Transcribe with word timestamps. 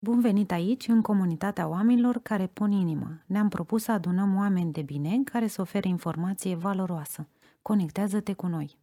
Bun 0.00 0.20
venit 0.20 0.50
aici, 0.50 0.88
în 0.88 1.02
comunitatea 1.02 1.68
oamenilor 1.68 2.18
care 2.18 2.46
pun 2.46 2.70
inimă. 2.72 3.22
Ne-am 3.26 3.48
propus 3.48 3.82
să 3.82 3.92
adunăm 3.92 4.36
oameni 4.36 4.72
de 4.72 4.82
bine 4.82 5.22
care 5.24 5.46
să 5.46 5.60
ofere 5.60 5.88
informație 5.88 6.54
valoroasă. 6.54 7.28
Conectează-te 7.62 8.34
cu 8.34 8.46
noi! 8.46 8.78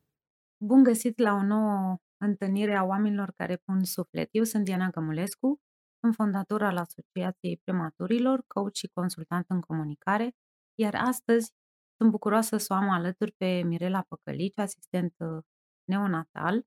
Bun 0.64 0.84
găsit 0.84 1.20
la 1.20 1.34
o 1.34 1.44
nouă 1.44 1.98
întâlnire 2.18 2.76
a 2.76 2.84
oamenilor 2.84 3.32
care 3.36 3.56
pun 3.56 3.84
suflet. 3.84 4.30
Eu 4.32 4.44
sunt 4.44 4.64
Diana 4.64 4.90
Gămulescu, 4.90 5.60
sunt 6.00 6.16
fondator 6.16 6.64
al 6.64 6.78
Asociației 6.78 7.62
Prematurilor, 7.64 8.44
coach 8.48 8.74
și 8.76 8.88
consultant 8.94 9.46
în 9.48 9.60
comunicare, 9.60 10.32
iar 10.80 10.96
astăzi 10.96 11.52
sunt 11.98 12.12
bucuroasă 12.12 12.58
să 12.58 12.74
o 12.74 12.76
am 12.76 12.90
alături 12.90 13.32
pe 13.32 13.62
Mirela 13.66 14.06
Păcălici, 14.08 14.60
asistent 14.60 15.14
uh, 15.18 15.44
neonatal, 15.84 16.66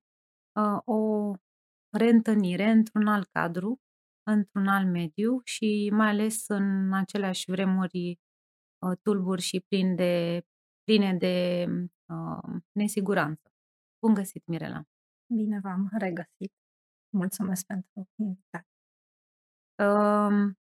uh, 0.59 0.79
o 0.85 1.31
reîntâlnire 1.89 2.69
într-un 2.69 3.07
alt 3.07 3.27
cadru, 3.31 3.79
într-un 4.31 4.67
alt 4.67 4.91
mediu 4.91 5.41
și 5.43 5.89
mai 5.93 6.07
ales 6.07 6.47
în 6.47 6.93
aceleași 6.93 7.51
vremuri 7.51 8.19
uh, 8.79 8.97
tulburi 9.01 9.41
și 9.41 9.65
plin 9.67 9.95
de, 9.95 10.43
pline 10.83 11.13
de 11.17 11.65
uh, 12.05 12.61
nesiguranță. 12.71 13.51
Bun 14.05 14.13
găsit, 14.13 14.45
Mirela! 14.45 14.83
Bine 15.33 15.59
v-am 15.59 15.89
regăsit! 15.97 16.53
Mulțumesc 17.09 17.65
pentru 17.65 18.09
invitație! 18.15 18.73
Uh, 19.83 20.55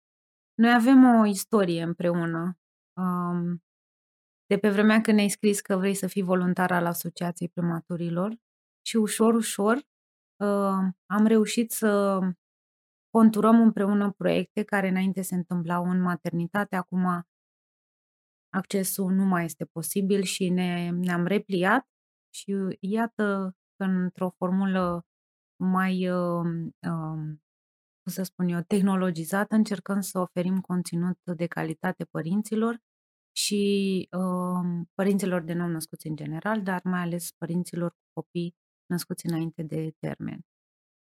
noi 0.54 0.72
avem 0.74 1.04
o 1.20 1.26
istorie 1.26 1.82
împreună. 1.82 2.58
Uh, 3.00 3.58
de 4.46 4.58
pe 4.58 4.70
vremea 4.70 5.00
când 5.00 5.16
ne-ai 5.16 5.28
scris 5.28 5.60
că 5.60 5.76
vrei 5.76 5.94
să 5.94 6.06
fii 6.06 6.22
voluntar 6.22 6.70
al 6.72 6.86
Asociației 6.86 7.48
Prematurilor 7.48 8.36
și 8.86 8.96
ușor, 8.96 9.34
ușor 9.34 9.76
uh, 10.36 10.92
am 11.06 11.26
reușit 11.26 11.70
să 11.70 12.20
conturăm 13.16 13.60
împreună 13.60 14.10
proiecte 14.10 14.62
care 14.62 14.88
înainte 14.88 15.22
se 15.22 15.34
întâmplau 15.34 15.84
în 15.84 16.00
maternitate, 16.00 16.76
acum 16.76 17.26
accesul 18.48 19.12
nu 19.12 19.24
mai 19.24 19.44
este 19.44 19.64
posibil 19.64 20.22
și 20.22 20.48
ne, 20.48 20.90
ne-am 20.90 21.26
repliat 21.26 21.86
și 22.34 22.76
iată 22.80 23.56
că 23.76 23.84
într-o 23.84 24.30
formulă 24.30 25.06
mai, 25.56 26.10
uh, 26.10 26.44
uh, 26.88 27.36
cum 28.02 28.12
să 28.12 28.22
spun 28.22 28.48
eu, 28.48 28.60
tehnologizată, 28.60 29.54
încercăm 29.54 30.00
să 30.00 30.18
oferim 30.18 30.60
conținut 30.60 31.18
de 31.24 31.46
calitate 31.46 32.04
părinților 32.04 32.78
și 33.36 34.08
uh, 34.10 34.86
părinților 34.94 35.42
de 35.42 35.52
nou 35.52 35.68
născuți 35.68 36.06
în 36.06 36.16
general, 36.16 36.62
dar 36.62 36.80
mai 36.84 37.00
ales 37.00 37.32
părinților 37.32 37.90
cu 37.90 38.20
copii 38.20 38.54
născuți 38.86 39.26
înainte 39.26 39.62
de 39.62 39.90
termen. 39.98 40.40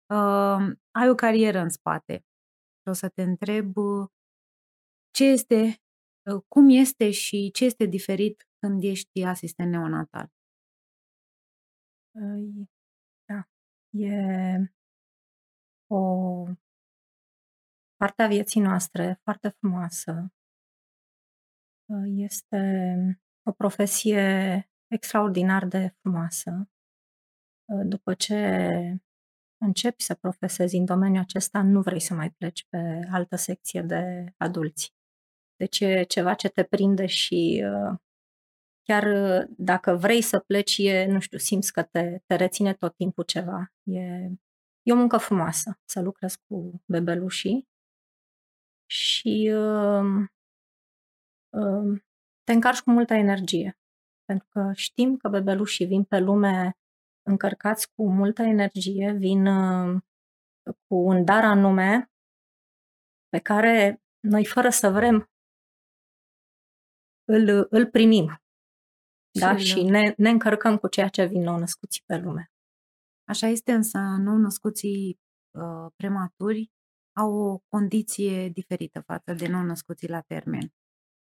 Uh, 0.09 0.77
ai 0.91 1.09
o 1.11 1.15
carieră 1.15 1.59
în 1.59 1.69
spate 1.69 2.25
și 2.81 2.89
o 2.89 2.93
să 2.93 3.09
te 3.09 3.23
întreb 3.23 3.75
ce 5.11 5.25
este, 5.25 5.83
cum 6.49 6.69
este 6.69 7.11
și 7.11 7.51
ce 7.51 7.65
este 7.65 7.85
diferit 7.85 8.49
când 8.59 8.83
ești 8.83 9.23
asistent 9.23 9.71
neonatal. 9.71 10.31
Da, 13.25 13.49
e 13.91 14.73
o 15.87 16.01
parte 17.97 18.23
a 18.23 18.27
vieții 18.27 18.61
noastre 18.61 19.21
foarte 19.23 19.49
frumoasă. 19.49 20.33
Este 22.17 22.59
o 23.43 23.53
profesie 23.53 24.25
extraordinar 24.87 25.67
de 25.67 25.95
frumoasă. 26.01 26.71
După 27.85 28.15
ce 28.15 28.37
începi 29.59 30.03
să 30.03 30.15
profesezi 30.15 30.77
în 30.77 30.85
domeniul 30.85 31.23
acesta, 31.23 31.63
nu 31.63 31.81
vrei 31.81 32.01
să 32.01 32.15
mai 32.15 32.31
pleci 32.31 32.67
pe 32.69 33.09
altă 33.11 33.37
secție 33.37 33.83
de 33.83 34.33
adulți. 34.37 34.95
Deci 35.57 35.81
e 35.81 36.03
ceva 36.03 36.35
ce 36.35 36.49
te 36.49 36.63
prinde 36.63 37.07
și 37.07 37.65
uh, 37.65 37.99
chiar 38.83 39.05
uh, 39.05 39.49
dacă 39.57 39.97
vrei 39.97 40.23
să 40.23 40.39
pleci, 40.39 40.77
e, 40.79 41.07
nu 41.07 41.21
știu, 41.21 41.39
simți 41.39 41.73
că 41.73 41.83
te, 41.83 42.19
te 42.27 42.35
reține 42.35 42.75
tot 42.75 42.97
timpul 42.97 43.25
ceva. 43.25 43.73
E, 43.83 44.01
e 44.83 44.93
o 44.93 44.97
muncă 44.97 45.17
frumoasă 45.17 45.79
să 45.85 46.01
lucrezi 46.01 46.39
cu 46.47 46.83
bebelușii 46.87 47.69
și 48.91 49.53
uh, 49.55 50.29
uh, 51.49 52.01
te 52.45 52.53
încarci 52.53 52.81
cu 52.81 52.91
multă 52.91 53.15
energie. 53.15 53.79
Pentru 54.25 54.47
că 54.51 54.71
știm 54.75 55.17
că 55.17 55.29
bebelușii 55.29 55.87
vin 55.87 56.05
pe 56.05 56.19
lume 56.19 56.77
încărcați 57.27 57.93
cu 57.95 58.11
multă 58.11 58.43
energie, 58.43 59.13
vin 59.13 59.47
uh, 59.47 60.03
cu 60.87 60.95
un 60.95 61.25
dar 61.25 61.45
anume 61.45 62.11
pe 63.29 63.39
care 63.39 64.03
noi, 64.21 64.45
fără 64.45 64.69
să 64.69 64.91
vrem, 64.91 65.31
îl, 67.25 67.67
îl 67.71 67.87
primim. 67.91 68.41
Da? 69.41 69.57
Și 69.57 69.83
ne, 69.83 70.15
ne 70.17 70.31
încărcăm 70.31 70.77
cu 70.77 70.89
ceea 70.89 71.09
ce 71.09 71.25
vin 71.25 71.43
nou 71.43 71.59
născuții 71.59 72.03
pe 72.07 72.17
lume. 72.17 72.51
Așa 73.25 73.47
este, 73.47 73.73
însă 73.73 73.99
nou 73.99 74.37
născuții 74.37 75.21
uh, 75.59 75.93
prematuri 75.97 76.71
au 77.17 77.33
o 77.33 77.59
condiție 77.69 78.49
diferită 78.49 79.01
față 79.01 79.33
de 79.33 79.49
nou 79.49 79.63
născuții 79.63 80.09
la 80.09 80.21
termen. 80.21 80.73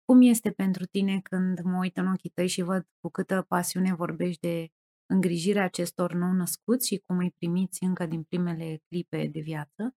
Cum 0.05 0.21
este 0.23 0.51
pentru 0.51 0.85
tine 0.85 1.21
când 1.21 1.61
mă 1.61 1.79
uit 1.79 1.97
în 1.97 2.07
ochii 2.07 2.31
tăi 2.31 2.49
și 2.49 2.63
văd 2.63 2.87
cu 3.01 3.09
câtă 3.09 3.43
pasiune 3.49 3.95
vorbești 3.95 4.41
de 4.41 4.69
îngrijirea 5.13 5.65
acestor 5.65 6.13
nou-născuți 6.13 6.87
și 6.87 7.03
cum 7.07 7.19
îi 7.19 7.31
primiți 7.31 7.85
încă 7.85 8.07
din 8.07 8.23
primele 8.23 8.83
clipe 8.89 9.27
de 9.27 9.41
viață, 9.41 9.97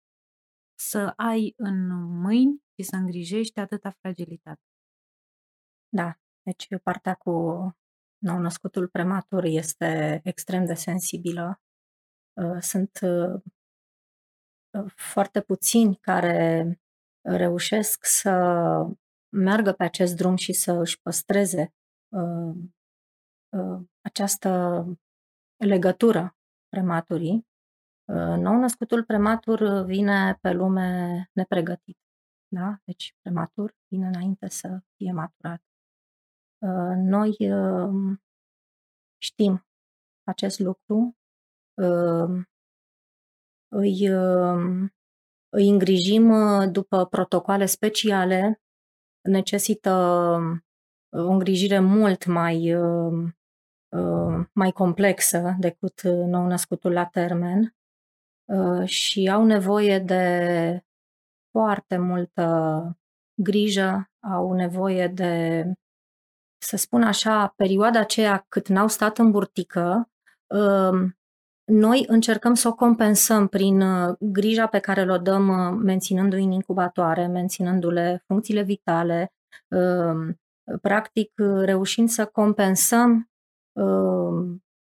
să 0.80 1.14
ai 1.16 1.54
în 1.58 1.88
mâini 2.22 2.64
și 2.76 2.84
să 2.84 2.96
îngrijești 2.96 3.60
atâta 3.60 3.96
fragilitate. 4.00 4.62
Da, 5.90 6.20
deci 6.42 6.68
partea 6.84 7.14
cu 7.14 7.32
nou-născutul 8.18 8.88
prematur 8.88 9.44
este 9.44 10.22
extrem 10.24 10.66
de 10.66 10.74
sensibilă. 10.74 11.62
Uh, 12.34 12.58
sunt 12.60 13.00
uh, 13.02 13.42
uh, 14.78 14.92
foarte 14.96 15.42
puțini 15.42 15.96
care 15.96 16.80
reușesc 17.22 18.06
să 18.06 18.32
meargă 19.30 19.72
pe 19.72 19.84
acest 19.84 20.16
drum 20.16 20.36
și 20.36 20.54
să 20.54 20.72
își 20.72 21.02
păstreze 21.02 21.74
această 24.02 24.50
legătură 25.66 26.36
prematurii. 26.70 27.48
Uh, 28.06 28.38
nou-născutul 28.38 29.04
prematur 29.04 29.84
vine 29.86 30.38
pe 30.42 30.52
lume 30.52 31.30
nepregătit. 31.34 31.98
Da? 32.48 32.78
Deci 32.84 33.16
prematur 33.22 33.76
vine 33.88 34.08
înainte 34.08 34.50
să 34.50 34.80
fie 34.96 35.12
maturat. 35.12 35.62
Uh, 36.58 36.96
noi 36.96 37.36
uh, 37.40 38.18
știm 39.18 39.66
acest 40.24 40.60
lucru, 40.60 41.18
îi, 43.68 44.08
îi 45.50 45.70
îngrijim 45.70 46.32
după 46.72 47.06
protocoale 47.06 47.66
speciale, 47.66 48.62
necesită 49.22 49.92
o 51.10 51.30
îngrijire 51.30 51.80
mult 51.80 52.26
mai 52.26 52.74
Uh, 52.76 53.34
mai 54.54 54.72
complexă 54.72 55.56
decât 55.60 56.02
uh, 56.04 56.26
nou-născutul 56.26 56.92
la 56.92 57.06
termen 57.06 57.76
uh, 58.46 58.88
și 58.88 59.30
au 59.34 59.46
nevoie 59.46 60.00
de 60.00 60.84
foarte 61.52 61.98
multă 61.98 62.98
grijă, 63.34 64.12
au 64.20 64.54
nevoie 64.54 65.08
de, 65.08 65.64
să 66.58 66.78
spun 66.78 67.04
așa, 67.04 67.54
perioada 67.56 68.00
aceea 68.00 68.46
cât 68.50 68.68
n-au 68.68 68.88
stat 68.88 69.18
în 69.18 69.32
burtică, 69.32 70.10
um, 70.48 71.18
noi 71.64 72.06
încercăm 72.08 72.54
să 72.54 72.68
o 72.68 72.74
compensăm 72.74 73.48
prin 73.48 73.84
grija 74.20 74.68
pe 74.68 74.80
care 74.80 75.04
le 75.04 75.18
dăm 75.18 75.44
menținându-i 75.84 76.44
în 76.44 76.52
incubatoare, 76.52 77.28
menținându-le 77.28 78.24
funcțiile 78.28 78.62
vitale, 78.62 79.34
um, 79.68 80.40
practic 80.82 81.32
reușind 81.66 82.10
să 82.10 82.26
compensăm 82.26 83.12
Ehm, 83.12 83.33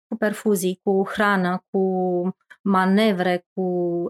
cu 0.07 0.15
perfuzii, 0.17 0.79
cu 0.83 1.03
hrană, 1.07 1.63
cu 1.69 1.81
manevre, 2.61 3.45
cu 3.53 3.63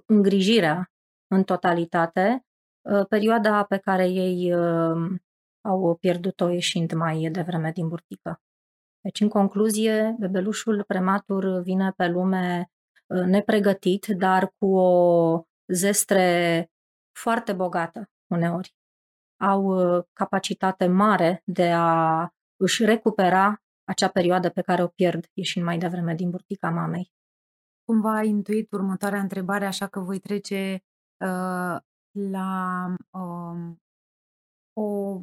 îngrijirea 0.05 0.91
în 1.27 1.43
totalitate, 1.43 2.45
ă, 2.85 3.03
perioada 3.03 3.63
pe 3.63 3.77
care 3.77 4.07
ei 4.07 4.49
ehm, 4.51 5.23
au 5.61 5.95
pierdut-o 5.95 6.49
ieșind 6.49 6.93
mai 6.93 7.29
devreme 7.31 7.71
din 7.71 7.87
burtică. 7.87 8.41
Deci, 9.01 9.19
în 9.19 9.29
concluzie, 9.29 10.15
bebelușul 10.19 10.83
prematur 10.87 11.61
vine 11.61 11.91
pe 11.95 12.07
lume 12.07 12.71
ă, 13.09 13.25
nepregătit, 13.25 14.05
dar 14.05 14.53
cu 14.57 14.75
o 14.75 15.43
zestre 15.67 16.67
foarte 17.11 17.53
bogată 17.53 18.09
uneori. 18.27 18.75
Au 19.41 19.67
ă, 19.67 20.07
capacitate 20.13 20.87
mare 20.87 21.41
de 21.45 21.71
a 21.71 22.29
își 22.55 22.85
recupera 22.85 23.62
acea 23.83 24.07
perioadă 24.07 24.49
pe 24.49 24.61
care 24.61 24.83
o 24.83 24.87
pierd 24.87 25.29
ieșind 25.33 25.65
mai 25.65 25.77
devreme 25.77 26.15
din 26.15 26.29
burtica 26.29 26.69
mamei. 26.69 27.11
Cumva 27.85 28.15
ai 28.15 28.27
intuit 28.27 28.71
următoarea 28.71 29.19
întrebare, 29.19 29.65
așa 29.65 29.87
că 29.87 29.99
voi 29.99 30.19
trece 30.19 30.83
uh, 31.17 31.77
la, 32.11 32.85
um, 33.11 33.81
o 34.73 35.19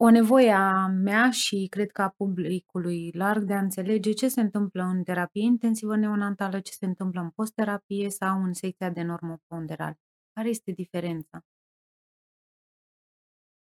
o 0.00 0.10
nevoie 0.10 0.50
a 0.50 0.86
mea 0.86 1.30
și 1.30 1.66
cred 1.70 1.90
că 1.90 2.02
a 2.02 2.08
publicului 2.08 3.10
larg 3.12 3.42
de 3.42 3.54
a 3.54 3.58
înțelege 3.58 4.12
ce 4.12 4.28
se 4.28 4.40
întâmplă 4.40 4.82
în 4.82 5.02
terapie 5.02 5.42
intensivă 5.42 5.96
neonatală, 5.96 6.60
ce 6.60 6.72
se 6.72 6.86
întâmplă 6.86 7.20
în 7.20 7.30
post-terapie 7.30 8.10
sau 8.10 8.42
în 8.42 8.52
secția 8.52 8.90
de 8.90 9.02
normoponderal. 9.02 9.94
Care 10.32 10.48
este 10.48 10.70
diferența? 10.70 11.44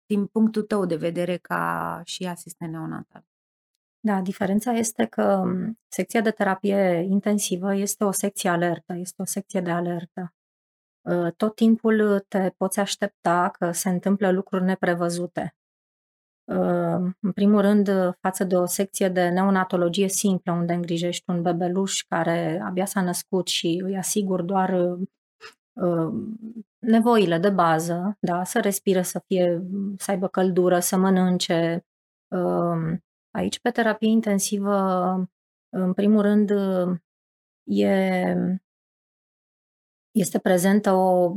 Din 0.07 0.25
punctul 0.25 0.61
tău 0.61 0.85
de 0.85 0.95
vedere 0.95 1.37
ca 1.37 2.01
și 2.05 2.25
asistent 2.25 2.71
neonatal. 2.71 3.25
Da, 3.99 4.21
diferența 4.21 4.71
este 4.71 5.05
că 5.05 5.43
secția 5.87 6.21
de 6.21 6.31
terapie 6.31 7.05
intensivă 7.09 7.75
este 7.75 8.03
o 8.03 8.11
secție 8.11 8.49
alertă, 8.49 8.93
este 8.93 9.21
o 9.21 9.25
secție 9.25 9.61
de 9.61 9.71
alertă. 9.71 10.33
Ă, 11.05 11.31
tot 11.31 11.55
timpul 11.55 12.25
te 12.27 12.49
poți 12.57 12.79
aștepta 12.79 13.49
că 13.59 13.71
se 13.71 13.89
întâmplă 13.89 14.31
lucruri 14.31 14.63
neprevăzute. 14.63 15.55
Ă, 16.49 16.55
în 17.19 17.31
primul 17.33 17.61
rând, 17.61 17.89
față 18.19 18.43
de 18.43 18.55
o 18.55 18.65
secție 18.65 19.09
de 19.09 19.29
neonatologie 19.29 20.07
simplă, 20.07 20.51
unde 20.51 20.73
îngrijești 20.73 21.29
un 21.29 21.41
bebeluș 21.41 22.01
care 22.01 22.61
abia 22.65 22.85
s-a 22.85 23.01
născut 23.01 23.47
și 23.47 23.81
îi 23.83 23.97
asigur 23.97 24.41
doar 24.41 24.69
ă, 25.77 26.13
nevoile 26.79 27.37
de 27.37 27.49
bază, 27.49 28.17
da, 28.19 28.43
să 28.43 28.59
respire, 28.59 29.01
să 29.01 29.19
fie, 29.25 29.61
să 29.97 30.11
aibă 30.11 30.27
căldură, 30.27 30.79
să 30.79 30.97
mănânce. 30.97 31.85
Aici, 33.31 33.59
pe 33.59 33.71
terapie 33.71 34.09
intensivă, 34.09 34.75
în 35.69 35.93
primul 35.93 36.21
rând, 36.21 36.51
e, 37.63 38.35
este 40.11 40.39
prezentă 40.39 40.91
o, 40.91 41.35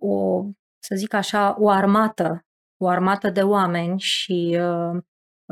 o, 0.00 0.44
să 0.78 0.94
zic 0.94 1.12
așa, 1.12 1.56
o 1.58 1.68
armată, 1.68 2.44
o 2.76 2.88
armată 2.88 3.30
de 3.30 3.42
oameni 3.42 4.00
și 4.00 4.58
uh, 4.60 5.02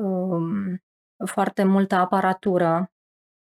uh, 0.04 0.78
foarte 1.26 1.64
multă 1.64 1.94
aparatură. 1.94 2.92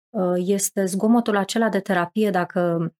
Uh, 0.08 0.35
este 0.37 0.85
zgomotul 0.85 1.37
acela 1.37 1.69
de 1.69 1.81
terapie, 1.81 2.31
dacă 2.31 2.94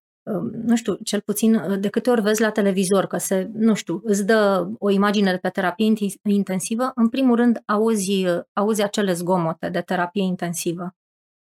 nu 0.51 0.75
știu, 0.75 0.95
cel 0.95 1.21
puțin 1.21 1.79
de 1.79 1.89
câte 1.89 2.09
ori 2.09 2.21
vezi 2.21 2.41
la 2.41 2.51
televizor 2.51 3.05
că 3.05 3.17
se, 3.17 3.49
nu 3.53 3.73
știu, 3.73 4.01
îți 4.03 4.25
dă 4.25 4.69
o 4.77 4.89
imagine 4.89 5.31
de 5.31 5.37
pe 5.37 5.49
terapie 5.49 5.93
intensivă, 6.23 6.91
în 6.95 7.09
primul 7.09 7.35
rând 7.35 7.61
auzi, 7.65 8.25
auzi 8.53 8.81
acele 8.81 9.13
zgomote 9.13 9.69
de 9.69 9.81
terapie 9.81 10.23
intensivă. 10.23 10.95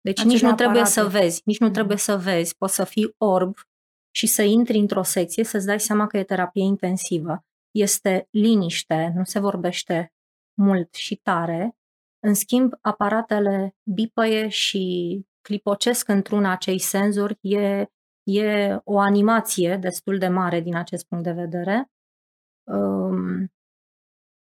Deci 0.01 0.19
acele 0.19 0.33
nici 0.33 0.41
nu 0.41 0.49
aparate. 0.49 0.63
trebuie 0.63 0.91
să 0.91 1.19
vezi, 1.19 1.41
nici 1.45 1.59
nu 1.59 1.69
trebuie 1.69 1.97
să 1.97 2.17
vezi, 2.17 2.55
poți 2.57 2.75
să 2.75 2.83
fii 2.83 3.13
orb 3.17 3.57
și 4.15 4.27
să 4.27 4.41
intri 4.41 4.77
într-o 4.77 5.03
secție 5.03 5.43
să-ți 5.43 5.65
dai 5.65 5.79
seama 5.79 6.07
că 6.07 6.17
e 6.17 6.23
terapie 6.23 6.63
intensivă. 6.63 7.45
Este 7.71 8.27
liniște, 8.31 9.13
nu 9.15 9.23
se 9.23 9.39
vorbește 9.39 10.13
mult 10.53 10.93
și 10.93 11.15
tare, 11.15 11.77
în 12.19 12.33
schimb, 12.33 12.73
aparatele 12.81 13.75
bipăie 13.83 14.47
și 14.47 15.19
clipocesc 15.41 16.07
într-una 16.07 16.51
acei 16.51 16.79
senzori, 16.79 17.37
e 17.41 17.85
E 18.23 18.75
o 18.83 18.99
animație 18.99 19.77
destul 19.77 20.17
de 20.17 20.27
mare 20.27 20.59
din 20.59 20.75
acest 20.75 21.05
punct 21.07 21.23
de 21.23 21.31
vedere. 21.31 21.91
Um, 22.63 23.51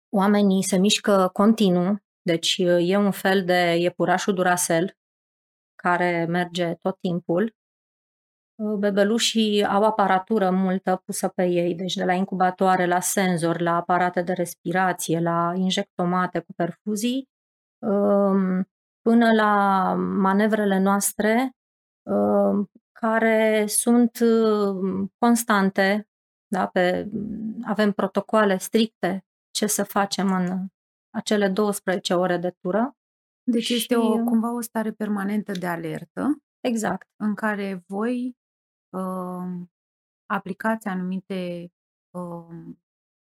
oamenii 0.10 0.64
se 0.64 0.78
mișcă 0.78 1.30
continuu, 1.34 1.98
deci 2.22 2.58
e 2.80 2.98
un 2.98 3.12
fel 3.12 3.46
de 3.46 3.76
iepurașul 3.80 4.34
Duracell 4.34 4.98
care 5.76 6.26
merge 6.30 6.74
tot 6.82 6.98
timpul. 7.00 7.56
Uh, 8.56 8.78
bebelușii 8.78 9.66
au 9.66 9.84
aparatură 9.84 10.52
multă 10.52 11.02
pusă 11.06 11.28
pe 11.28 11.46
ei, 11.46 11.76
deci 11.76 11.94
de 11.94 12.04
la 12.06 12.14
incubatoare, 12.14 12.86
la 12.86 13.00
senzor, 13.00 13.62
la 13.62 13.76
aparate 13.76 14.22
de 14.22 14.34
respirație, 14.34 15.20
la 15.20 15.54
injectomate 15.56 16.40
cu 16.40 16.54
perfuzii, 16.54 17.30
um, 17.80 18.70
până 19.02 19.32
la 19.36 19.94
manevrele 19.98 20.80
noastre 20.80 21.52
um, 22.04 22.70
care 23.08 23.66
sunt 23.68 24.20
uh, 24.20 25.10
constante, 25.18 26.10
da, 26.48 26.68
pe, 26.68 27.10
avem 27.64 27.92
protocoale 27.92 28.58
stricte 28.58 29.26
ce 29.52 29.68
să 29.68 29.84
facem 29.84 30.34
în 30.34 30.68
acele 31.10 31.50
12 31.50 32.14
ore 32.14 32.38
de 32.38 32.50
tură. 32.50 32.98
Deci 33.44 33.64
și... 33.64 33.74
este 33.74 33.96
o, 33.96 34.24
cumva 34.24 34.54
o 34.54 34.62
stare 34.62 34.92
permanentă 34.92 35.52
de 35.52 35.68
alertă. 35.68 36.42
Exact. 36.60 37.10
În 37.16 37.34
care 37.34 37.84
voi 37.88 38.38
uh, 38.90 39.68
aplicați 40.26 40.88
anumite 40.88 41.72
uh, 42.10 42.76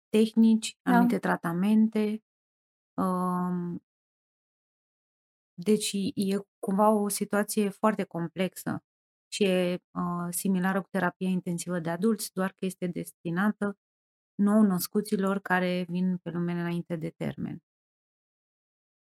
tehnici, 0.09 0.77
da. 0.81 0.91
anumite 0.91 1.19
tratamente. 1.19 2.23
Uh, 2.93 3.79
deci 5.53 5.91
e 6.15 6.37
cumva 6.59 6.89
o 6.89 7.07
situație 7.07 7.69
foarte 7.69 8.03
complexă 8.03 8.83
și 9.35 9.43
e 9.43 9.73
uh, 9.73 10.27
similară 10.29 10.81
cu 10.81 10.87
terapia 10.89 11.29
intensivă 11.29 11.79
de 11.79 11.89
adulți, 11.89 12.33
doar 12.33 12.49
că 12.49 12.65
este 12.65 12.87
destinată 12.87 13.77
nou 14.35 14.61
născuților 14.61 15.39
care 15.39 15.85
vin 15.87 16.17
pe 16.17 16.29
lume 16.29 16.51
înainte 16.51 16.95
de 16.95 17.09
termen. 17.09 17.63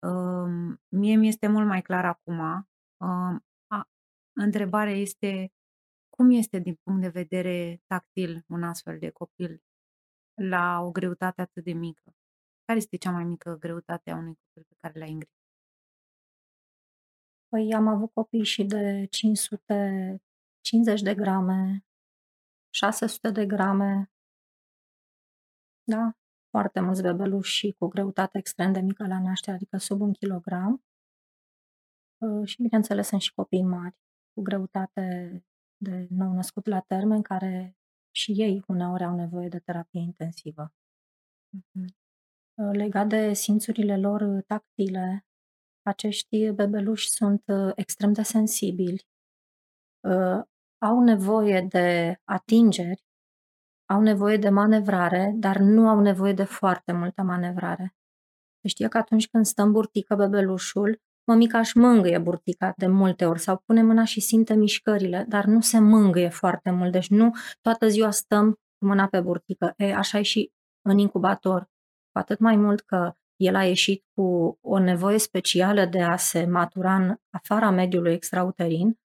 Uh, 0.07 0.77
mie 0.89 1.15
mi 1.15 1.27
este 1.27 1.47
mult 1.47 1.67
mai 1.67 1.81
clar 1.81 2.05
acum. 2.05 2.39
Uh, 2.39 3.35
a, 3.67 3.89
întrebarea 4.33 4.93
este 4.93 5.51
cum 6.09 6.31
este 6.31 6.59
din 6.59 6.75
punct 6.83 7.01
de 7.01 7.09
vedere 7.09 7.81
tactil 7.87 8.43
un 8.47 8.63
astfel 8.63 8.99
de 8.99 9.09
copil 9.09 9.63
la 10.33 10.81
o 10.81 10.91
greutate 10.91 11.41
atât 11.41 11.63
de 11.63 11.73
mică? 11.73 12.15
Care 12.65 12.79
este 12.79 12.97
cea 12.97 13.11
mai 13.11 13.23
mică 13.23 13.57
greutate 13.59 14.11
a 14.11 14.15
unui 14.15 14.33
copil 14.33 14.65
pe 14.69 14.75
care 14.79 14.99
l-ai 14.99 15.11
îngrijit? 15.11 15.40
Păi 17.51 17.73
am 17.73 17.87
avut 17.87 18.11
copii 18.13 18.43
și 18.43 18.63
de 18.63 19.05
550 19.09 21.01
de 21.01 21.15
grame, 21.15 21.85
600 22.73 23.29
de 23.31 23.45
grame. 23.45 24.11
Da, 25.83 26.11
foarte 26.49 26.79
mulți 26.79 27.01
bebeluși 27.01 27.57
și 27.57 27.71
cu 27.71 27.87
greutate 27.87 28.37
extrem 28.37 28.73
de 28.73 28.79
mică 28.79 29.07
la 29.07 29.19
naștere, 29.19 29.55
adică 29.55 29.77
sub 29.77 30.01
un 30.01 30.13
kilogram. 30.13 30.83
Ă, 32.21 32.45
și 32.45 32.61
bineînțeles 32.61 33.07
sunt 33.07 33.21
și 33.21 33.33
copii 33.33 33.63
mari 33.63 33.95
cu 34.33 34.41
greutate 34.41 35.35
de 35.77 36.07
nou 36.09 36.33
născut 36.33 36.65
la 36.65 36.79
termen, 36.79 37.21
care 37.21 37.77
și 38.11 38.31
ei 38.31 38.63
uneori 38.67 39.03
au 39.03 39.15
nevoie 39.15 39.47
de 39.47 39.59
terapie 39.59 39.99
intensivă. 39.99 40.73
Mm-hmm. 41.57 41.99
Legat 42.71 43.07
de 43.07 43.33
simțurile 43.33 43.97
lor 43.97 44.41
tactile, 44.41 45.25
acești 45.83 46.51
bebeluși 46.51 47.09
sunt 47.09 47.43
uh, 47.47 47.71
extrem 47.75 48.13
de 48.13 48.21
sensibili, 48.21 49.05
uh, 49.99 50.41
au 50.77 51.03
nevoie 51.03 51.61
de 51.69 52.15
atingeri, 52.23 53.03
au 53.85 54.01
nevoie 54.01 54.37
de 54.37 54.49
manevrare, 54.49 55.33
dar 55.35 55.57
nu 55.57 55.87
au 55.87 55.99
nevoie 55.99 56.33
de 56.33 56.43
foarte 56.43 56.91
multă 56.91 57.21
manevrare. 57.21 57.95
Știe 58.67 58.87
că 58.87 58.97
atunci 58.97 59.27
când 59.27 59.45
stă 59.45 59.61
în 59.61 59.71
burtică 59.71 60.15
bebelușul, 60.15 61.01
mămica 61.23 61.59
își 61.59 61.77
mângâie 61.77 62.19
burtica 62.19 62.73
de 62.77 62.87
multe 62.87 63.25
ori 63.25 63.39
sau 63.39 63.57
pune 63.65 63.83
mâna 63.83 64.03
și 64.03 64.19
simte 64.19 64.53
mișcările, 64.53 65.25
dar 65.27 65.45
nu 65.45 65.61
se 65.61 65.79
mângâie 65.79 66.29
foarte 66.29 66.71
mult, 66.71 66.91
deci 66.91 67.09
nu 67.09 67.31
toată 67.61 67.87
ziua 67.87 68.11
stăm 68.11 68.51
cu 68.51 68.85
mâna 68.85 69.07
pe 69.07 69.21
burtică. 69.21 69.73
E, 69.77 69.95
așa 69.95 70.17
e 70.19 70.21
și 70.21 70.51
în 70.81 70.97
incubator. 70.97 71.61
Cu 72.11 72.19
atât 72.19 72.39
mai 72.39 72.55
mult 72.55 72.81
că 72.81 73.15
el 73.41 73.55
a 73.55 73.65
ieșit 73.65 74.03
cu 74.13 74.57
o 74.61 74.79
nevoie 74.79 75.17
specială 75.17 75.85
de 75.85 76.01
a 76.01 76.15
se 76.15 76.45
matura 76.45 76.95
în 76.95 77.15
afara 77.29 77.69
mediului 77.69 78.13
extrauterin, 78.13 78.99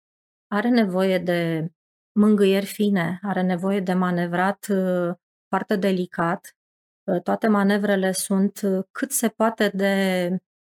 are 0.48 0.68
nevoie 0.68 1.18
de 1.18 1.70
mângâieri 2.12 2.66
fine, 2.66 3.18
are 3.22 3.42
nevoie 3.42 3.80
de 3.80 3.92
manevrat 3.92 4.66
uh, 4.70 5.14
foarte 5.48 5.76
delicat. 5.76 6.56
Uh, 7.04 7.22
toate 7.22 7.48
manevrele 7.48 8.12
sunt 8.12 8.60
uh, 8.62 8.84
cât 8.90 9.10
se 9.12 9.28
poate 9.28 9.68
de, 9.68 10.28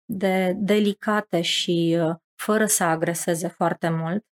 de 0.06 0.54
delicate 0.58 1.42
și 1.42 1.98
fără 2.36 2.66
să 2.66 2.84
agreseze 2.84 3.48
foarte 3.48 3.90
mult. 3.90 4.26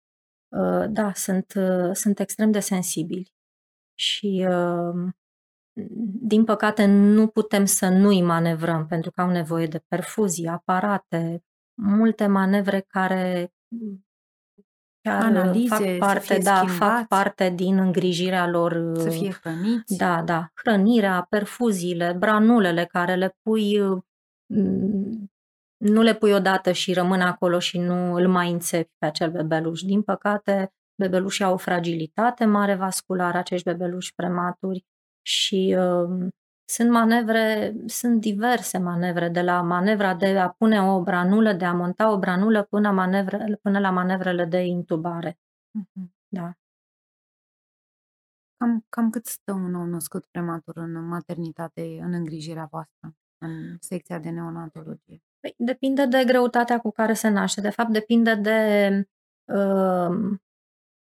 Da, 0.89 1.13
sunt, 1.13 1.53
sunt 1.93 2.19
extrem 2.19 2.51
de 2.51 2.59
sensibili. 2.59 3.33
Și 3.93 4.47
din 6.21 6.43
păcate, 6.43 6.85
nu 6.85 7.27
putem 7.27 7.65
să 7.65 7.87
nu-i 7.87 8.21
manevrăm, 8.21 8.85
pentru 8.85 9.11
că 9.11 9.21
au 9.21 9.29
nevoie 9.29 9.65
de 9.65 9.83
perfuzii, 9.87 10.47
aparate, 10.47 11.43
multe 11.81 12.27
manevre 12.27 12.85
care 12.87 13.53
chiar 15.01 15.21
Analize, 15.23 15.75
fac 15.75 15.97
parte, 15.97 16.39
da, 16.43 16.65
fac 16.67 17.07
parte 17.07 17.49
din 17.49 17.77
îngrijirea 17.77 18.47
lor. 18.47 18.91
Să 18.97 19.09
fie 19.09 19.31
hrăniți. 19.41 19.97
Da, 19.97 20.21
da. 20.21 20.51
Hrănirea, 20.53 21.25
perfuziile, 21.29 22.15
branulele 22.19 22.85
care 22.85 23.15
le 23.15 23.37
pui, 23.41 23.77
nu 25.77 26.01
le 26.01 26.13
pui 26.13 26.31
odată 26.31 26.71
și 26.71 26.93
rămân 26.93 27.21
acolo 27.21 27.59
și 27.59 27.77
nu 27.77 28.13
îl 28.13 28.27
mai 28.27 28.51
înțepi 28.51 28.93
pe 28.97 29.05
acel 29.05 29.31
bebeluș. 29.31 29.81
Din 29.81 30.01
păcate, 30.01 30.73
bebelușii 30.95 31.43
au 31.43 31.53
o 31.53 31.57
fragilitate 31.57 32.45
mare 32.45 32.75
vasculară, 32.75 33.37
acești 33.37 33.65
bebeluși 33.65 34.13
prematuri 34.15 34.85
și 35.21 35.75
uh, 35.77 36.29
sunt 36.65 36.89
manevre, 36.89 37.73
sunt 37.85 38.21
diverse 38.21 38.77
manevre, 38.77 39.29
de 39.29 39.41
la 39.41 39.61
manevra 39.61 40.15
de 40.15 40.39
a 40.39 40.49
pune 40.49 40.81
o 40.81 41.01
branulă, 41.01 41.53
de 41.53 41.65
a 41.65 41.73
monta 41.73 42.11
o 42.11 42.19
branulă, 42.19 42.63
până, 42.63 42.91
manevre, 42.91 43.59
până 43.61 43.79
la 43.79 43.89
manevrele 43.89 44.45
de 44.45 44.57
intubare. 44.57 45.39
Mhm. 45.71 46.13
Da. 46.27 46.53
Cam, 48.57 48.85
cam 48.89 49.09
cât 49.09 49.25
stă 49.25 49.51
un 49.51 49.71
nou 49.71 49.85
născut 49.85 50.25
prematur 50.25 50.77
în 50.77 51.07
maternitate, 51.07 51.99
în 52.01 52.13
îngrijirea 52.13 52.67
voastră, 52.71 53.15
în 53.37 53.77
secția 53.79 54.19
de 54.19 54.29
neonatologie? 54.29 55.21
Păi, 55.39 55.53
depinde 55.57 56.05
de 56.05 56.23
greutatea 56.25 56.79
cu 56.79 56.91
care 56.91 57.13
se 57.13 57.29
naște. 57.29 57.61
De 57.61 57.69
fapt, 57.69 57.89
depinde 57.89 58.35
de 58.35 58.57
uh, 59.53 60.39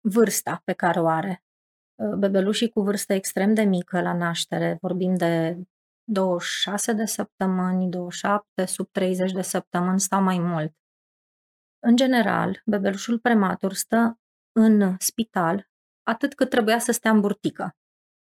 vârsta 0.01 0.61
pe 0.63 0.73
care 0.73 0.99
o 0.99 1.07
are. 1.07 1.43
Uh, 1.95 2.15
bebelușii 2.17 2.69
cu 2.69 2.81
vârstă 2.81 3.13
extrem 3.13 3.53
de 3.53 3.63
mică 3.63 4.01
la 4.01 4.13
naștere, 4.13 4.77
vorbim 4.81 5.15
de 5.15 5.57
26 6.03 6.93
de 6.93 7.05
săptămâni, 7.05 7.89
27, 7.89 8.65
sub 8.65 8.87
30 8.91 9.31
de 9.31 9.41
săptămâni, 9.41 9.99
stau 9.99 10.21
mai 10.21 10.39
mult. 10.39 10.73
În 11.79 11.95
general, 11.95 12.61
bebelușul 12.65 13.19
prematur 13.19 13.73
stă 13.73 14.19
în 14.51 14.95
spital 14.99 15.67
atât 16.03 16.33
cât 16.35 16.49
trebuia 16.49 16.79
să 16.79 16.91
stea 16.91 17.11
în 17.11 17.19
burtică. 17.19 17.75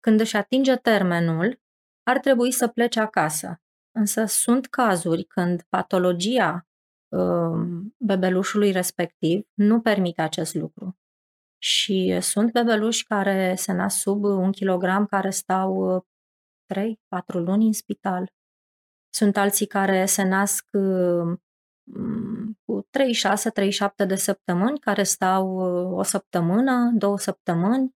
Când 0.00 0.20
își 0.20 0.36
atinge 0.36 0.76
termenul, 0.76 1.60
ar 2.02 2.18
trebui 2.18 2.50
să 2.50 2.68
plece 2.68 3.00
acasă. 3.00 3.60
Însă 3.90 4.25
sunt 4.25 4.66
cazuri 4.66 5.25
când 5.25 5.62
patologia 5.68 6.66
uh, 7.08 7.86
bebelușului 7.96 8.70
respectiv 8.70 9.46
nu 9.54 9.80
permite 9.80 10.22
acest 10.22 10.54
lucru. 10.54 10.98
Și 11.58 12.18
sunt 12.20 12.52
bebeluși 12.52 13.04
care 13.04 13.54
se 13.54 13.72
nasc 13.72 13.98
sub 13.98 14.25
un 14.25 14.52
kilogram, 14.52 15.06
care 15.06 15.30
stau 15.30 16.00
3-4 16.75 16.84
luni 17.26 17.66
în 17.66 17.72
spital. 17.72 18.32
Sunt 19.14 19.36
alții 19.36 19.66
care 19.66 20.04
se 20.04 20.22
nasc 20.22 20.66
cu 22.64 22.88
36-37 24.02 24.06
de 24.06 24.14
săptămâni, 24.14 24.78
care 24.78 25.02
stau 25.02 25.48
o 25.96 26.02
săptămână, 26.02 26.90
două 26.94 27.18
săptămâni. 27.18 27.94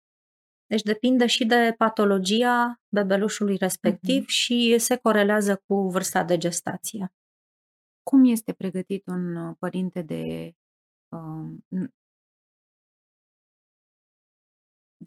Deci 0.67 0.83
depinde 0.83 1.27
și 1.27 1.45
de 1.45 1.75
patologia 1.79 2.81
bebelușului 2.89 3.57
respectiv 3.57 4.23
uh-huh. 4.23 4.27
și 4.27 4.79
se 4.79 4.97
corelează 4.97 5.63
cu 5.67 5.89
vârsta 5.89 6.25
de 6.25 6.37
gestație. 6.37 7.13
Cum 8.03 8.25
este 8.25 8.53
pregătit 8.53 9.07
un 9.07 9.55
părinte 9.55 10.03
de 10.03 10.53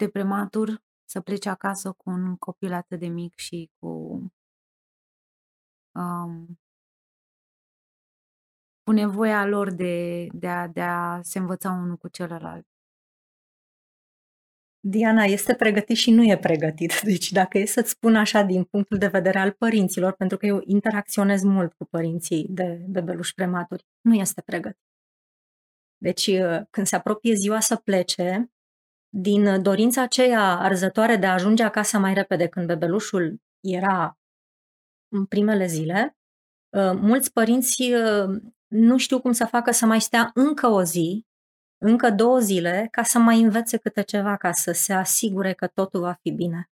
de 0.01 0.09
prematur 0.09 0.83
să 1.05 1.21
plece 1.21 1.49
acasă 1.49 1.91
cu 1.91 2.09
un 2.09 2.35
copil 2.35 2.73
atât 2.73 2.99
de 2.99 3.07
mic 3.07 3.37
și 3.37 3.69
cu 3.79 3.87
um, 5.91 6.59
cu 8.83 8.91
nevoia 8.91 9.45
lor 9.45 9.71
de, 9.71 10.27
de, 10.33 10.47
a, 10.47 10.67
de 10.67 10.81
a 10.81 11.21
se 11.21 11.39
învăța 11.39 11.71
unul 11.71 11.97
cu 11.97 12.07
celălalt. 12.07 12.65
Diana 14.79 15.23
este 15.23 15.55
pregătit 15.55 15.95
și 15.97 16.11
nu 16.11 16.23
e 16.23 16.37
pregătit. 16.37 17.01
Deci 17.11 17.31
dacă 17.31 17.57
e 17.57 17.65
să-ți 17.65 17.89
spun 17.89 18.15
așa 18.15 18.41
din 18.41 18.63
punctul 18.63 18.97
de 18.97 19.07
vedere 19.07 19.39
al 19.39 19.51
părinților, 19.51 20.13
pentru 20.13 20.37
că 20.37 20.45
eu 20.45 20.61
interacționez 20.65 21.43
mult 21.43 21.73
cu 21.73 21.85
părinții 21.85 22.47
de 22.49 22.85
bebeluși 22.89 23.33
prematuri, 23.33 23.85
nu 24.01 24.13
este 24.13 24.41
pregătit. 24.41 24.89
Deci 25.97 26.31
când 26.69 26.87
se 26.87 26.95
apropie 26.95 27.33
ziua 27.33 27.59
să 27.59 27.75
plece, 27.75 28.51
din 29.13 29.61
dorința 29.61 30.01
aceea 30.01 30.57
arzătoare 30.57 31.15
de 31.15 31.25
a 31.25 31.33
ajunge 31.33 31.63
acasă 31.63 31.97
mai 31.97 32.13
repede 32.13 32.47
când 32.47 32.65
bebelușul 32.65 33.41
era 33.59 34.17
în 35.07 35.25
primele 35.25 35.65
zile, 35.65 36.17
uh, 36.69 36.91
mulți 36.95 37.31
părinți 37.31 37.81
uh, 37.81 38.41
nu 38.67 38.97
știu 38.97 39.21
cum 39.21 39.31
să 39.31 39.45
facă 39.45 39.71
să 39.71 39.85
mai 39.85 40.01
stea 40.01 40.31
încă 40.33 40.67
o 40.67 40.83
zi, 40.83 41.25
încă 41.77 42.09
două 42.09 42.39
zile, 42.39 42.87
ca 42.91 43.03
să 43.03 43.19
mai 43.19 43.41
învețe 43.41 43.77
câte 43.77 44.01
ceva, 44.01 44.37
ca 44.37 44.51
să 44.51 44.71
se 44.71 44.93
asigure 44.93 45.53
că 45.53 45.67
totul 45.67 45.99
va 45.99 46.13
fi 46.21 46.31
bine. 46.31 46.69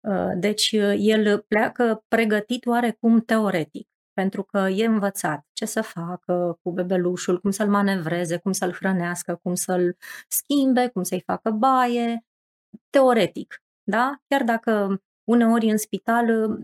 Uh, 0.00 0.32
deci 0.36 0.72
el 0.98 1.38
pleacă 1.38 2.04
pregătit 2.08 2.66
oarecum 2.66 3.20
teoretic 3.20 3.88
pentru 4.16 4.42
că 4.42 4.58
e 4.58 4.86
învățat 4.86 5.46
ce 5.52 5.64
să 5.64 5.82
facă 5.82 6.58
cu 6.62 6.72
bebelușul, 6.72 7.40
cum 7.40 7.50
să-l 7.50 7.68
manevreze, 7.68 8.36
cum 8.38 8.52
să-l 8.52 8.72
hrănească, 8.72 9.38
cum 9.42 9.54
să-l 9.54 9.96
schimbe, 10.28 10.88
cum 10.88 11.02
să-i 11.02 11.22
facă 11.26 11.50
baie, 11.50 12.24
teoretic, 12.90 13.62
da? 13.82 14.20
Chiar 14.28 14.42
dacă 14.42 15.02
uneori 15.24 15.70
în 15.70 15.76
spital 15.76 16.58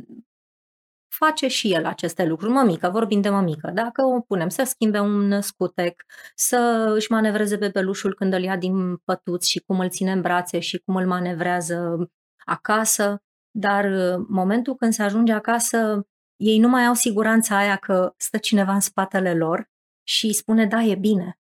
face 1.09 1.49
și 1.49 1.73
el 1.73 1.87
aceste 1.87 2.25
lucruri. 2.25 2.52
Mămică, 2.52 2.90
vorbim 2.90 3.21
de 3.21 3.28
mămică, 3.28 3.71
dacă 3.71 4.02
o 4.02 4.21
punem 4.21 4.49
să 4.49 4.62
schimbe 4.64 5.00
un 5.00 5.40
scutec, 5.40 6.02
să 6.35 6.92
își 6.94 7.11
manevreze 7.11 7.56
bebelușul 7.56 8.14
când 8.14 8.32
îl 8.32 8.42
ia 8.42 8.56
din 8.56 8.97
pătuți 8.97 9.50
și 9.50 9.61
cum 9.61 9.80
îl 9.80 9.88
ține 9.88 10.12
în 10.12 10.21
brațe 10.21 10.59
și 10.59 10.78
cum 10.78 10.97
îl 10.97 11.06
manevrează 11.06 12.11
acasă, 12.44 13.23
dar 13.50 13.87
momentul 14.28 14.75
când 14.75 14.92
se 14.92 15.02
ajunge 15.02 15.32
acasă, 15.32 16.06
ei 16.42 16.58
nu 16.58 16.68
mai 16.68 16.84
au 16.84 16.94
siguranța 16.94 17.56
aia 17.56 17.76
că 17.76 18.14
stă 18.16 18.38
cineva 18.38 18.72
în 18.72 18.80
spatele 18.80 19.34
lor 19.34 19.70
și 20.02 20.26
îi 20.26 20.34
spune, 20.34 20.66
da, 20.66 20.80
e 20.80 20.94
bine. 20.94 21.38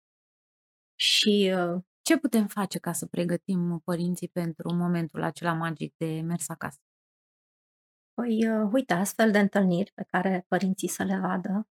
Și 0.95 1.53
uh, 1.55 1.83
ce 2.01 2.17
putem 2.17 2.47
face 2.47 2.79
ca 2.79 2.93
să 2.93 3.05
pregătim 3.05 3.79
părinții 3.79 4.27
pentru 4.27 4.73
momentul 4.73 5.23
acela 5.23 5.53
magic 5.53 5.93
de 5.97 6.21
mers 6.21 6.49
acasă? 6.49 6.79
Păi, 8.13 8.49
uh, 8.49 8.69
uite, 8.73 8.93
astfel 8.93 9.31
de 9.31 9.39
întâlniri 9.39 9.91
pe 9.95 10.03
care 10.03 10.45
părinții 10.47 10.87
să 10.87 11.03
le 11.03 11.19
vadă, 11.19 11.67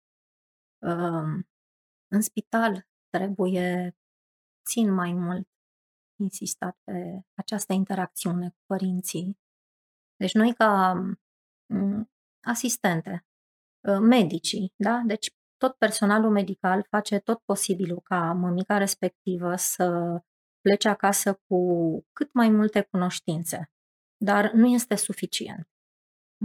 uh, 0.78 1.44
în 2.08 2.20
spital 2.20 2.86
trebuie 3.08 3.96
țin 4.64 4.92
mai 4.92 5.12
mult 5.12 5.48
insistat 6.20 6.78
pe 6.84 7.20
această 7.34 7.72
interacțiune 7.72 8.48
cu 8.48 8.60
părinții. 8.66 9.38
Deci 10.16 10.34
noi 10.34 10.54
ca 10.54 10.92
mm, 11.66 12.10
asistente, 12.48 13.26
ă, 13.88 13.98
medicii, 13.98 14.72
da? 14.76 15.02
Deci 15.06 15.30
tot 15.56 15.74
personalul 15.74 16.30
medical 16.30 16.86
face 16.90 17.18
tot 17.18 17.42
posibilul 17.44 18.00
ca 18.00 18.32
mămica 18.32 18.78
respectivă 18.78 19.56
să 19.56 20.18
plece 20.60 20.88
acasă 20.88 21.40
cu 21.46 21.58
cât 22.12 22.32
mai 22.32 22.48
multe 22.48 22.82
cunoștințe. 22.82 23.70
Dar 24.16 24.52
nu 24.52 24.66
este 24.66 24.94
suficient. 24.94 25.68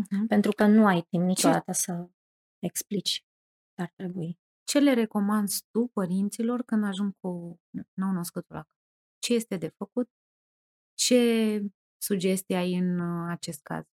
Uh-huh. 0.02 0.28
Pentru 0.28 0.52
că 0.52 0.66
nu 0.66 0.86
ai 0.86 1.02
timp 1.02 1.24
niciodată 1.24 1.72
Ce? 1.72 1.78
să 1.78 2.10
explici 2.60 3.26
ce 3.76 3.82
ar 3.82 3.92
trebui. 3.96 4.40
Ce 4.64 4.80
le 4.80 4.94
recomanzi 4.94 5.66
tu 5.72 5.88
părinților 5.94 6.62
când 6.62 6.84
ajung 6.84 7.14
cu 7.20 7.60
nou 7.94 8.12
născutul 8.12 8.56
acasă? 8.56 8.78
Ce 9.20 9.34
este 9.34 9.58
de 9.58 9.68
făcut? 9.68 10.10
Ce 10.94 11.62
sugestii 11.98 12.56
ai 12.56 12.74
în 12.74 13.00
uh, 13.00 13.28
acest 13.30 13.62
caz? 13.62 13.93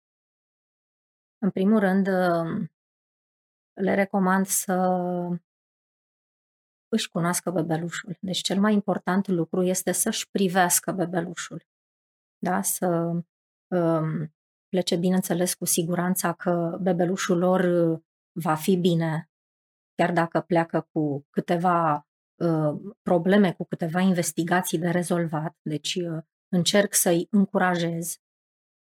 În 1.45 1.51
primul 1.51 1.79
rând, 1.79 2.07
um, 2.07 2.71
le 3.73 3.93
recomand 3.93 4.45
să 4.45 4.73
își 6.87 7.09
cunoască 7.09 7.51
bebelușul. 7.51 8.17
Deci 8.19 8.41
cel 8.41 8.59
mai 8.59 8.73
important 8.73 9.27
lucru 9.27 9.63
este 9.63 9.91
să-și 9.91 10.29
privească 10.29 10.91
bebelușul. 10.91 11.65
Da? 12.37 12.61
Să 12.61 12.87
um, 13.67 14.33
plece, 14.67 14.95
bineînțeles, 14.95 15.53
cu 15.53 15.65
siguranța 15.65 16.33
că 16.33 16.77
bebelușul 16.81 17.37
lor 17.37 17.59
uh, 17.59 17.99
va 18.31 18.55
fi 18.55 18.75
bine, 18.75 19.29
chiar 19.95 20.11
dacă 20.11 20.39
pleacă 20.39 20.87
cu 20.91 21.25
câteva 21.29 22.07
uh, 22.35 22.95
probleme, 23.01 23.53
cu 23.53 23.65
câteva 23.65 23.99
investigații 23.99 24.77
de 24.77 24.89
rezolvat. 24.89 25.57
Deci 25.61 25.95
uh, 25.95 26.23
încerc 26.47 26.93
să-i 26.93 27.27
încurajez 27.31 28.19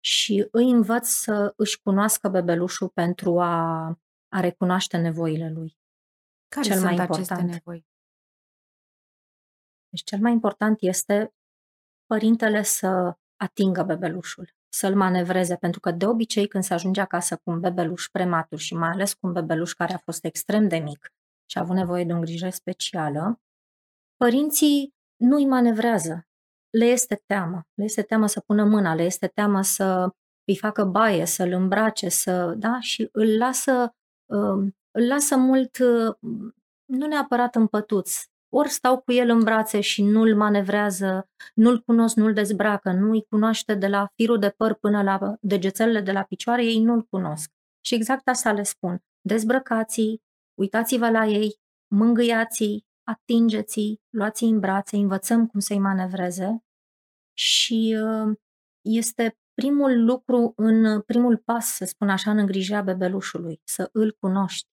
și 0.00 0.48
îi 0.50 0.70
învăț 0.70 1.08
să 1.08 1.52
își 1.56 1.80
cunoască 1.82 2.28
bebelușul 2.28 2.88
pentru 2.88 3.40
a, 3.40 3.86
a 4.28 4.40
recunoaște 4.40 4.96
nevoile 4.96 5.50
lui. 5.50 5.78
Care 6.48 6.66
cel 6.66 6.76
sunt 6.76 6.86
mai 6.86 6.94
important. 6.94 7.30
aceste 7.30 7.52
nevoi? 7.52 7.86
Deci 9.88 10.04
cel 10.04 10.18
mai 10.18 10.32
important 10.32 10.80
este 10.80 11.34
părintele 12.06 12.62
să 12.62 13.16
atingă 13.36 13.82
bebelușul, 13.82 14.54
să-l 14.68 14.96
manevreze, 14.96 15.56
pentru 15.56 15.80
că 15.80 15.90
de 15.90 16.06
obicei 16.06 16.48
când 16.48 16.64
se 16.64 16.74
ajunge 16.74 17.00
acasă 17.00 17.36
cu 17.36 17.50
un 17.50 17.60
bebeluș 17.60 18.08
prematur 18.08 18.58
și 18.58 18.74
mai 18.74 18.88
ales 18.88 19.14
cu 19.14 19.26
un 19.26 19.32
bebeluș 19.32 19.72
care 19.72 19.92
a 19.92 19.98
fost 19.98 20.24
extrem 20.24 20.68
de 20.68 20.76
mic 20.76 21.12
și 21.46 21.58
a 21.58 21.60
avut 21.60 21.74
nevoie 21.74 22.04
de 22.04 22.12
o 22.12 22.14
îngrijire 22.14 22.50
specială, 22.50 23.40
părinții 24.16 24.94
nu 25.16 25.36
îi 25.36 25.46
manevrează, 25.46 26.28
le 26.70 26.84
este 26.84 27.22
teamă. 27.26 27.66
Le 27.74 27.84
este 27.84 28.02
teamă 28.02 28.26
să 28.26 28.40
pună 28.40 28.64
mâna, 28.64 28.94
le 28.94 29.02
este 29.02 29.26
teamă 29.26 29.62
să 29.62 30.08
îi 30.44 30.56
facă 30.56 30.84
baie, 30.84 31.24
să-l 31.24 31.52
îmbrace, 31.52 32.08
să, 32.08 32.54
da? 32.56 32.80
și 32.80 33.08
îl 33.12 33.36
lasă, 33.36 33.94
uh, 34.26 34.72
îl 34.90 35.06
lasă 35.06 35.36
mult, 35.36 35.78
uh, 35.78 36.14
nu 36.84 37.06
neapărat 37.06 37.54
în 37.54 37.66
pătuț, 37.66 38.24
ori 38.52 38.68
stau 38.68 39.00
cu 39.00 39.12
el 39.12 39.28
în 39.28 39.42
brațe 39.42 39.80
și 39.80 40.02
nu-l 40.02 40.36
manevrează, 40.36 41.28
nu-l 41.54 41.80
cunosc, 41.80 42.16
nu-l 42.16 42.32
dezbracă, 42.32 42.92
nu 42.92 43.10
îi 43.10 43.26
cunoaște 43.28 43.74
de 43.74 43.86
la 43.86 44.12
firul 44.14 44.38
de 44.38 44.54
păr 44.56 44.74
până 44.74 45.02
la 45.02 45.36
degețelele 45.40 46.00
de 46.00 46.12
la 46.12 46.22
picioare, 46.22 46.64
ei 46.64 46.80
nu-l 46.80 47.02
cunosc. 47.02 47.50
Și 47.84 47.94
exact 47.94 48.28
asta 48.28 48.52
le 48.52 48.62
spun. 48.62 49.02
Dezbrăcați 49.20 50.20
uitați-vă 50.60 51.10
la 51.10 51.26
ei, 51.26 51.60
mângâiați 51.94 52.84
atingeți 53.10 54.00
luați 54.10 54.44
în 54.44 54.58
brațe, 54.58 54.96
învățăm 54.96 55.46
cum 55.46 55.60
să-i 55.60 55.78
manevreze 55.78 56.64
și 57.38 57.98
uh, 58.02 58.36
este 58.80 59.38
primul 59.54 60.04
lucru, 60.04 60.52
în 60.56 61.00
primul 61.00 61.36
pas, 61.36 61.66
să 61.66 61.84
spun 61.84 62.08
așa, 62.08 62.30
în 62.30 62.38
îngrijirea 62.38 62.82
bebelușului, 62.82 63.60
să 63.64 63.88
îl 63.92 64.16
cunoști. 64.20 64.68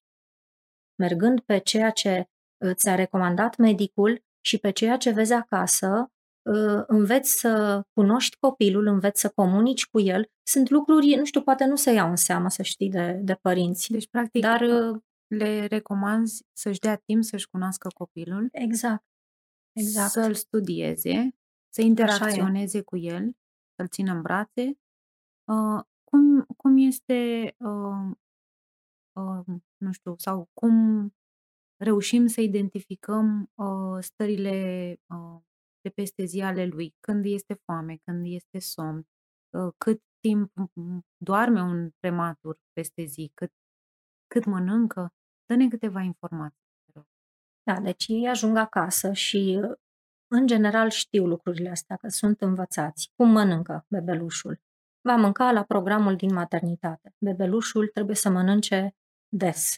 Mergând 0.95 1.39
pe 1.39 1.57
ceea 1.57 1.89
ce 1.89 2.29
uh, 2.65 2.71
ți-a 2.73 2.95
recomandat 2.95 3.57
medicul 3.57 4.23
și 4.45 4.57
pe 4.57 4.71
ceea 4.71 4.97
ce 4.97 5.11
vezi 5.11 5.33
acasă, 5.33 6.11
uh, 6.49 6.83
înveți 6.87 7.39
să 7.39 7.81
cunoști 7.93 8.37
copilul, 8.39 8.87
înveți 8.87 9.21
să 9.21 9.29
comunici 9.29 9.85
cu 9.85 9.99
el. 9.99 10.25
Sunt 10.43 10.69
lucruri, 10.69 11.15
nu 11.15 11.25
știu, 11.25 11.41
poate 11.41 11.65
nu 11.65 11.75
se 11.75 11.91
iau 11.91 12.09
în 12.09 12.15
seamă, 12.15 12.49
să 12.49 12.61
știi, 12.61 12.89
de, 12.89 13.19
de 13.23 13.33
părinți. 13.33 13.91
Deci, 13.91 14.09
practic, 14.09 14.41
dar 14.41 14.61
le 15.27 15.65
recomanzi 15.65 16.45
să-și 16.53 16.79
dea 16.79 16.95
timp 16.95 17.23
să-și 17.23 17.49
cunoască 17.49 17.87
copilul. 17.95 18.49
Exact. 18.51 19.05
Exact. 19.71 20.11
Să-l 20.11 20.33
studieze, 20.33 21.35
să 21.73 21.81
interacționeze 21.81 22.81
cu 22.81 22.97
el, 22.97 23.37
să-l 23.75 23.87
țină 23.87 24.11
în 24.11 24.21
brațe. 24.21 24.79
Uh, 25.51 25.83
cum, 26.03 26.45
cum 26.57 26.77
este, 26.77 27.53
uh, 27.57 28.11
uh, 29.19 29.45
nu 29.77 29.91
știu, 29.91 30.15
sau 30.17 30.49
cum 30.53 31.07
reușim 31.83 32.27
să 32.27 32.41
identificăm 32.41 33.51
uh, 33.55 33.97
stările 33.99 34.55
uh, 35.07 35.41
de 35.81 35.89
peste 35.89 36.23
zi 36.25 36.41
ale 36.41 36.65
lui, 36.65 36.95
când 36.99 37.25
este 37.25 37.53
foame, 37.53 37.97
când 38.03 38.25
este 38.25 38.59
somn, 38.59 39.07
uh, 39.57 39.73
cât 39.77 40.01
timp 40.19 40.51
doarme 41.17 41.61
un 41.61 41.89
prematur 41.99 42.59
peste 42.73 43.03
zi, 43.03 43.31
cât, 43.33 43.51
cât 44.27 44.45
mănâncă. 44.45 45.13
Dă-ne 45.47 45.67
câteva 45.67 46.01
informații. 46.01 46.65
Da, 47.63 47.79
deci 47.79 48.05
ei 48.07 48.27
ajung 48.27 48.57
acasă 48.57 49.13
și 49.13 49.59
în 50.27 50.47
general 50.47 50.89
știu 50.89 51.25
lucrurile 51.25 51.69
astea, 51.69 51.95
că 51.95 52.07
sunt 52.07 52.41
învățați. 52.41 53.11
Cum 53.15 53.29
mănâncă 53.29 53.85
bebelușul? 53.89 54.59
Va 55.01 55.15
mânca 55.15 55.51
la 55.51 55.63
programul 55.63 56.15
din 56.15 56.33
maternitate. 56.33 57.15
Bebelușul 57.17 57.87
trebuie 57.87 58.15
să 58.15 58.29
mănânce 58.29 58.95
des. 59.27 59.77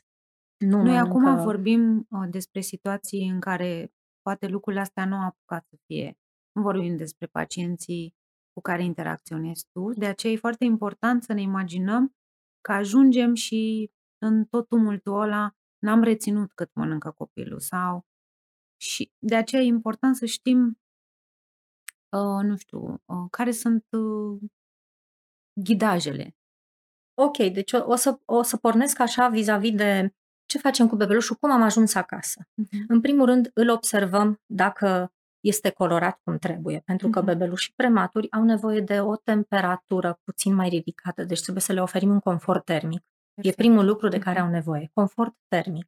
Nu 0.57 0.81
Noi 0.81 0.83
mănâncă... 0.83 1.29
acum 1.29 1.43
vorbim 1.43 2.07
uh, 2.09 2.27
despre 2.29 2.61
situații 2.61 3.27
în 3.27 3.39
care 3.39 3.93
poate 4.21 4.47
lucrurile 4.47 4.81
astea 4.81 5.05
nu 5.05 5.15
au 5.15 5.25
apucat 5.27 5.65
să 5.69 5.75
fie. 5.85 6.17
Nu 6.51 6.61
vorbim 6.61 6.97
despre 6.97 7.25
pacienții 7.25 8.15
cu 8.53 8.61
care 8.61 8.83
interacționezi 8.83 9.67
tu, 9.71 9.93
de 9.93 10.05
aceea 10.05 10.33
e 10.33 10.37
foarte 10.37 10.65
important 10.65 11.23
să 11.23 11.33
ne 11.33 11.41
imaginăm 11.41 12.15
că 12.61 12.71
ajungem 12.71 13.33
și 13.33 13.91
în 14.17 14.45
tot 14.45 14.67
tumultul 14.67 15.21
ăla 15.21 15.53
n-am 15.79 16.03
reținut 16.03 16.51
cât 16.53 16.69
mănâncă 16.73 17.11
copilul 17.11 17.59
sau 17.59 18.05
și 18.81 19.11
de 19.19 19.35
aceea 19.35 19.61
e 19.61 19.65
important 19.65 20.15
să 20.15 20.25
știm, 20.25 20.79
uh, 22.09 22.43
nu 22.43 22.57
știu, 22.57 23.01
uh, 23.05 23.27
care 23.29 23.51
sunt 23.51 23.85
uh, 23.89 24.39
ghidajele. 25.53 26.35
Ok, 27.13 27.37
deci 27.37 27.73
o, 27.73 27.83
o, 27.85 27.95
să, 27.95 28.19
o 28.25 28.41
să 28.41 28.57
pornesc 28.57 28.99
așa 28.99 29.27
vis-a-vis 29.27 29.75
de 29.75 30.13
ce 30.45 30.57
facem 30.57 30.87
cu 30.87 30.95
bebelușul, 30.95 31.35
cum 31.35 31.51
am 31.51 31.61
ajuns 31.61 31.93
acasă. 31.95 32.43
Uh-huh. 32.43 32.85
În 32.87 33.01
primul 33.01 33.25
rând, 33.25 33.51
îl 33.53 33.69
observăm 33.69 34.41
dacă 34.45 35.13
este 35.39 35.69
colorat 35.69 36.19
cum 36.23 36.37
trebuie, 36.37 36.81
pentru 36.85 37.09
că 37.09 37.21
uh-huh. 37.21 37.25
bebelușii 37.25 37.73
prematuri 37.75 38.31
au 38.31 38.43
nevoie 38.43 38.81
de 38.81 39.01
o 39.01 39.15
temperatură 39.15 40.19
puțin 40.23 40.53
mai 40.53 40.69
ridicată, 40.69 41.23
deci 41.23 41.41
trebuie 41.41 41.61
să 41.61 41.73
le 41.73 41.81
oferim 41.81 42.09
un 42.09 42.19
confort 42.19 42.65
termic. 42.65 43.03
Perfect. 43.41 43.59
E 43.59 43.63
primul 43.63 43.85
lucru 43.85 44.07
de 44.07 44.19
care 44.19 44.39
au 44.39 44.49
nevoie, 44.49 44.89
confort 44.93 45.35
termic. 45.47 45.87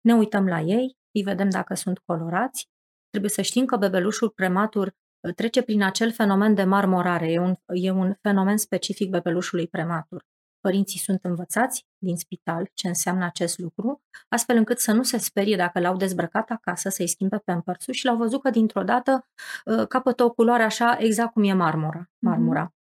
Ne 0.00 0.14
uităm 0.14 0.46
la 0.46 0.60
ei, 0.60 0.96
îi 1.10 1.22
vedem 1.22 1.50
dacă 1.50 1.74
sunt 1.74 1.98
colorați. 1.98 2.68
Trebuie 3.10 3.30
să 3.30 3.42
știm 3.42 3.64
că 3.64 3.76
bebelușul 3.76 4.30
prematur 4.30 4.86
uh, 5.20 5.34
trece 5.34 5.62
prin 5.62 5.82
acel 5.82 6.12
fenomen 6.12 6.54
de 6.54 6.64
marmorare. 6.64 7.32
E 7.32 7.38
un, 7.38 7.54
e 7.66 7.90
un 7.90 8.14
fenomen 8.20 8.56
specific 8.56 9.10
bebelușului 9.10 9.68
prematur. 9.68 10.24
Părinții 10.60 10.98
sunt 10.98 11.24
învățați 11.24 11.86
din 11.98 12.16
spital 12.16 12.70
ce 12.74 12.88
înseamnă 12.88 13.24
acest 13.24 13.58
lucru, 13.58 14.02
astfel 14.28 14.56
încât 14.56 14.78
să 14.78 14.92
nu 14.92 15.02
se 15.02 15.18
sperie 15.18 15.56
dacă 15.56 15.80
l-au 15.80 15.96
dezbrăcat 15.96 16.50
acasă, 16.50 16.88
să-i 16.88 17.08
schimbe 17.08 17.38
pe 17.38 17.62
ul 17.66 17.92
și 17.92 18.04
l-au 18.04 18.16
văzut 18.16 18.42
că 18.42 18.50
dintr-o 18.50 18.82
dată 18.82 19.28
uh, 19.64 19.86
capătă 19.86 20.24
o 20.24 20.30
culoare 20.30 20.62
așa 20.62 20.96
exact 20.98 21.32
cum 21.32 21.42
e 21.42 21.52
marmura. 21.52 22.10
marmura. 22.18 22.74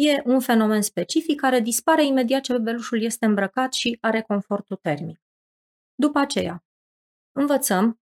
Mm-hmm. 0.00 0.22
E 0.22 0.22
un 0.24 0.40
fenomen 0.40 0.82
specific 0.82 1.40
care 1.40 1.60
dispare 1.60 2.04
imediat 2.04 2.42
ce 2.42 2.52
bebelușul 2.52 3.02
este 3.02 3.24
îmbrăcat 3.24 3.72
și 3.72 3.98
are 4.00 4.22
confortul 4.22 4.76
termic. 4.76 5.20
După 5.94 6.18
aceea, 6.18 6.64
învățăm 7.32 8.00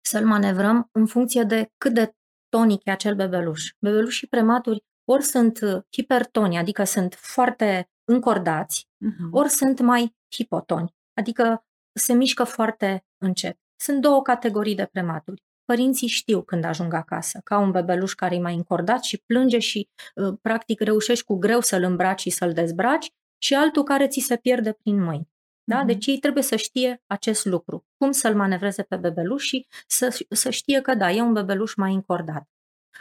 să-l 0.00 0.26
manevrăm 0.26 0.88
în 0.92 1.06
funcție 1.06 1.42
de 1.42 1.72
cât 1.78 1.94
de 1.94 2.12
tonic 2.48 2.84
e 2.84 2.90
acel 2.90 3.14
bebeluș. 3.14 3.70
Bebelușii 3.78 4.26
prematuri 4.28 4.84
ori 5.04 5.22
sunt 5.22 5.58
hipertoni, 5.92 6.58
adică 6.58 6.84
sunt 6.84 7.14
foarte 7.14 7.90
încordați, 8.04 8.88
uh-huh. 8.88 9.30
ori 9.30 9.48
sunt 9.48 9.80
mai 9.80 10.16
hipotoni, 10.30 10.94
adică 11.14 11.66
se 11.92 12.12
mișcă 12.12 12.44
foarte 12.44 13.06
încet. 13.18 13.58
Sunt 13.80 14.00
două 14.00 14.22
categorii 14.22 14.74
de 14.74 14.86
prematuri. 14.86 15.42
Părinții 15.68 16.08
știu 16.08 16.42
când 16.42 16.64
ajung 16.64 16.94
acasă, 16.94 17.40
ca 17.44 17.58
un 17.58 17.70
bebeluș 17.70 18.12
care 18.12 18.34
e 18.34 18.40
mai 18.40 18.54
încordat 18.54 19.02
și 19.02 19.18
plânge 19.26 19.58
și 19.58 19.88
uh, 20.14 20.38
practic 20.42 20.80
reușești 20.80 21.24
cu 21.24 21.34
greu 21.34 21.60
să-l 21.60 21.82
îmbraci 21.82 22.20
și 22.20 22.30
să-l 22.30 22.52
dezbraci 22.52 23.10
și 23.38 23.54
altul 23.54 23.82
care 23.82 24.08
ți 24.08 24.20
se 24.20 24.36
pierde 24.36 24.72
prin 24.72 25.02
mâini. 25.02 25.28
Da? 25.64 25.82
Mm-hmm. 25.82 25.86
Deci 25.86 26.06
ei 26.06 26.18
trebuie 26.18 26.42
să 26.42 26.56
știe 26.56 27.02
acest 27.06 27.44
lucru, 27.44 27.86
cum 27.96 28.10
să-l 28.10 28.34
manevreze 28.34 28.82
pe 28.82 28.96
bebeluș 28.96 29.44
și 29.44 29.66
să, 29.86 30.24
să 30.28 30.50
știe 30.50 30.80
că 30.80 30.94
da, 30.94 31.10
e 31.10 31.20
un 31.20 31.32
bebeluș 31.32 31.74
mai 31.74 31.94
încordat. 31.94 32.48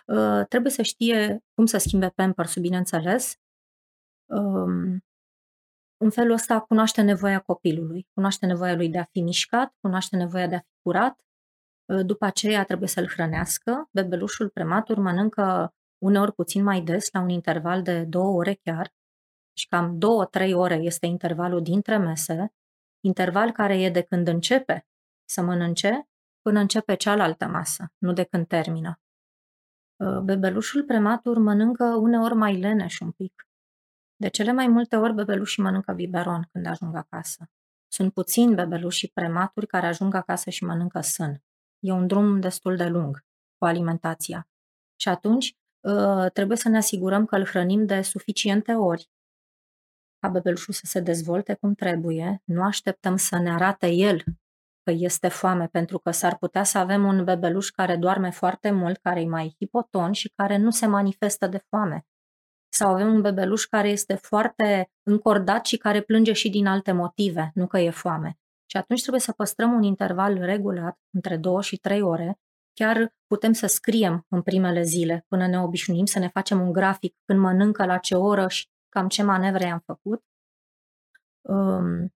Uh, 0.06 0.46
trebuie 0.50 0.72
să 0.72 0.82
știe 0.82 1.44
cum 1.54 1.66
să 1.66 1.78
schimbe 1.78 2.10
pampers 2.16 2.56
bineînțeles. 2.56 3.36
Um, 4.26 5.00
în 5.98 6.10
felul 6.10 6.32
ăsta 6.32 6.60
cunoaște 6.60 7.02
nevoia 7.02 7.40
copilului, 7.40 8.08
cunoaște 8.14 8.46
nevoia 8.46 8.76
lui 8.76 8.90
de 8.90 9.00
a 9.00 9.04
fi 9.04 9.22
mișcat, 9.22 9.76
cunoaște 9.82 10.16
nevoia 10.16 10.48
de 10.48 10.56
a 10.56 10.60
fi 10.60 10.76
curat, 10.82 11.20
Ă, 11.20 11.27
după 12.06 12.26
aceea 12.26 12.64
trebuie 12.64 12.88
să-l 12.88 13.08
hrănească. 13.08 13.90
Bebelușul 13.92 14.50
prematur 14.50 14.98
mănâncă 14.98 15.74
uneori 15.98 16.34
puțin 16.34 16.64
mai 16.64 16.82
des, 16.82 17.12
la 17.12 17.20
un 17.20 17.30
interval 17.30 17.82
de 17.82 18.04
două 18.04 18.38
ore 18.38 18.54
chiar, 18.54 18.94
și 19.58 19.68
cam 19.68 19.98
două-trei 19.98 20.54
ore 20.54 20.76
este 20.76 21.06
intervalul 21.06 21.62
dintre 21.62 21.98
mese, 21.98 22.54
interval 23.00 23.52
care 23.52 23.82
e 23.82 23.90
de 23.90 24.02
când 24.02 24.28
începe 24.28 24.88
să 25.26 25.42
mănânce 25.42 26.10
până 26.42 26.60
începe 26.60 26.96
cealaltă 26.96 27.48
masă, 27.48 27.94
nu 27.98 28.14
de 28.14 28.24
când 28.24 28.48
termină. 28.48 29.00
Ă, 30.00 30.20
bebelușul 30.20 30.84
prematur 30.84 31.38
mănâncă 31.38 31.84
uneori 31.84 32.34
mai 32.34 32.60
leneș 32.60 33.00
un 33.00 33.12
pic. 33.12 33.48
De 34.16 34.28
cele 34.28 34.52
mai 34.52 34.68
multe 34.68 34.96
ori 34.96 35.14
bebelușii 35.14 35.64
mănâncă 35.64 35.94
biberon 35.94 36.50
când 36.52 36.66
ajung 36.66 36.96
acasă. 36.96 37.50
Sunt 37.88 38.14
puțini 38.14 38.56
bebelușii 38.56 39.12
prematuri 39.14 39.68
care 39.68 39.88
ajung 39.88 40.14
acasă 40.14 40.50
și 40.50 40.64
mănâncă 40.64 41.02
sân. 41.02 41.44
E 41.80 41.92
un 41.92 42.08
drum 42.08 42.40
destul 42.40 42.76
de 42.76 42.88
lung 42.88 43.26
cu 43.58 43.66
alimentația. 43.66 44.48
Și 44.96 45.10
atunci 45.10 45.56
ă, 45.84 46.30
trebuie 46.30 46.58
să 46.58 46.70
ne 46.70 46.78
asigurăm 46.78 47.26
că 47.26 47.36
îl 47.36 47.46
hrănim 47.46 47.86
de 47.86 48.02
suficiente 48.02 48.74
ori 48.74 49.10
ca 50.20 50.30
bebelușul 50.30 50.74
să 50.74 50.86
se 50.86 51.00
dezvolte 51.00 51.54
cum 51.54 51.74
trebuie. 51.74 52.42
Nu 52.44 52.64
așteptăm 52.64 53.16
să 53.16 53.38
ne 53.38 53.52
arate 53.52 53.88
el 53.88 54.24
că 54.84 54.92
este 54.92 55.28
foame, 55.28 55.68
pentru 55.68 56.00
că 56.00 56.12
s-ar 56.12 56.38
putea 56.38 56.64
să 56.64 56.78
avem 56.78 57.06
un 57.06 57.24
bebeluș 57.24 57.70
care 57.70 57.96
doarme 57.96 58.30
foarte 58.30 58.72
mult, 58.72 58.98
care 58.98 59.22
e 59.22 59.28
mai 59.28 59.56
hipoton 59.60 60.12
și 60.12 60.32
care 60.36 60.58
nu 60.58 60.72
se 60.72 60.86
manifestă 60.86 61.48
de 61.48 61.64
foame. 61.70 62.06
Sau 62.70 62.90
avem 62.90 63.14
un 63.14 63.22
bebeluș 63.22 63.64
care 63.64 63.90
este 63.90 64.16
foarte 64.16 64.92
încordat 65.04 65.66
și 65.66 65.78
care 65.78 66.02
plânge 66.02 66.34
și 66.34 66.50
din 66.50 66.68
alte 66.68 66.92
motive, 66.92 67.52
nu 67.54 67.68
că 67.68 67.80
e 67.80 67.90
foame. 67.90 68.38
Și 68.70 68.78
atunci 68.78 69.00
trebuie 69.00 69.22
să 69.22 69.32
păstrăm 69.32 69.74
un 69.74 69.84
interval 69.84 70.38
regulat, 70.38 71.00
între 71.10 71.38
2 71.38 71.62
și 71.62 71.78
3 71.78 72.02
ore. 72.02 72.40
Chiar 72.74 73.16
putem 73.28 73.54
să 73.54 73.68
scriem 73.68 74.26
în 74.30 74.42
primele 74.42 74.82
zile, 74.82 75.26
până 75.28 75.48
ne 75.48 75.60
obișnuim, 75.60 76.06
să 76.06 76.20
ne 76.20 76.28
facem 76.28 76.62
un 76.62 76.72
grafic 76.72 77.16
când 77.26 77.40
mănâncă, 77.40 77.86
la 77.86 77.98
ce 77.98 78.16
oră 78.16 78.48
și 78.48 78.68
cam 78.90 79.08
ce 79.08 79.24
manevre 79.24 79.66
am 79.66 79.84
făcut. 79.86 80.24
Um, 81.42 82.14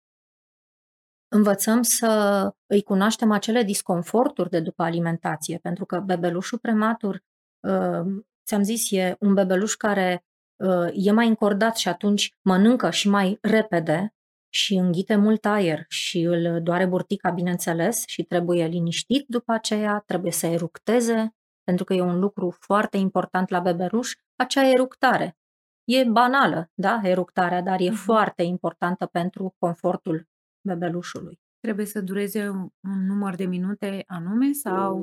învățăm 1.27 1.81
să 1.81 2.53
îi 2.65 2.83
cunoaștem 2.83 3.31
acele 3.31 3.63
disconforturi 3.63 4.49
de 4.49 4.59
după 4.59 4.83
alimentație, 4.83 5.57
pentru 5.57 5.85
că 5.85 5.99
bebelușul 5.99 6.57
prematur, 6.57 7.23
uh, 7.59 8.23
ți-am 8.45 8.63
zis, 8.63 8.91
e 8.91 9.15
un 9.19 9.33
bebeluș 9.33 9.73
care 9.73 10.25
uh, 10.55 10.89
e 10.93 11.11
mai 11.11 11.27
încordat 11.27 11.75
și 11.77 11.87
atunci 11.87 12.35
mănâncă 12.41 12.89
și 12.89 13.09
mai 13.09 13.37
repede, 13.41 14.13
și 14.49 14.73
înghite 14.73 15.15
mult 15.15 15.45
aer 15.45 15.85
și 15.87 16.21
îl 16.21 16.61
doare 16.63 16.85
burtica, 16.85 17.29
bineînțeles, 17.29 18.03
și 18.07 18.23
trebuie 18.23 18.65
liniștit 18.65 19.25
după 19.27 19.51
aceea, 19.51 20.03
trebuie 20.05 20.31
să 20.31 20.45
eructeze, 20.45 21.35
pentru 21.63 21.83
că 21.83 21.93
e 21.93 22.01
un 22.01 22.19
lucru 22.19 22.57
foarte 22.59 22.97
important 22.97 23.49
la 23.49 23.59
bebeluș, 23.59 24.13
acea 24.35 24.69
eructare. 24.69 25.37
E 25.83 26.03
banală, 26.03 26.71
da, 26.73 26.99
eructarea, 27.03 27.61
dar 27.61 27.79
e 27.79 27.89
uh-huh. 27.89 28.03
foarte 28.03 28.43
importantă 28.43 29.05
pentru 29.05 29.55
confortul 29.59 30.27
bebelușului. 30.61 31.39
Trebuie 31.59 31.85
să 31.85 32.01
dureze 32.01 32.49
un, 32.49 32.69
un 32.83 33.05
număr 33.05 33.35
de 33.35 33.45
minute 33.45 34.03
anume 34.07 34.51
sau? 34.51 34.97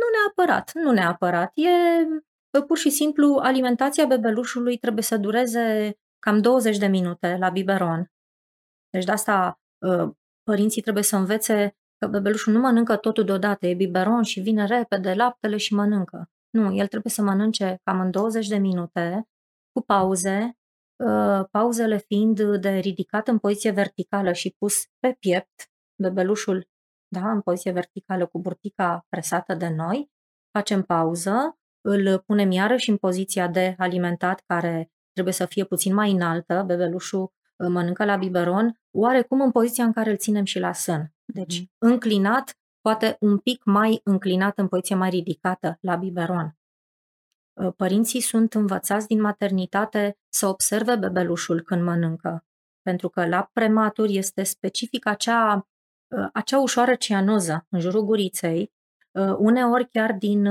Nu 0.00 0.06
neapărat, 0.16 0.72
nu 0.74 0.90
neapărat. 0.92 1.52
E 1.54 2.60
pur 2.66 2.78
și 2.78 2.90
simplu 2.90 3.38
alimentația 3.42 4.06
bebelușului 4.06 4.76
trebuie 4.76 5.02
să 5.02 5.16
dureze 5.16 5.96
cam 6.18 6.40
20 6.40 6.78
de 6.78 6.86
minute 6.86 7.36
la 7.40 7.48
biberon. 7.48 8.10
Deci 8.90 9.04
de 9.04 9.12
asta 9.12 9.60
ă, 9.82 10.12
părinții 10.42 10.82
trebuie 10.82 11.02
să 11.02 11.16
învețe 11.16 11.76
că 11.98 12.06
bebelușul 12.06 12.52
nu 12.52 12.60
mănâncă 12.60 12.96
totul 12.96 13.24
deodată, 13.24 13.66
e 13.66 13.74
biberon 13.74 14.22
și 14.22 14.40
vine 14.40 14.66
repede 14.66 15.14
laptele 15.14 15.56
și 15.56 15.74
mănâncă. 15.74 16.30
Nu, 16.50 16.74
el 16.74 16.86
trebuie 16.86 17.12
să 17.12 17.22
mănânce 17.22 17.80
cam 17.84 18.00
în 18.00 18.10
20 18.10 18.46
de 18.48 18.56
minute, 18.56 19.28
cu 19.72 19.82
pauze, 19.82 20.58
ă, 21.06 21.44
pauzele 21.50 21.98
fiind 21.98 22.60
de 22.60 22.70
ridicat 22.70 23.28
în 23.28 23.38
poziție 23.38 23.70
verticală 23.70 24.32
și 24.32 24.54
pus 24.58 24.74
pe 24.98 25.16
piept, 25.18 25.70
bebelușul 26.02 26.68
da, 27.08 27.30
în 27.30 27.40
poziție 27.40 27.72
verticală 27.72 28.26
cu 28.26 28.40
burtica 28.40 29.06
presată 29.08 29.54
de 29.54 29.68
noi, 29.68 30.10
facem 30.58 30.82
pauză, 30.82 31.58
îl 31.80 32.18
punem 32.18 32.50
iarăși 32.50 32.90
în 32.90 32.96
poziția 32.96 33.48
de 33.48 33.74
alimentat 33.78 34.42
care 34.46 34.92
trebuie 35.12 35.34
să 35.34 35.46
fie 35.46 35.64
puțin 35.64 35.94
mai 35.94 36.10
înaltă, 36.10 36.62
bebelușul 36.66 37.32
mănâncă 37.58 38.04
la 38.04 38.16
biberon, 38.16 38.80
oarecum 38.90 39.40
în 39.40 39.50
poziția 39.50 39.84
în 39.84 39.92
care 39.92 40.10
îl 40.10 40.16
ținem 40.16 40.44
și 40.44 40.58
la 40.58 40.72
sân. 40.72 41.12
Deci 41.24 41.60
mm. 41.60 41.66
înclinat, 41.78 42.58
poate 42.80 43.16
un 43.20 43.38
pic 43.38 43.64
mai 43.64 44.00
înclinat 44.04 44.58
în 44.58 44.68
poziție 44.68 44.94
mai 44.94 45.10
ridicată 45.10 45.78
la 45.80 45.96
biberon. 45.96 46.58
Ă, 47.60 47.70
părinții 47.70 48.20
sunt 48.20 48.54
învățați 48.54 49.06
din 49.06 49.20
maternitate 49.20 50.18
să 50.28 50.46
observe 50.46 50.96
bebelușul 50.96 51.60
când 51.62 51.82
mănâncă, 51.82 52.44
pentru 52.82 53.08
că 53.08 53.26
la 53.26 53.50
prematur 53.52 54.06
este 54.08 54.42
specific 54.42 55.06
acea, 55.06 55.68
ă, 56.16 56.30
acea 56.32 56.58
ușoară 56.60 56.94
cianoză 56.94 57.66
în 57.68 57.80
jurul 57.80 58.04
guriței, 58.04 58.72
ă, 59.14 59.36
uneori 59.40 59.88
chiar 59.88 60.12
din 60.12 60.48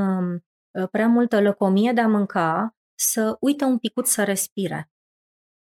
prea 0.92 1.08
multă 1.08 1.42
lăcomie 1.42 1.92
de 1.92 2.02
a 2.02 2.08
mânca, 2.08 2.76
să 3.00 3.38
uită 3.40 3.66
un 3.66 3.78
picut 3.78 4.08
să 4.08 4.24
respire. 4.24 4.92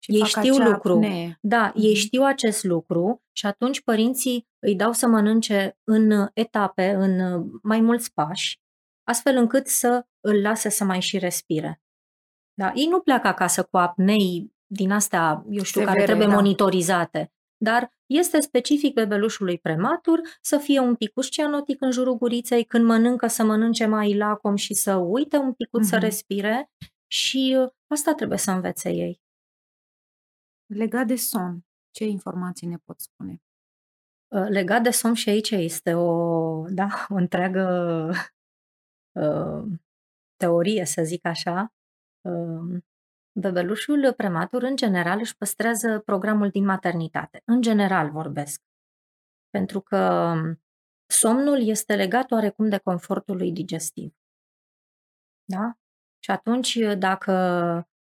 Și 0.02 0.12
ei 0.12 0.24
știu 0.24 0.56
lucru. 0.56 0.92
Apnee. 0.92 1.38
Da, 1.40 1.70
mm-hmm. 1.70 1.76
ei 1.76 1.94
știu 1.94 2.22
acest 2.22 2.64
lucru 2.64 3.22
și 3.32 3.46
atunci 3.46 3.82
părinții 3.82 4.48
îi 4.58 4.74
dau 4.74 4.92
să 4.92 5.06
mănânce 5.06 5.78
în 5.84 6.28
etape, 6.34 6.90
în 6.90 7.44
mai 7.62 7.80
mulți 7.80 8.12
pași, 8.12 8.60
astfel 9.08 9.36
încât 9.36 9.66
să 9.66 10.06
îl 10.20 10.40
lase 10.40 10.68
să 10.68 10.84
mai 10.84 11.00
și 11.00 11.18
respire. 11.18 11.82
Da? 12.54 12.72
Ei 12.74 12.86
nu 12.86 13.00
pleacă 13.00 13.26
acasă 13.26 13.62
cu 13.62 13.76
apnei 13.76 14.52
din 14.66 14.90
astea, 14.90 15.44
eu 15.50 15.62
știu, 15.62 15.80
Severe, 15.80 15.92
care 15.92 16.04
trebuie 16.04 16.26
da. 16.26 16.34
monitorizate, 16.34 17.32
dar 17.56 17.92
este 18.06 18.40
specific 18.40 18.94
bebelușului 18.94 19.58
prematur 19.58 20.20
să 20.40 20.58
fie 20.58 20.80
un 20.80 20.94
pic 20.94 21.12
cianotic 21.30 21.80
în 21.80 21.90
jurul 21.90 22.16
guriței, 22.16 22.64
când 22.64 22.84
mănâncă 22.84 23.26
să 23.26 23.44
mănânce 23.44 23.86
mai 23.86 24.16
lacom 24.16 24.56
și 24.56 24.74
să 24.74 24.94
uite 24.94 25.36
un 25.36 25.52
pic 25.52 25.68
mm-hmm. 25.68 25.88
să 25.88 25.98
respire 25.98 26.70
și 27.06 27.56
uh, 27.58 27.68
asta 27.86 28.14
trebuie 28.14 28.38
să 28.38 28.50
învețe 28.50 28.90
ei. 28.90 29.20
Legat 30.74 31.06
de 31.06 31.16
somn, 31.16 31.66
ce 31.90 32.04
informații 32.04 32.66
ne 32.66 32.76
pot 32.76 33.00
spune? 33.00 33.42
Uh, 34.28 34.46
legat 34.48 34.82
de 34.82 34.90
somn 34.90 35.14
și 35.14 35.28
aici 35.28 35.50
este 35.50 35.94
o, 35.94 36.68
da, 36.78 37.06
o 37.08 37.14
întreagă 37.14 38.10
uh, 39.12 39.78
teorie, 40.36 40.84
să 40.84 41.02
zic 41.02 41.26
așa. 41.26 41.74
Uh, 42.20 42.82
bebelușul 43.40 44.12
prematur, 44.16 44.62
în 44.62 44.76
general, 44.76 45.18
își 45.18 45.36
păstrează 45.36 45.98
programul 45.98 46.48
din 46.48 46.64
maternitate. 46.64 47.42
În 47.44 47.60
general 47.60 48.10
vorbesc. 48.10 48.62
Pentru 49.50 49.80
că 49.80 50.34
somnul 51.06 51.68
este 51.68 51.94
legat 51.94 52.30
oarecum 52.30 52.68
de 52.68 52.78
confortul 52.78 53.36
lui 53.36 53.52
digestiv. 53.52 54.14
Da? 55.44 55.78
Și 56.18 56.30
atunci, 56.30 56.78
dacă 56.98 57.32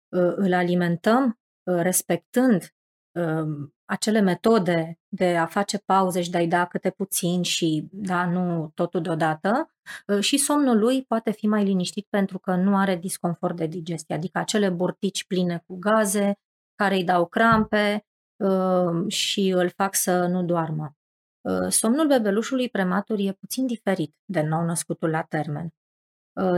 uh, 0.09 0.33
îl 0.37 0.53
alimentăm 0.53 1.25
Uh, 1.25 1.48
respectând 1.77 2.75
um, 3.13 3.75
acele 3.85 4.21
metode 4.21 4.99
de 5.09 5.37
a 5.37 5.47
face 5.47 5.79
pauze 5.79 6.23
și 6.23 6.31
de 6.31 6.37
a-i 6.37 6.49
da 6.49 6.67
câte 6.67 6.91
puțin 6.91 7.43
și 7.43 7.89
da, 7.93 8.27
nu 8.27 8.71
totul 8.75 9.03
deodată, 9.03 9.75
uh, 10.07 10.21
și 10.21 10.37
somnul 10.37 10.79
lui 10.79 11.05
poate 11.05 11.31
fi 11.31 11.47
mai 11.47 11.65
liniștit 11.65 12.07
pentru 12.11 12.39
că 12.39 12.55
nu 12.55 12.77
are 12.77 12.97
disconfort 12.97 13.57
de 13.57 13.67
digestie, 13.67 14.15
adică 14.15 14.39
acele 14.39 14.69
burtici 14.69 15.27
pline 15.27 15.63
cu 15.67 15.77
gaze 15.79 16.39
care 16.75 16.95
îi 16.95 17.05
dau 17.05 17.27
crampe 17.27 18.07
um, 18.37 19.09
și 19.09 19.49
îl 19.49 19.71
fac 19.71 19.95
să 19.95 20.27
nu 20.27 20.43
doarmă. 20.43 20.97
Uh, 21.41 21.69
somnul 21.69 22.07
bebelușului 22.07 22.69
prematur 22.69 23.19
e 23.19 23.33
puțin 23.33 23.67
diferit 23.67 24.15
de 24.25 24.41
nou 24.41 24.65
născutul 24.65 25.11
la 25.11 25.23
termen. 25.23 25.73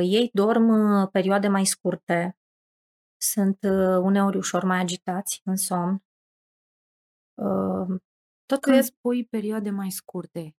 Ei 0.00 0.30
dorm 0.32 0.70
perioade 1.10 1.48
mai 1.48 1.64
scurte, 1.64 2.39
sunt 3.22 3.58
uh, 3.62 3.98
uneori 4.02 4.36
ușor 4.36 4.64
mai 4.64 4.80
agitați 4.80 5.40
în 5.44 5.56
somn. 5.56 6.04
Uh, 7.34 8.00
tot 8.46 8.60
când 8.60 8.82
spui 8.82 9.26
perioade 9.26 9.70
mai 9.70 9.90
scurte, 9.90 10.56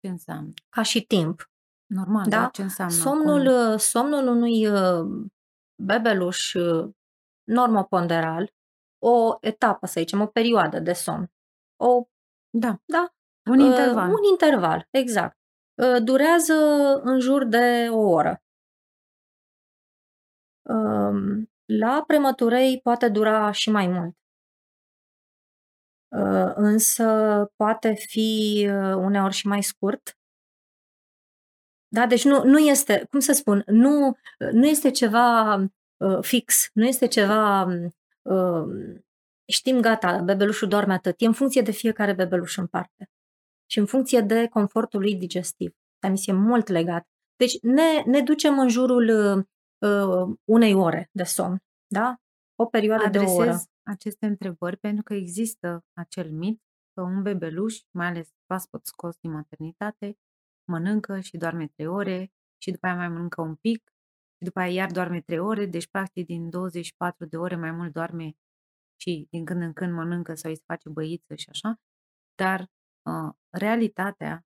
ce 0.00 0.08
înseamnă? 0.08 0.52
Ca 0.68 0.82
și 0.82 1.06
timp. 1.06 1.50
Normal, 1.86 2.28
da? 2.28 2.48
ce 2.52 2.62
înseamnă? 2.62 2.94
Somnul, 2.94 3.44
Cum? 3.44 3.72
Uh, 3.72 3.78
somnul 3.78 4.26
unui 4.26 4.66
bebeluș 5.82 6.54
normoponderal, 7.44 8.52
o 8.98 9.36
etapă, 9.40 9.86
să 9.86 10.00
zicem, 10.00 10.20
o 10.20 10.26
perioadă 10.26 10.78
de 10.78 10.92
somn. 10.92 11.32
O, 11.76 12.08
da. 12.50 12.80
da? 12.84 13.14
Un 13.50 13.58
interval. 13.58 14.08
Un 14.08 14.22
interval, 14.30 14.88
exact. 14.90 15.38
Durează 16.04 16.54
în 17.02 17.20
jur 17.20 17.44
de 17.44 17.88
o 17.90 17.98
oră. 17.98 18.42
Um, 20.62 21.53
la 21.78 22.04
prematurei 22.06 22.80
poate 22.82 23.08
dura 23.08 23.50
și 23.50 23.70
mai 23.70 23.86
mult. 23.86 24.16
Uh, 26.08 26.52
însă 26.54 27.04
poate 27.56 27.94
fi 27.94 28.58
uh, 28.68 28.94
uneori 28.94 29.34
și 29.34 29.46
mai 29.46 29.62
scurt. 29.62 30.18
Da, 31.88 32.06
deci 32.06 32.24
nu, 32.24 32.44
nu 32.44 32.58
este, 32.58 33.06
cum 33.10 33.20
să 33.20 33.32
spun, 33.32 33.62
nu, 33.66 34.06
uh, 34.08 34.48
nu 34.52 34.66
este 34.66 34.90
ceva 34.90 35.54
uh, 35.96 36.18
fix, 36.20 36.68
nu 36.72 36.84
este 36.86 37.06
ceva, 37.06 37.66
uh, 38.22 39.00
știm, 39.46 39.80
gata, 39.80 40.18
bebelușul 40.18 40.68
doarme 40.68 40.92
atât. 40.92 41.14
E 41.20 41.26
în 41.26 41.32
funcție 41.32 41.62
de 41.62 41.70
fiecare 41.70 42.12
bebeluș 42.12 42.56
în 42.56 42.66
parte 42.66 43.10
și 43.70 43.78
în 43.78 43.86
funcție 43.86 44.20
de 44.20 44.48
confortul 44.48 45.00
lui 45.00 45.14
digestiv. 45.14 45.74
Dar 45.98 46.10
mi 46.10 46.18
se 46.18 46.32
mult 46.32 46.68
legat. 46.68 47.06
Deci 47.36 47.60
ne, 47.60 48.02
ne 48.06 48.20
ducem 48.20 48.58
în 48.58 48.68
jurul 48.68 49.08
uh, 49.78 50.36
unei 50.44 50.74
ore 50.74 51.08
de 51.12 51.22
somn, 51.22 51.62
da? 51.86 52.16
O 52.54 52.66
perioadă 52.66 53.08
de 53.08 53.18
o 53.18 53.32
oră. 53.32 53.56
aceste 53.82 54.26
întrebări 54.26 54.76
pentru 54.76 55.02
că 55.02 55.14
există 55.14 55.84
acel 55.92 56.30
mit 56.30 56.62
că 56.92 57.02
un 57.02 57.22
bebeluș, 57.22 57.80
mai 57.90 58.06
ales 58.06 58.28
proaspăt 58.46 58.86
scos 58.86 59.16
din 59.16 59.30
maternitate, 59.30 60.18
mănâncă 60.64 61.20
și 61.20 61.36
doarme 61.36 61.66
trei 61.66 61.86
ore 61.86 62.32
și 62.62 62.70
după 62.70 62.86
aia 62.86 62.96
mai 62.96 63.08
mănâncă 63.08 63.40
un 63.40 63.54
pic 63.54 63.92
și 64.36 64.44
după 64.44 64.60
aia 64.60 64.72
iar 64.72 64.90
doarme 64.90 65.20
trei 65.20 65.38
ore, 65.38 65.66
deci 65.66 65.88
practic 65.88 66.26
din 66.26 66.50
24 66.50 67.24
de 67.26 67.36
ore 67.36 67.56
mai 67.56 67.70
mult 67.70 67.92
doarme 67.92 68.36
și 69.00 69.26
din 69.30 69.44
când 69.44 69.62
în 69.62 69.72
când 69.72 69.92
mănâncă 69.92 70.34
sau 70.34 70.50
îi 70.50 70.56
se 70.56 70.62
face 70.66 70.88
băiță 70.88 71.34
și 71.34 71.48
așa, 71.48 71.80
dar 72.34 72.60
uh, 72.60 73.34
realitatea 73.50 74.46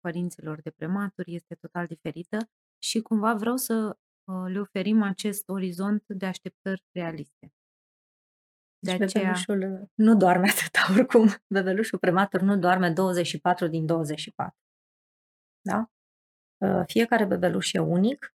părinților 0.00 0.60
de 0.60 0.70
prematuri 0.70 1.34
este 1.34 1.54
total 1.54 1.86
diferită 1.86 2.50
și 2.82 3.00
cumva 3.00 3.34
vreau 3.34 3.56
să 3.56 3.96
uh, 4.24 4.44
le 4.52 4.60
oferim 4.60 5.02
acest 5.02 5.48
orizont 5.48 6.04
de 6.06 6.26
așteptări 6.26 6.84
realiste. 6.92 7.52
De 8.78 8.96
deci 8.96 9.00
aceea... 9.00 9.22
bebelușul 9.24 9.80
uh, 9.80 9.88
nu 9.94 10.16
doarme 10.16 10.48
atâta 10.48 10.80
oricum. 10.92 11.28
Bebelușul 11.54 11.98
prematur 11.98 12.40
nu 12.40 12.56
doarme 12.56 12.90
24 12.90 13.66
din 13.66 13.86
24. 13.86 14.56
Da? 15.60 15.90
Uh, 16.66 16.82
fiecare 16.86 17.24
bebeluș 17.24 17.72
e 17.72 17.78
unic. 17.78 18.34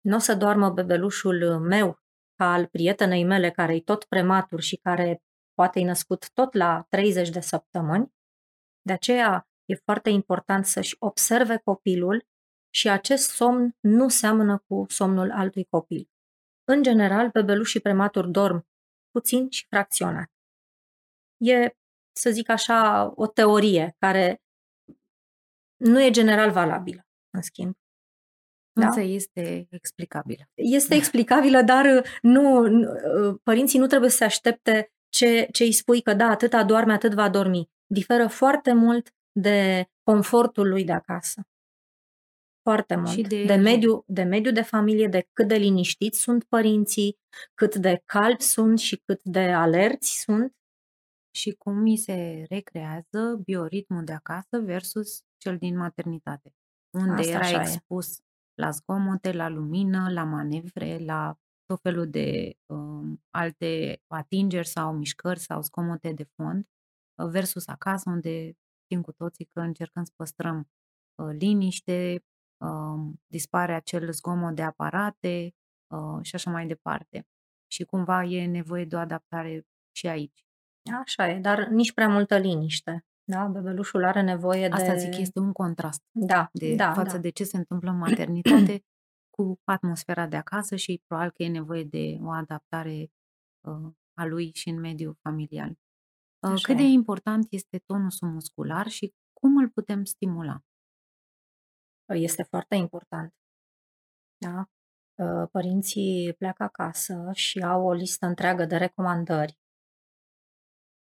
Nu 0.00 0.16
o 0.16 0.18
să 0.18 0.34
doarmă 0.34 0.70
bebelușul 0.70 1.58
meu 1.58 1.98
ca 2.34 2.52
al 2.52 2.66
prietenei 2.66 3.24
mele 3.24 3.50
care 3.50 3.74
e 3.74 3.80
tot 3.80 4.04
prematur 4.04 4.60
și 4.60 4.76
care 4.76 5.22
poate 5.54 5.80
e 5.80 5.84
născut 5.84 6.30
tot 6.32 6.54
la 6.54 6.86
30 6.88 7.30
de 7.30 7.40
săptămâni. 7.40 8.12
De 8.80 8.92
aceea 8.92 9.48
e 9.64 9.74
foarte 9.74 10.10
important 10.10 10.66
să-și 10.66 10.96
observe 10.98 11.56
copilul 11.56 12.26
și 12.70 12.88
acest 12.88 13.30
somn 13.30 13.76
nu 13.80 14.08
seamănă 14.08 14.64
cu 14.66 14.86
somnul 14.88 15.30
altui 15.30 15.64
copil. 15.64 16.10
În 16.64 16.82
general, 16.82 17.28
bebelușii 17.28 17.80
prematuri 17.80 18.30
dorm 18.30 18.66
puțin 19.10 19.50
și 19.50 19.66
fracționat. 19.66 20.30
E 21.36 21.70
să 22.12 22.30
zic 22.30 22.48
așa, 22.48 23.12
o 23.14 23.26
teorie 23.26 23.96
care 23.98 24.42
nu 25.76 26.02
e 26.02 26.10
general 26.10 26.50
valabilă, 26.50 27.06
în 27.30 27.42
schimb. 27.42 27.74
Da? 28.72 28.86
Însă 28.86 29.00
este 29.00 29.66
explicabilă. 29.70 30.50
Este 30.54 30.94
explicabilă, 30.94 31.62
dar 31.62 32.04
nu, 32.22 32.68
părinții 33.42 33.78
nu 33.78 33.86
trebuie 33.86 34.10
să 34.10 34.16
se 34.16 34.24
aștepte 34.24 34.92
ce, 35.08 35.48
ce 35.52 35.64
îi 35.64 35.72
spui 35.72 36.02
că 36.02 36.14
da, 36.14 36.26
atâta 36.26 36.64
doarme, 36.64 36.92
atât 36.92 37.14
va 37.14 37.28
dormi. 37.28 37.70
Diferă 37.86 38.26
foarte 38.26 38.72
mult 38.72 39.14
de 39.32 39.88
confortul 40.02 40.68
lui 40.68 40.84
de 40.84 40.92
acasă. 40.92 41.42
Foarte 42.68 42.96
mult. 42.96 43.08
Și 43.08 43.22
de... 43.22 43.44
De, 43.44 43.54
mediu, 43.54 44.04
de 44.06 44.22
mediu 44.22 44.52
de 44.52 44.62
familie, 44.62 45.06
de 45.06 45.28
cât 45.32 45.48
de 45.48 45.54
liniștiți 45.54 46.20
sunt 46.20 46.44
părinții, 46.44 47.18
cât 47.54 47.74
de 47.74 48.02
calmi 48.04 48.40
sunt 48.40 48.78
și 48.78 48.96
cât 48.96 49.22
de 49.22 49.40
alerți 49.40 50.20
sunt. 50.20 50.56
Și 51.30 51.50
cum 51.52 51.76
mi 51.76 51.96
se 51.96 52.44
recrează 52.48 53.40
bioritmul 53.44 54.04
de 54.04 54.12
acasă 54.12 54.60
versus 54.60 55.22
cel 55.36 55.56
din 55.56 55.76
maternitate, 55.76 56.54
unde 56.98 57.20
Asta 57.20 57.48
era 57.48 57.60
expus 57.60 58.18
e. 58.18 58.22
la 58.54 58.70
zgomote, 58.70 59.32
la 59.32 59.48
lumină, 59.48 60.10
la 60.10 60.24
manevre, 60.24 60.98
la 60.98 61.38
tot 61.66 61.80
felul 61.80 62.10
de 62.10 62.54
um, 62.66 63.22
alte 63.30 64.02
atingeri 64.06 64.66
sau 64.66 64.96
mișcări 64.96 65.38
sau 65.38 65.62
scomote 65.62 66.12
de 66.12 66.24
fond, 66.34 66.66
uh, 67.22 67.28
versus 67.30 67.66
acasă, 67.66 68.10
unde 68.10 68.52
știm 68.84 69.02
cu 69.02 69.12
toții 69.12 69.44
că 69.44 69.60
încercăm 69.60 70.04
să 70.04 70.12
păstrăm 70.16 70.68
uh, 71.14 71.36
liniște, 71.38 72.22
uh, 72.58 73.12
dispare 73.26 73.74
acel 73.74 74.12
zgomot 74.12 74.54
de 74.54 74.62
aparate 74.62 75.54
uh, 75.86 76.18
și 76.22 76.34
așa 76.34 76.50
mai 76.50 76.66
departe. 76.66 77.26
Și 77.70 77.84
cumva 77.84 78.24
e 78.24 78.46
nevoie 78.46 78.84
de 78.84 78.96
o 78.96 78.98
adaptare 78.98 79.66
și 79.96 80.06
aici. 80.06 80.46
Așa 81.02 81.28
e, 81.28 81.38
dar 81.38 81.66
nici 81.66 81.92
prea 81.92 82.08
multă 82.08 82.36
liniște. 82.36 83.06
Da, 83.24 83.46
bebelușul 83.46 84.04
are 84.04 84.22
nevoie 84.22 84.68
Asta 84.68 84.84
de... 84.84 84.90
Asta 84.90 85.10
zic, 85.10 85.20
este 85.20 85.38
un 85.38 85.52
contrast 85.52 86.02
da, 86.10 86.48
de 86.52 86.74
da, 86.74 86.92
față 86.92 87.16
da. 87.16 87.22
de 87.22 87.30
ce 87.30 87.44
se 87.44 87.56
întâmplă 87.56 87.90
în 87.90 87.96
maternitate 87.96 88.84
cu 89.36 89.60
atmosfera 89.64 90.26
de 90.26 90.36
acasă 90.36 90.76
și 90.76 91.02
probabil 91.06 91.30
că 91.30 91.42
e 91.42 91.48
nevoie 91.48 91.84
de 91.84 92.18
o 92.20 92.30
adaptare 92.30 93.12
uh, 93.60 93.92
a 94.14 94.24
lui 94.24 94.50
și 94.54 94.68
în 94.68 94.80
mediul 94.80 95.16
familial. 95.22 95.70
Uh, 95.70 96.50
Așa 96.50 96.62
cât 96.62 96.74
e. 96.74 96.82
de 96.82 96.88
important 96.88 97.46
este 97.50 97.78
tonusul 97.78 98.28
muscular 98.28 98.88
și 98.88 99.14
cum 99.32 99.56
îl 99.56 99.68
putem 99.68 100.04
stimula? 100.04 100.62
Este 102.14 102.42
foarte 102.42 102.74
important. 102.74 103.34
Da? 104.36 104.68
Uh, 105.14 105.48
părinții 105.50 106.34
pleacă 106.38 106.62
acasă 106.62 107.30
și 107.32 107.58
au 107.62 107.86
o 107.86 107.92
listă 107.92 108.26
întreagă 108.26 108.64
de 108.64 108.76
recomandări, 108.76 109.58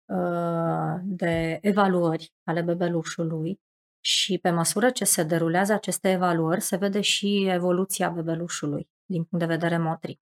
uh, 0.06 1.00
de 1.04 1.60
evaluări 1.62 2.34
ale 2.44 2.62
bebelușului 2.62 3.60
și 4.00 4.38
pe 4.38 4.50
măsură 4.50 4.90
ce 4.90 5.06
se 5.06 5.24
derulează 5.24 5.74
aceste 5.74 6.10
evaluări, 6.10 6.62
se 6.62 6.76
vede 6.76 7.02
și 7.02 7.46
evoluția 7.48 8.10
bebelușului 8.10 8.90
din 9.06 9.24
punct 9.24 9.46
de 9.46 9.54
vedere 9.54 9.78
motric. 9.78 10.22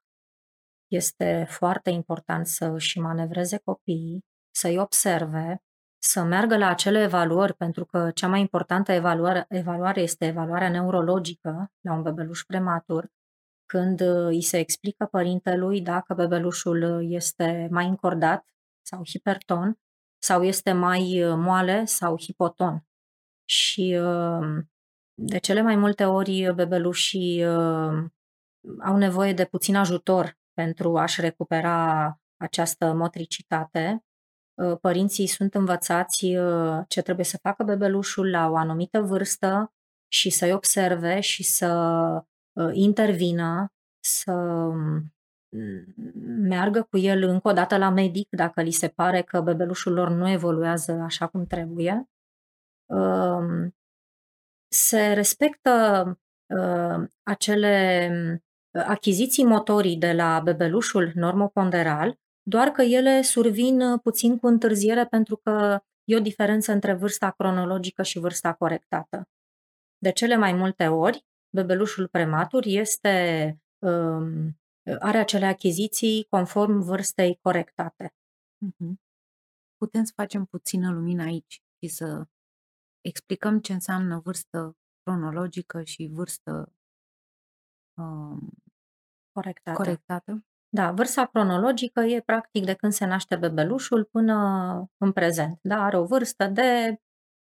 Este 0.87 1.45
foarte 1.49 1.89
important 1.89 2.47
să 2.47 2.65
își 2.65 2.99
manevreze 2.99 3.57
copiii, 3.57 4.25
să-i 4.55 4.77
observe, 4.77 5.61
să 5.97 6.23
meargă 6.23 6.57
la 6.57 6.67
acele 6.67 7.01
evaluări, 7.01 7.53
pentru 7.53 7.85
că 7.85 8.11
cea 8.13 8.27
mai 8.27 8.39
importantă 8.39 8.91
evaluare, 8.91 9.45
evaluare 9.49 10.01
este 10.01 10.25
evaluarea 10.25 10.69
neurologică 10.69 11.71
la 11.81 11.93
un 11.93 12.01
bebeluș 12.01 12.43
prematur, 12.43 13.11
când 13.65 14.01
uh, 14.01 14.25
îi 14.25 14.41
se 14.41 14.57
explică 14.57 15.05
părintelui 15.05 15.81
dacă 15.81 16.13
bebelușul 16.13 17.11
este 17.11 17.67
mai 17.71 17.87
încordat 17.87 18.45
sau 18.81 19.01
hiperton, 19.05 19.79
sau 20.17 20.43
este 20.43 20.71
mai 20.71 21.23
uh, 21.23 21.35
moale 21.37 21.85
sau 21.85 22.17
hipoton 22.19 22.87
și 23.49 23.99
uh, 24.01 24.63
de 25.13 25.37
cele 25.37 25.61
mai 25.61 25.75
multe 25.75 26.05
ori 26.05 26.53
bebelușii 26.55 27.45
uh, 27.45 28.03
au 28.79 28.97
nevoie 28.97 29.33
de 29.33 29.45
puțin 29.45 29.75
ajutor 29.75 30.37
pentru 30.53 30.97
a-și 30.97 31.21
recupera 31.21 32.19
această 32.37 32.93
motricitate. 32.93 34.05
Uh, 34.57 34.77
părinții 34.81 35.27
sunt 35.27 35.53
învățați 35.53 36.25
ce 36.87 37.01
trebuie 37.01 37.25
să 37.25 37.37
facă 37.37 37.63
bebelușul 37.63 38.29
la 38.29 38.49
o 38.49 38.55
anumită 38.55 39.01
vârstă 39.01 39.73
și 40.07 40.29
să-i 40.29 40.51
observe 40.51 41.19
și 41.19 41.43
să 41.43 42.23
intervină, 42.71 43.73
să 43.99 44.31
mm, 44.31 45.13
meargă 46.47 46.87
cu 46.89 46.97
el 46.97 47.23
încă 47.23 47.47
o 47.47 47.51
dată 47.51 47.77
la 47.77 47.89
medic 47.89 48.27
dacă 48.29 48.61
li 48.61 48.71
se 48.71 48.87
pare 48.87 49.21
că 49.21 49.41
bebelușul 49.41 49.93
lor 49.93 50.09
nu 50.09 50.29
evoluează 50.29 50.91
așa 50.91 51.27
cum 51.27 51.45
trebuie. 51.45 52.09
Se 54.67 55.13
respectă 55.13 56.03
acele 57.23 58.09
achiziții 58.71 59.45
motorii 59.45 59.97
de 59.97 60.13
la 60.13 60.39
bebelușul 60.39 61.11
normoponderal, 61.15 62.19
doar 62.49 62.67
că 62.67 62.81
ele 62.81 63.21
survin 63.21 63.97
puțin 63.97 64.37
cu 64.37 64.47
întârziere 64.47 65.05
pentru 65.05 65.35
că 65.35 65.79
e 66.03 66.15
o 66.15 66.19
diferență 66.19 66.71
între 66.71 66.93
vârsta 66.93 67.31
cronologică 67.31 68.03
și 68.03 68.19
vârsta 68.19 68.53
corectată. 68.53 69.29
De 69.97 70.11
cele 70.11 70.35
mai 70.35 70.53
multe 70.53 70.87
ori, 70.87 71.25
bebelușul 71.55 72.07
prematur 72.07 72.63
este, 72.65 73.57
are 74.99 75.17
acele 75.17 75.45
achiziții 75.45 76.25
conform 76.29 76.79
vârstei 76.79 77.39
corectate. 77.41 78.13
Mhm. 78.57 79.01
Putem 79.77 80.03
să 80.03 80.11
facem 80.15 80.45
puțină 80.45 80.91
lumină 80.91 81.23
aici 81.23 81.61
și 81.83 81.89
să 81.89 82.27
explicăm 83.01 83.59
ce 83.59 83.73
înseamnă 83.73 84.19
vârstă 84.19 84.77
cronologică 85.03 85.83
și 85.83 86.09
vârstă 86.11 86.73
um, 87.97 88.49
corectată. 89.31 89.77
corectată? 89.77 90.45
Da, 90.69 90.91
vârsta 90.91 91.25
cronologică 91.25 91.99
e 92.01 92.21
practic 92.21 92.65
de 92.65 92.73
când 92.73 92.91
se 92.91 93.05
naște 93.05 93.35
bebelușul 93.35 94.03
până 94.03 94.35
în 94.97 95.11
prezent. 95.11 95.59
Da, 95.61 95.83
are 95.83 95.97
o 95.97 96.05
vârstă 96.05 96.45
de 96.45 96.99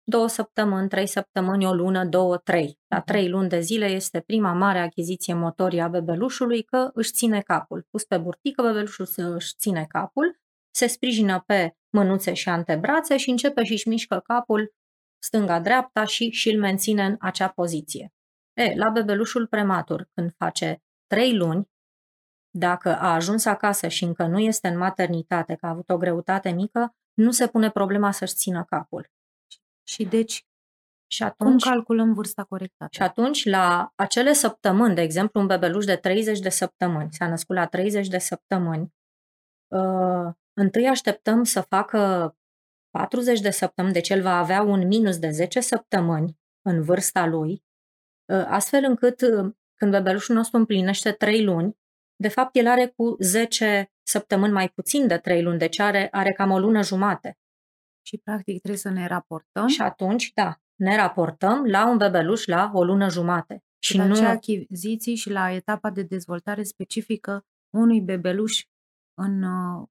două 0.04 0.28
săptămâni, 0.28 0.90
trei 0.90 1.08
săptămâni, 1.08 1.66
o 1.66 1.74
lună, 1.74 2.06
două, 2.06 2.38
trei. 2.38 2.80
La 2.88 2.98
mhm. 2.98 3.06
trei 3.06 3.30
luni 3.30 3.50
de 3.50 3.60
zile 3.60 3.86
este 3.86 4.20
prima 4.20 4.54
mare 4.54 4.80
achiziție 4.80 5.34
motorie 5.34 5.82
a 5.82 5.88
bebelușului 5.88 6.64
că 6.64 6.90
își 6.94 7.12
ține 7.12 7.42
capul. 7.42 7.88
Pus 7.90 8.04
pe 8.04 8.18
burtică, 8.18 8.62
bebelușul 8.62 9.08
își 9.16 9.54
ține 9.58 9.86
capul, 9.88 10.40
se 10.72 10.88
sprijină 10.88 11.44
pe 11.46 11.76
mânuțe 11.90 12.34
și 12.34 12.50
antebrațe 12.50 13.18
și 13.18 13.30
începe 13.30 13.64
și-și 13.64 13.88
mișcă 13.88 14.20
capul 14.24 14.74
stânga-dreapta 15.20 16.04
și 16.04 16.30
și 16.30 16.50
îl 16.50 16.60
menține 16.60 17.06
în 17.06 17.16
acea 17.20 17.48
poziție. 17.48 18.14
E, 18.54 18.76
la 18.76 18.90
bebelușul 18.90 19.48
prematur, 19.48 20.10
când 20.14 20.34
face 20.38 20.84
trei 21.08 21.36
luni, 21.36 21.70
dacă 22.58 22.98
a 22.98 23.14
ajuns 23.14 23.46
acasă 23.46 23.88
și 23.88 24.04
încă 24.04 24.26
nu 24.26 24.40
este 24.40 24.68
în 24.68 24.78
maternitate, 24.78 25.56
că 25.56 25.66
a 25.66 25.70
avut 25.70 25.90
o 25.90 25.98
greutate 25.98 26.50
mică, 26.50 26.96
nu 27.14 27.32
se 27.32 27.48
pune 27.48 27.70
problema 27.70 28.12
să-și 28.12 28.34
țină 28.34 28.64
capul. 28.64 29.12
Și 29.84 30.06
deci, 30.06 30.46
și 31.08 31.24
atunci, 31.24 31.64
cum 31.64 31.72
calculăm 31.72 32.14
vârsta 32.14 32.44
corectă? 32.44 32.88
Și 32.92 33.02
atunci, 33.02 33.46
la 33.46 33.92
acele 33.96 34.34
săptămâni, 34.34 34.96
de 34.96 35.02
exemplu, 35.02 35.40
un 35.40 35.48
bebeluș 35.48 35.86
de 35.86 35.96
30 35.96 36.40
de 36.40 36.50
săptămâni, 36.50 37.10
s-a 37.12 37.28
născut 37.28 37.56
la 37.56 37.66
30 37.66 38.08
de 38.08 38.18
săptămâni, 38.18 38.94
uh, 39.68 40.34
întâi 40.54 40.88
așteptăm 40.88 41.44
să 41.44 41.62
facă 41.62 42.32
40 42.90 43.40
de 43.40 43.50
săptămâni, 43.50 43.94
deci 43.94 44.10
el 44.10 44.22
va 44.22 44.38
avea 44.38 44.62
un 44.62 44.88
minus 44.88 45.18
de 45.20 45.30
10 45.30 45.60
săptămâni 45.60 46.38
în 46.62 46.82
vârsta 46.82 47.26
lui, 47.26 47.64
ă, 48.30 48.46
astfel 48.46 48.84
încât 48.84 49.22
ă, 49.22 49.56
când 49.76 49.92
bebelușul 49.92 50.36
nostru 50.36 50.58
împlinește 50.58 51.12
3 51.12 51.44
luni, 51.44 51.78
de 52.20 52.28
fapt 52.28 52.56
el 52.56 52.68
are 52.68 52.94
cu 52.96 53.16
10 53.20 53.92
săptămâni 54.04 54.54
mai 54.54 54.70
puțin 54.70 55.08
de 55.08 55.18
3 55.18 55.42
luni, 55.42 55.58
deci 55.58 55.80
are, 55.80 56.08
are 56.12 56.32
cam 56.32 56.52
o 56.52 56.60
lună 56.60 56.84
jumate. 56.84 57.38
Și 58.02 58.18
practic 58.18 58.58
trebuie 58.58 58.82
să 58.82 58.90
ne 58.90 59.08
raportăm. 59.08 59.68
Și 59.68 59.82
atunci, 59.82 60.32
da, 60.34 60.62
ne 60.76 60.96
raportăm 60.96 61.66
la 61.66 61.90
un 61.90 61.98
bebeluș 61.98 62.46
la 62.46 62.72
o 62.74 62.84
lună 62.84 63.10
jumate. 63.10 63.64
Și, 63.80 63.92
și 63.92 63.98
nu 63.98 64.28
achiziții 64.28 65.16
și 65.16 65.30
la 65.30 65.52
etapa 65.52 65.90
de 65.90 66.02
dezvoltare 66.02 66.64
specifică 66.64 67.46
unui 67.70 68.02
bebeluș 68.02 68.66
în 69.20 69.44
uh, 69.44 69.88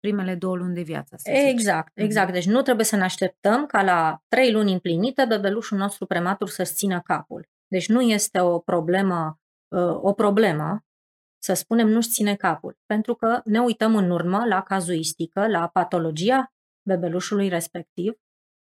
primele 0.00 0.34
două 0.34 0.56
luni 0.56 0.74
de 0.74 0.82
viață. 0.82 1.16
Să 1.18 1.30
exact, 1.30 1.92
zice. 1.94 2.06
exact. 2.06 2.32
Deci 2.32 2.46
nu 2.46 2.62
trebuie 2.62 2.84
să 2.84 2.96
ne 2.96 3.02
așteptăm 3.02 3.66
ca 3.66 3.82
la 3.82 4.22
trei 4.28 4.52
luni 4.52 4.72
împlinite 4.72 5.24
bebelușul 5.24 5.78
nostru 5.78 6.06
prematur 6.06 6.48
să-și 6.48 6.72
țină 6.72 7.00
capul. 7.00 7.48
Deci 7.66 7.88
nu 7.88 8.00
este 8.00 8.40
o 8.40 8.58
problemă, 8.58 9.40
uh, 9.68 9.98
o 10.00 10.12
problemă 10.12 10.84
să 11.46 11.54
spunem 11.54 11.88
nu-și 11.88 12.08
ține 12.08 12.34
capul, 12.34 12.78
pentru 12.86 13.14
că 13.14 13.40
ne 13.44 13.60
uităm 13.60 13.96
în 13.96 14.10
urmă 14.10 14.44
la 14.44 14.62
cazuistică, 14.62 15.46
la 15.46 15.68
patologia 15.68 16.52
bebelușului 16.88 17.48
respectiv 17.48 18.12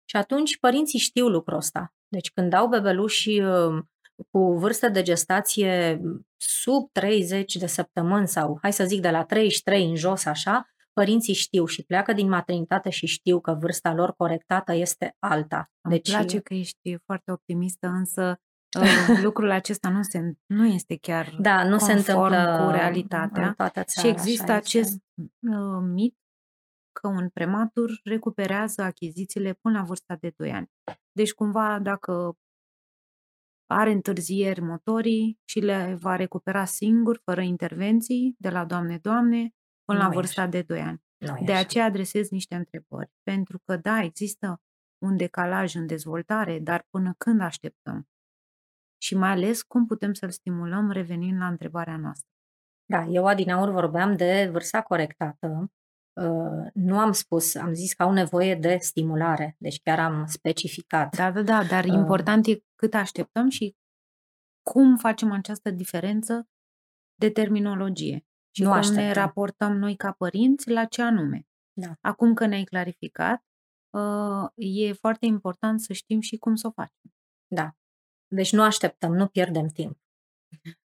și 0.05 0.17
atunci 0.17 0.59
părinții 0.59 0.99
știu 0.99 1.29
lucrul 1.29 1.57
ăsta. 1.57 1.95
Deci 2.09 2.31
când 2.31 2.51
dau 2.51 2.69
bebelușii 2.69 3.45
uh, 3.45 3.83
cu 4.31 4.39
vârstă 4.39 4.89
de 4.89 5.03
gestație 5.03 6.01
sub 6.37 6.93
30 6.93 7.57
de 7.57 7.67
săptămâni 7.67 8.29
sau, 8.29 8.59
hai 8.63 8.73
să 8.73 8.85
zic, 8.85 9.01
de 9.01 9.11
la 9.11 9.25
33 9.25 9.85
în 9.85 9.97
jos 9.97 10.25
așa, 10.25 10.71
părinții 10.93 11.35
știu 11.35 11.65
și 11.67 11.83
pleacă 11.83 12.13
din 12.13 12.29
maternitate 12.29 12.91
și 12.91 13.07
știu 13.07 13.41
că 13.41 13.53
vârsta 13.61 13.95
lor 13.95 14.13
corectată 14.13 14.73
este 14.73 15.17
alta. 15.19 15.71
Îmi 15.81 15.95
deci... 15.95 16.11
place 16.11 16.39
că 16.39 16.55
ești 16.55 16.97
foarte 17.05 17.33
optimistă, 17.33 17.87
însă 17.87 18.29
uh, 18.31 18.50
lucrul 19.23 19.51
acesta 19.51 19.89
nu, 19.89 20.03
se, 20.03 20.33
nu 20.47 20.67
este 20.67 20.97
chiar 20.97 21.37
da, 21.39 21.69
nu 21.69 21.79
se 21.79 21.93
întâmplă 21.93 22.65
cu 22.65 22.71
realitatea. 22.71 23.47
În 23.47 23.55
toată 23.55 23.83
țara, 23.83 24.09
și 24.09 24.13
există 24.13 24.53
acest 24.53 25.03
uh, 25.21 25.83
mit 25.83 26.19
că 26.93 27.09
un 27.09 27.29
prematur 27.29 28.01
recuperează 28.05 28.83
achizițiile 28.83 29.53
până 29.53 29.79
la 29.79 29.85
vârsta 29.85 30.17
de 30.17 30.33
2 30.37 30.53
ani. 30.53 30.71
Deci, 31.13 31.33
cumva, 31.33 31.79
dacă 31.79 32.39
are 33.67 33.91
întârzieri 33.91 34.61
motorii 34.61 35.41
și 35.45 35.61
le 35.61 35.97
va 36.01 36.17
recupera 36.17 36.65
singur, 36.65 37.21
fără 37.25 37.41
intervenții, 37.41 38.35
de 38.39 38.51
la 38.51 38.65
Doamne, 38.65 38.99
Doamne, 38.99 39.55
până 39.85 39.99
nu 39.99 40.05
la 40.05 40.11
vârsta 40.11 40.41
așa. 40.41 40.51
de 40.51 40.63
2 40.63 40.81
ani. 40.81 41.03
Nu 41.17 41.45
de 41.45 41.53
aceea 41.53 41.85
adresez 41.85 42.29
niște 42.29 42.55
întrebări. 42.55 43.11
Pentru 43.23 43.59
că, 43.65 43.77
da, 43.77 44.03
există 44.03 44.61
un 44.99 45.17
decalaj 45.17 45.75
în 45.75 45.87
dezvoltare, 45.87 46.59
dar 46.59 46.87
până 46.91 47.15
când 47.19 47.41
așteptăm? 47.41 48.09
Și 49.03 49.17
mai 49.17 49.31
ales 49.31 49.63
cum 49.63 49.87
putem 49.87 50.13
să-l 50.13 50.31
stimulăm 50.31 50.91
revenind 50.91 51.39
la 51.39 51.47
întrebarea 51.47 51.97
noastră. 51.97 52.29
Da, 52.85 53.05
eu 53.05 53.27
adinaur 53.27 53.71
vorbeam 53.71 54.17
de 54.17 54.49
vârsta 54.53 54.83
corectată. 54.83 55.73
Uh, 56.21 56.71
nu 56.75 56.99
am 56.99 57.13
spus, 57.13 57.55
am 57.55 57.75
zis 57.75 57.93
că 57.93 58.03
au 58.03 58.13
nevoie 58.13 58.55
de 58.55 58.77
stimulare, 58.77 59.57
deci 59.59 59.81
chiar 59.83 59.99
am 59.99 60.27
specificat. 60.27 61.17
Da, 61.17 61.31
da, 61.31 61.43
da, 61.43 61.65
dar 61.65 61.85
uh, 61.85 61.93
important 61.93 62.47
e 62.47 62.63
cât 62.75 62.95
așteptăm 62.95 63.49
și 63.49 63.77
cum 64.63 64.97
facem 64.97 65.33
această 65.33 65.71
diferență 65.71 66.49
de 67.15 67.31
terminologie 67.31 68.27
și 68.51 68.63
nu 68.63 68.69
cum 68.69 68.79
așteptăm. 68.79 69.05
ne 69.05 69.13
raportăm 69.13 69.77
noi 69.77 69.97
ca 69.97 70.13
părinți 70.13 70.71
la 70.71 70.85
ce 70.85 71.03
anume. 71.03 71.47
Da. 71.73 71.95
Acum 72.01 72.35
că 72.35 72.47
ne-ai 72.47 72.65
clarificat, 72.65 73.45
uh, 73.91 74.49
e 74.55 74.93
foarte 74.93 75.27
important 75.27 75.81
să 75.81 75.93
știm 75.93 76.21
și 76.21 76.37
cum 76.37 76.55
să 76.55 76.67
o 76.67 76.71
facem. 76.71 77.15
Da. 77.47 77.75
Deci 78.33 78.53
nu 78.53 78.63
așteptăm, 78.63 79.15
nu 79.15 79.27
pierdem 79.27 79.67
timp. 79.67 79.99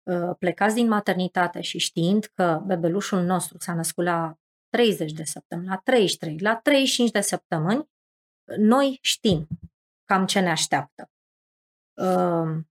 Uh, 0.03 0.35
plecați 0.39 0.75
din 0.75 0.87
maternitate 0.87 1.61
și 1.61 1.77
știind 1.77 2.25
că 2.25 2.61
bebelușul 2.65 3.21
nostru 3.21 3.57
s-a 3.59 3.73
născut 3.73 4.03
la 4.03 4.35
30 4.69 5.11
de 5.11 5.23
săptămâni, 5.23 5.67
la 5.67 5.77
33, 5.77 6.39
la 6.39 6.55
35 6.55 7.11
de 7.11 7.21
săptămâni, 7.21 7.89
noi 8.57 8.97
știm 9.01 9.47
cam 10.05 10.25
ce 10.25 10.39
ne 10.39 10.49
așteaptă. 10.49 11.09
Ehm, 11.93 12.69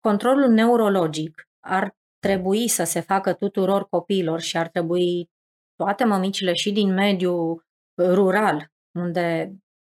controlul 0.00 0.48
neurologic 0.48 1.48
ar 1.60 1.96
trebui 2.18 2.68
să 2.68 2.84
se 2.84 3.00
facă 3.00 3.32
tuturor 3.32 3.88
copiilor 3.88 4.40
și 4.40 4.56
ar 4.56 4.68
trebui 4.68 5.30
toate 5.74 6.04
mămicile 6.04 6.52
și 6.52 6.72
din 6.72 6.94
mediul 6.94 7.66
rural, 7.98 8.72
unde 8.98 9.54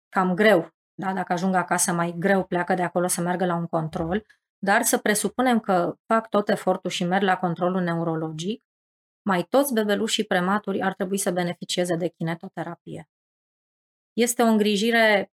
cam 0.09 0.35
greu, 0.35 0.78
da? 0.99 1.13
dacă 1.13 1.33
ajung 1.33 1.55
acasă 1.55 1.93
mai 1.93 2.15
greu 2.19 2.45
pleacă 2.45 2.75
de 2.75 2.83
acolo 2.83 3.07
să 3.07 3.21
meargă 3.21 3.47
la 3.47 3.55
un 3.55 3.67
control, 3.67 4.27
dar 4.59 4.83
să 4.83 4.99
presupunem 4.99 5.61
că 5.61 5.95
fac 6.07 6.29
tot 6.29 6.49
efortul 6.49 6.91
și 6.91 7.05
merg 7.05 7.25
la 7.25 7.39
controlul 7.39 7.83
neurologic, 7.83 8.65
mai 9.23 9.43
toți 9.43 9.73
bebelușii 9.73 10.25
prematuri 10.25 10.83
ar 10.83 10.95
trebui 10.95 11.19
să 11.19 11.31
beneficieze 11.31 11.97
de 11.97 12.09
kinetoterapie. 12.09 13.09
Este 14.13 14.43
o 14.43 14.47
îngrijire 14.47 15.33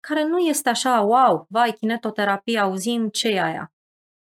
care 0.00 0.24
nu 0.24 0.38
este 0.38 0.68
așa, 0.68 1.00
wow, 1.00 1.46
vai, 1.48 1.72
kinetoterapie, 1.72 2.58
auzim 2.58 3.08
ce 3.08 3.28
e 3.28 3.42
aia. 3.42 3.72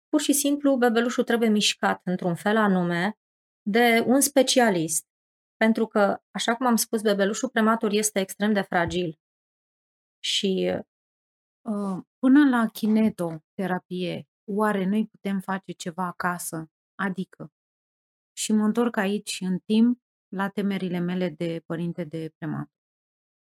Pur 0.08 0.20
și 0.20 0.32
simplu, 0.32 0.76
bebelușul 0.76 1.24
trebuie 1.24 1.48
mișcat 1.48 2.00
într-un 2.04 2.34
fel 2.34 2.56
anume 2.56 3.18
de 3.62 4.04
un 4.06 4.20
specialist. 4.20 5.04
Pentru 5.56 5.86
că, 5.86 6.18
așa 6.30 6.56
cum 6.56 6.66
am 6.66 6.76
spus, 6.76 7.00
bebelușul 7.02 7.48
prematur 7.48 7.92
este 7.92 8.20
extrem 8.20 8.52
de 8.52 8.60
fragil. 8.60 9.18
Și 10.26 10.72
uh, 11.62 12.02
până 12.18 12.48
la 12.48 12.68
kinetoterapie, 12.72 14.28
oare 14.44 14.84
noi 14.84 15.06
putem 15.06 15.40
face 15.40 15.72
ceva 15.72 16.06
acasă? 16.06 16.70
Adică, 16.94 17.52
și 18.32 18.52
mă 18.52 18.64
întorc 18.64 18.96
aici 18.96 19.40
în 19.40 19.58
timp 19.58 20.00
la 20.28 20.48
temerile 20.48 20.98
mele 20.98 21.28
de 21.28 21.62
părinte 21.66 22.04
de 22.04 22.32
prematur 22.38 22.74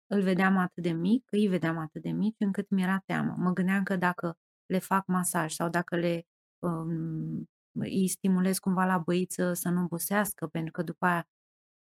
îl 0.07 0.23
vedeam 0.23 0.57
atât 0.57 0.83
de 0.83 0.93
mic, 0.93 1.29
îi 1.31 1.47
vedeam 1.47 1.79
atât 1.79 2.03
de 2.03 2.11
mic, 2.11 2.37
încât 2.39 2.69
mi-era 2.71 2.99
teamă. 2.99 3.35
Mă 3.39 3.53
gândeam 3.53 3.83
că 3.83 3.97
dacă 3.97 4.39
le 4.67 4.79
fac 4.79 5.07
masaj 5.07 5.53
sau 5.53 5.69
dacă 5.69 5.97
le 5.97 6.27
um, 6.59 7.51
îi 7.73 8.09
stimulez 8.09 8.59
cumva 8.59 8.85
la 8.85 8.99
băiță 8.99 9.53
să 9.53 9.69
nu 9.69 9.83
obosească, 9.83 10.47
pentru 10.47 10.73
că 10.73 10.83
după 10.83 11.07
aia 11.07 11.29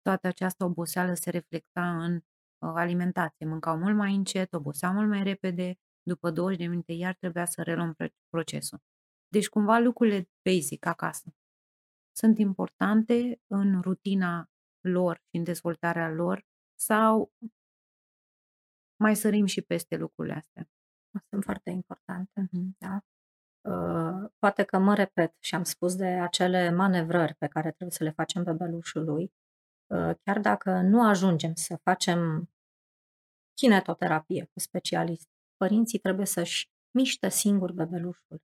toată 0.01 0.27
această 0.27 0.63
oboseală 0.63 1.13
se 1.13 1.29
reflecta 1.29 2.03
în 2.03 2.15
uh, 2.15 2.21
alimentație. 2.59 3.45
Mâncau 3.45 3.77
mult 3.77 3.95
mai 3.95 4.15
încet, 4.15 4.53
oboseau 4.53 4.93
mult 4.93 5.09
mai 5.09 5.23
repede, 5.23 5.75
după 6.01 6.31
20 6.31 6.57
de 6.57 6.65
minute 6.65 6.93
iar 6.93 7.15
trebuia 7.15 7.45
să 7.45 7.61
reluăm 7.61 7.95
procesul. 8.29 8.79
Deci 9.27 9.47
cumva 9.47 9.77
lucrurile 9.77 10.29
basic 10.49 10.85
acasă 10.85 11.33
sunt 12.17 12.37
importante 12.37 13.41
în 13.47 13.81
rutina 13.81 14.49
lor 14.81 15.15
și 15.15 15.37
în 15.37 15.43
dezvoltarea 15.43 16.09
lor 16.09 16.45
sau 16.79 17.31
mai 18.99 19.15
sărim 19.15 19.45
și 19.45 19.61
peste 19.61 19.95
lucrurile 19.95 20.35
astea. 20.35 20.69
Sunt 21.29 21.43
foarte 21.43 21.69
importante, 21.69 22.41
mm-hmm. 22.41 22.77
da. 22.77 23.01
Uh, 23.61 24.29
poate 24.39 24.63
că 24.63 24.77
mă 24.77 24.95
repet 24.95 25.35
și 25.39 25.55
am 25.55 25.63
spus 25.63 25.95
de 25.95 26.05
acele 26.05 26.71
manevrări 26.71 27.35
pe 27.35 27.47
care 27.47 27.69
trebuie 27.69 27.91
să 27.91 28.03
le 28.03 28.11
facem 28.11 28.43
bebelușului, 28.43 29.23
uh, 29.23 29.29
chiar 30.23 30.39
dacă 30.41 30.71
nu 30.71 31.07
ajungem 31.07 31.53
să 31.53 31.79
facem 31.83 32.49
kinetoterapie 33.53 34.49
cu 34.53 34.59
specialist, 34.59 35.29
părinții 35.57 35.99
trebuie 35.99 36.25
să-și 36.25 36.69
miște 36.91 37.29
singur 37.29 37.71
bebelușul. 37.71 38.41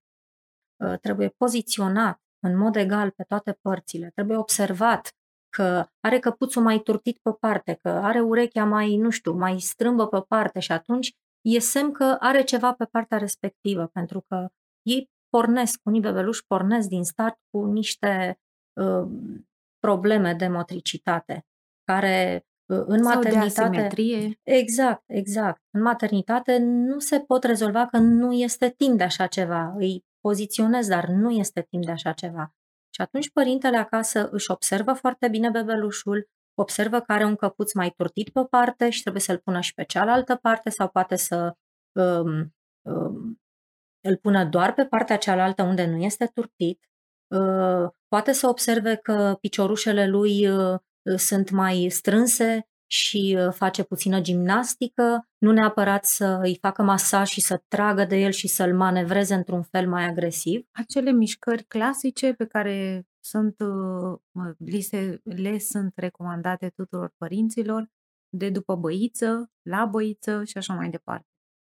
Uh, 0.83 0.99
trebuie 0.99 1.29
poziționat 1.29 2.21
în 2.39 2.57
mod 2.57 2.75
egal 2.75 3.09
pe 3.09 3.23
toate 3.23 3.57
părțile, 3.61 4.09
trebuie 4.09 4.37
observat 4.37 5.15
că 5.49 5.85
are 5.99 6.19
căpuțul 6.19 6.61
mai 6.61 6.79
turtit 6.79 7.17
pe 7.17 7.31
parte, 7.39 7.73
că 7.73 7.89
are 7.89 8.21
urechea 8.21 8.65
mai, 8.65 8.95
nu 8.95 9.09
știu, 9.09 9.33
mai 9.33 9.59
strâmbă 9.59 10.07
pe 10.07 10.21
parte 10.27 10.59
și 10.59 10.71
atunci 10.71 11.15
e 11.41 11.59
semn 11.59 11.91
că 11.91 12.17
are 12.19 12.43
ceva 12.43 12.73
pe 12.73 12.85
partea 12.85 13.17
respectivă, 13.17 13.87
pentru 13.87 14.21
că 14.27 14.47
ei 14.81 15.09
pornesc, 15.29 15.79
unii 15.83 15.99
bebeluși 15.99 16.45
pornesc 16.45 16.87
din 16.87 17.03
start 17.03 17.37
cu 17.49 17.65
niște 17.65 18.39
uh, 18.73 19.07
probleme 19.87 20.33
de 20.33 20.47
motricitate, 20.47 21.45
care 21.83 22.45
uh, 22.65 22.83
în 22.85 23.03
Sau 23.03 23.13
maternitate... 23.13 23.87
De 23.95 24.39
exact, 24.43 25.03
exact. 25.05 25.61
În 25.71 25.81
maternitate 25.81 26.57
nu 26.57 26.99
se 26.99 27.19
pot 27.19 27.43
rezolva 27.43 27.85
că 27.85 27.97
nu 27.97 28.33
este 28.33 28.69
timp 28.69 28.97
de 28.97 29.03
așa 29.03 29.27
ceva. 29.27 29.73
Îi 29.77 30.05
poziționez, 30.19 30.87
dar 30.87 31.07
nu 31.07 31.29
este 31.31 31.65
timp 31.69 31.85
de 31.85 31.91
așa 31.91 32.11
ceva. 32.11 32.53
Și 32.95 33.01
atunci 33.01 33.31
părintele 33.31 33.77
acasă 33.77 34.29
își 34.31 34.51
observă 34.51 34.93
foarte 34.93 35.27
bine 35.27 35.49
bebelușul, 35.49 36.29
observă 36.53 36.99
că 36.99 37.11
are 37.11 37.25
un 37.25 37.35
căpuț 37.35 37.73
mai 37.73 37.89
turtit 37.89 38.29
pe 38.29 38.39
o 38.39 38.43
parte 38.43 38.89
și 38.89 39.01
trebuie 39.01 39.21
să-l 39.21 39.37
pună 39.37 39.59
și 39.59 39.73
pe 39.73 39.83
cealaltă 39.83 40.35
parte 40.35 40.69
sau 40.69 40.89
poate 40.89 41.15
să 41.15 41.55
um, 41.91 42.53
um, 42.81 43.41
îl 44.05 44.17
pună 44.17 44.45
doar 44.45 44.73
pe 44.73 44.85
partea 44.85 45.17
cealaltă 45.17 45.63
unde 45.63 45.85
nu 45.85 45.97
este 45.97 46.25
turtit. 46.25 46.79
Uh, 47.33 47.89
poate 48.07 48.31
să 48.31 48.47
observe 48.47 48.95
că 48.95 49.37
piciorușele 49.41 50.07
lui 50.07 50.47
uh, 50.47 50.79
sunt 51.15 51.49
mai 51.49 51.87
strânse 51.89 52.67
și 52.93 53.37
uh, 53.39 53.53
face 53.53 53.83
puțină 53.83 54.21
gimnastică, 54.21 55.27
nu 55.37 55.51
neapărat 55.51 56.05
să 56.05 56.39
îi 56.41 56.57
facă 56.61 56.81
masaj 56.83 57.29
și 57.29 57.41
să 57.41 57.63
tragă 57.67 58.05
de 58.05 58.15
el 58.15 58.31
și 58.31 58.47
să-l 58.47 58.75
manevreze 58.75 59.33
într-un 59.33 59.63
fel 59.63 59.89
mai 59.89 60.05
agresiv. 60.05 60.67
Acele 60.71 61.11
mișcări 61.11 61.63
clasice 61.63 62.33
pe 62.33 62.45
care 62.45 63.07
sunt, 63.19 63.59
uh, 63.59 64.53
li 64.57 64.81
se, 64.81 65.21
le 65.23 65.57
sunt 65.57 65.93
recomandate 65.95 66.69
tuturor 66.69 67.13
părinților, 67.17 67.91
de 68.29 68.49
după 68.49 68.75
băiță, 68.75 69.51
la 69.61 69.85
băiță 69.85 70.43
și 70.43 70.57
așa 70.57 70.73
mai 70.73 70.89
departe. 70.89 71.27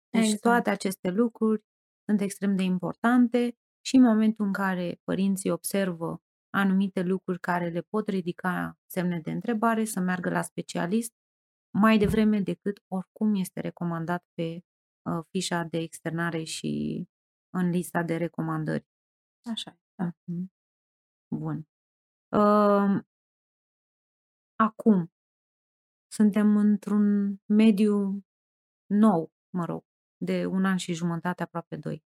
Deci 0.10 0.24
exact. 0.24 0.42
toate 0.42 0.70
aceste 0.70 1.10
lucruri 1.10 1.64
sunt 2.06 2.22
extrem 2.22 2.56
de 2.56 2.64
importante 2.64 3.58
și 3.86 3.96
în 3.96 4.02
momentul 4.02 4.46
în 4.46 4.54
care 4.54 5.00
părinții 5.04 5.50
observă 5.50 6.22
anumite 6.50 7.02
lucruri 7.02 7.40
care 7.40 7.70
le 7.70 7.82
pot 7.82 8.08
ridica 8.08 8.78
semne 8.86 9.20
de 9.20 9.32
întrebare, 9.32 9.86
să 9.86 10.00
meargă 10.00 10.30
la 10.30 10.42
specialist 10.42 11.14
mai 11.80 11.98
devreme 11.98 12.40
decât 12.40 12.84
oricum 12.88 13.36
este 13.36 13.60
recomandat 13.60 14.26
pe 14.34 14.60
uh, 15.02 15.26
fișa 15.30 15.64
de 15.64 15.78
externare 15.78 16.44
și 16.44 17.04
în 17.50 17.70
lista 17.70 18.04
de 18.04 18.18
recomandări. 18.18 18.86
Așa. 19.52 19.78
Da. 19.96 20.12
Mhm. 20.24 20.52
Bun. 21.36 21.68
Uh, 22.30 23.04
acum, 24.56 25.12
suntem 26.08 26.58
într-un 26.58 27.38
mediu 27.46 28.24
nou, 28.86 29.32
mă 29.50 29.66
rog, 29.66 29.84
de 30.18 30.46
un 30.46 30.66
an 30.66 30.78
și 30.78 30.94
jumătate, 30.94 31.44
aproape 31.44 31.76
doi. 31.76 32.04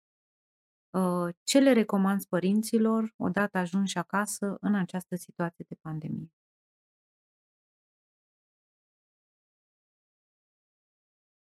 Uh, 0.95 1.35
ce 1.43 1.59
le 1.59 1.73
recomanzi 1.73 2.29
părinților 2.29 3.15
odată 3.17 3.59
ajunși 3.59 3.99
acasă 3.99 4.57
în 4.61 4.75
această 4.75 5.17
situație 5.17 5.65
de 5.69 5.75
pandemie? 5.81 6.33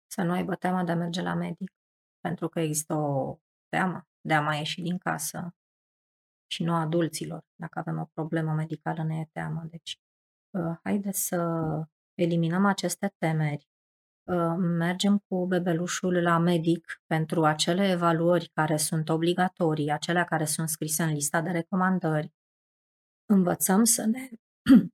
Să 0.08 0.22
nu 0.22 0.32
aibă 0.32 0.56
teamă 0.56 0.84
de 0.84 0.92
a 0.92 0.96
merge 0.96 1.22
la 1.22 1.34
medic, 1.34 1.72
pentru 2.20 2.48
că 2.48 2.60
există 2.60 2.94
o 2.94 3.40
teamă 3.70 4.08
de 4.22 4.34
a 4.34 4.42
mai 4.42 4.58
ieși 4.58 4.82
din 4.82 4.98
casă 4.98 5.56
și 6.48 6.64
nu 6.64 6.74
a 6.74 6.80
adulților. 6.80 7.46
Dacă 7.56 7.80
avem 7.80 8.00
o 8.00 8.06
problemă 8.06 8.54
medicală, 8.54 9.04
ne 9.04 9.20
e 9.20 9.30
teamă. 9.32 9.64
Deci, 9.70 10.00
uh, 10.50 11.12
să 11.12 11.38
eliminăm 12.14 12.66
aceste 12.66 13.14
temeri 13.18 13.71
mergem 14.58 15.24
cu 15.28 15.46
bebelușul 15.46 16.22
la 16.22 16.38
medic 16.38 17.02
pentru 17.06 17.44
acele 17.44 17.90
evaluări 17.90 18.50
care 18.54 18.78
sunt 18.78 19.10
obligatorii, 19.10 19.92
acelea 19.92 20.24
care 20.24 20.46
sunt 20.46 20.70
scrise 20.70 21.04
în 21.04 21.14
lista 21.14 21.42
de 21.42 21.50
recomandări. 21.50 22.32
Învățăm 23.26 23.84
să 23.84 24.06
ne 24.06 24.30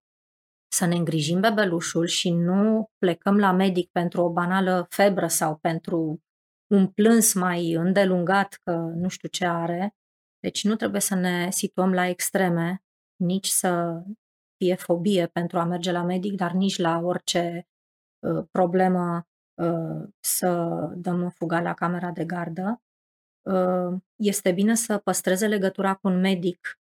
să 0.78 0.86
ne 0.86 0.96
îngrijim 0.96 1.40
bebelușul 1.40 2.06
și 2.06 2.32
nu 2.32 2.90
plecăm 2.98 3.38
la 3.38 3.52
medic 3.52 3.92
pentru 3.92 4.22
o 4.22 4.32
banală 4.32 4.86
febră 4.90 5.28
sau 5.28 5.56
pentru 5.56 6.22
un 6.68 6.88
plâns 6.88 7.34
mai 7.34 7.72
îndelungat 7.72 8.60
că 8.64 8.72
nu 8.76 9.08
știu 9.08 9.30
ce 9.30 9.46
are. 9.46 9.96
Deci 10.40 10.64
nu 10.64 10.76
trebuie 10.76 11.02
să 11.02 11.16
ne 11.16 11.52
situăm 11.52 11.94
la 11.94 12.08
extreme, 12.08 12.84
nici 13.16 13.48
să 13.48 14.02
fie 14.58 14.76
fobie 14.76 15.28
pentru 15.28 15.60
a 15.60 15.64
merge 15.64 15.92
la 15.92 16.04
medic, 16.04 16.36
dar 16.36 16.52
nici 16.52 16.78
la 16.78 17.00
orice 17.04 17.68
uh, 18.20 18.46
problemă 18.52 19.28
uh, 19.54 20.10
să 20.20 20.58
dăm 20.96 21.30
fuga 21.30 21.62
la 21.62 21.74
camera 21.74 22.12
de 22.12 22.26
gardă. 22.26 22.82
Uh, 23.42 24.02
este 24.16 24.52
bine 24.52 24.76
să 24.76 24.98
păstreze 24.98 25.48
legătura 25.48 25.96
cu 25.96 26.08
un 26.08 26.20
medic 26.20 26.80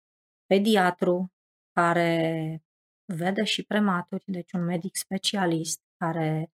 pediatru 0.46 1.32
care 1.72 2.62
vede 3.06 3.44
și 3.44 3.64
prematuri, 3.64 4.24
deci 4.28 4.52
un 4.52 4.64
medic 4.64 4.96
specialist 4.96 5.82
care 5.98 6.52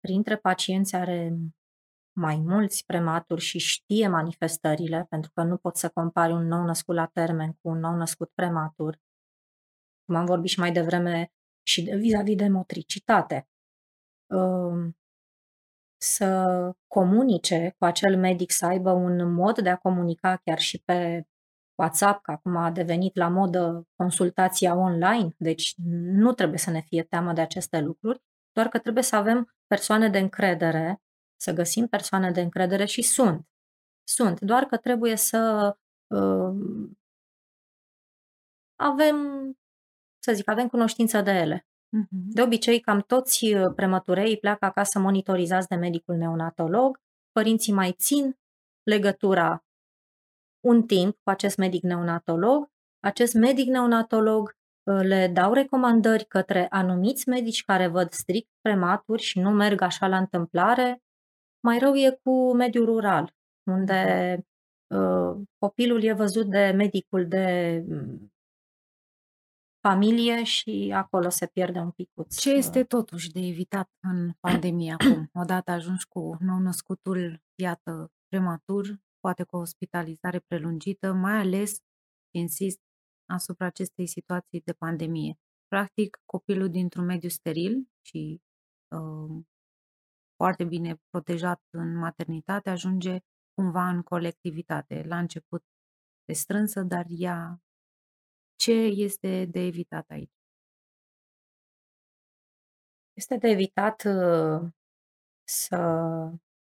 printre 0.00 0.36
pacienți 0.36 0.96
are 0.96 1.36
mai 2.18 2.36
mulți 2.36 2.84
prematuri 2.86 3.40
și 3.40 3.58
știe 3.58 4.08
manifestările, 4.08 5.06
pentru 5.08 5.30
că 5.34 5.42
nu 5.42 5.56
poți 5.56 5.80
să 5.80 5.88
compari 5.88 6.32
un 6.32 6.46
nou 6.46 6.64
născut 6.64 6.94
la 6.94 7.06
termen 7.06 7.52
cu 7.52 7.68
un 7.68 7.78
nou 7.78 7.94
născut 7.94 8.30
prematur. 8.34 9.00
Cum 10.04 10.14
am 10.14 10.24
vorbit 10.24 10.50
și 10.50 10.58
mai 10.58 10.72
devreme 10.72 11.32
și 11.62 11.82
de, 11.82 11.96
vis-a-vis 11.96 12.36
de 12.36 12.48
motricitate. 12.48 13.48
Um, 14.26 14.96
să 15.96 16.72
comunice 16.86 17.74
cu 17.78 17.84
acel 17.84 18.18
medic, 18.18 18.50
să 18.50 18.66
aibă 18.66 18.90
un 18.90 19.32
mod 19.32 19.58
de 19.58 19.68
a 19.68 19.76
comunica 19.76 20.36
chiar 20.44 20.58
și 20.58 20.82
pe 20.84 21.26
WhatsApp, 21.74 22.22
că 22.22 22.30
acum 22.30 22.56
a 22.56 22.70
devenit 22.70 23.16
la 23.16 23.28
modă 23.28 23.88
consultația 23.96 24.74
online, 24.74 25.34
deci 25.38 25.74
nu 26.02 26.32
trebuie 26.32 26.58
să 26.58 26.70
ne 26.70 26.80
fie 26.80 27.02
teamă 27.02 27.32
de 27.32 27.40
aceste 27.40 27.80
lucruri, 27.80 28.22
doar 28.52 28.68
că 28.68 28.78
trebuie 28.78 29.02
să 29.02 29.16
avem 29.16 29.54
persoane 29.66 30.08
de 30.08 30.18
încredere, 30.18 31.02
să 31.36 31.52
găsim 31.52 31.86
persoane 31.86 32.30
de 32.30 32.40
încredere 32.40 32.84
și 32.84 33.02
sunt. 33.02 33.46
Sunt, 34.04 34.40
doar 34.40 34.64
că 34.64 34.76
trebuie 34.76 35.16
să 35.16 35.72
uh, 36.06 36.88
avem, 38.78 39.16
să 40.18 40.32
zic, 40.32 40.48
avem 40.48 40.68
cunoștință 40.68 41.20
de 41.20 41.30
ele. 41.30 41.66
Mhm. 41.88 42.06
De 42.10 42.42
obicei, 42.42 42.80
cam 42.80 43.00
toți 43.00 43.54
uh, 43.54 43.72
prematurei 43.74 44.38
pleacă 44.38 44.64
acasă 44.64 44.98
monitorizați 44.98 45.68
de 45.68 45.74
medicul 45.74 46.14
neonatolog, 46.14 47.00
părinții 47.32 47.72
mai 47.72 47.92
țin 47.92 48.36
legătura 48.82 49.64
un 50.66 50.82
timp 50.82 51.18
cu 51.22 51.30
acest 51.30 51.56
medic 51.56 51.82
neonatolog. 51.82 52.70
Acest 53.00 53.34
medic 53.34 53.66
neonatolog 53.68 54.56
uh, 54.82 55.00
le 55.02 55.28
dau 55.28 55.52
recomandări 55.52 56.24
către 56.24 56.66
anumiți 56.70 57.28
medici 57.28 57.64
care 57.64 57.86
văd 57.86 58.10
strict 58.10 58.50
prematuri 58.60 59.22
și 59.22 59.38
nu 59.38 59.50
merg 59.50 59.80
așa 59.80 60.06
la 60.06 60.18
întâmplare. 60.18 61.02
Mai 61.60 61.78
rău 61.78 61.94
e 61.94 62.18
cu 62.22 62.54
mediul 62.54 62.84
rural, 62.84 63.34
unde 63.70 64.40
uh, 64.94 65.36
copilul 65.58 66.02
e 66.02 66.12
văzut 66.12 66.46
de 66.46 66.72
medicul 66.76 67.28
de 67.28 67.84
mm, 67.88 68.32
familie 69.88 70.44
și 70.44 70.92
acolo 70.94 71.28
se 71.28 71.46
pierde 71.46 71.78
un 71.78 71.90
picuț. 71.90 72.38
Ce 72.38 72.50
este 72.50 72.84
totuși 72.84 73.30
de 73.30 73.40
evitat 73.40 73.90
în 74.00 74.32
pandemie 74.40 74.92
acum? 74.98 75.30
Odată 75.32 75.70
ajungi 75.70 76.06
cu 76.08 76.36
nou-născutul, 76.40 77.42
iată, 77.54 78.12
prematur, 78.28 79.00
poate 79.20 79.42
cu 79.42 79.56
o 79.56 79.60
ospitalizare 79.60 80.38
prelungită, 80.38 81.12
mai 81.12 81.38
ales, 81.38 81.78
insist, 82.34 82.80
asupra 83.26 83.66
acestei 83.66 84.06
situații 84.06 84.60
de 84.64 84.72
pandemie. 84.72 85.38
Practic, 85.68 86.22
copilul 86.24 86.70
dintr-un 86.70 87.04
mediu 87.04 87.28
steril 87.28 87.88
și 88.02 88.40
uh, 88.88 89.44
foarte 90.36 90.64
bine 90.64 91.00
protejat 91.10 91.62
în 91.70 91.96
maternitate 91.96 92.70
ajunge 92.70 93.18
cumva 93.54 93.88
în 93.88 94.02
colectivitate. 94.02 95.04
La 95.08 95.18
început 95.18 95.64
de 96.24 96.32
strânsă, 96.32 96.82
dar 96.82 97.04
ea 97.08 97.60
ce 98.56 98.72
este 98.72 99.44
de 99.44 99.60
evitat 99.60 100.10
aici? 100.10 100.34
Este 103.12 103.36
de 103.36 103.48
evitat 103.48 104.04
uh, 104.04 104.70
să 105.48 105.76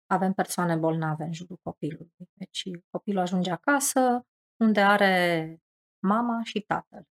avem 0.07 0.33
persoane 0.33 0.77
bolnave 0.77 1.25
în 1.25 1.33
jurul 1.33 1.57
copilului. 1.63 2.29
Deci 2.33 2.63
copilul 2.91 3.21
ajunge 3.21 3.51
acasă 3.51 4.27
unde 4.61 4.81
are 4.81 5.59
mama 5.99 6.43
și 6.45 6.61
tatăl. 6.61 7.05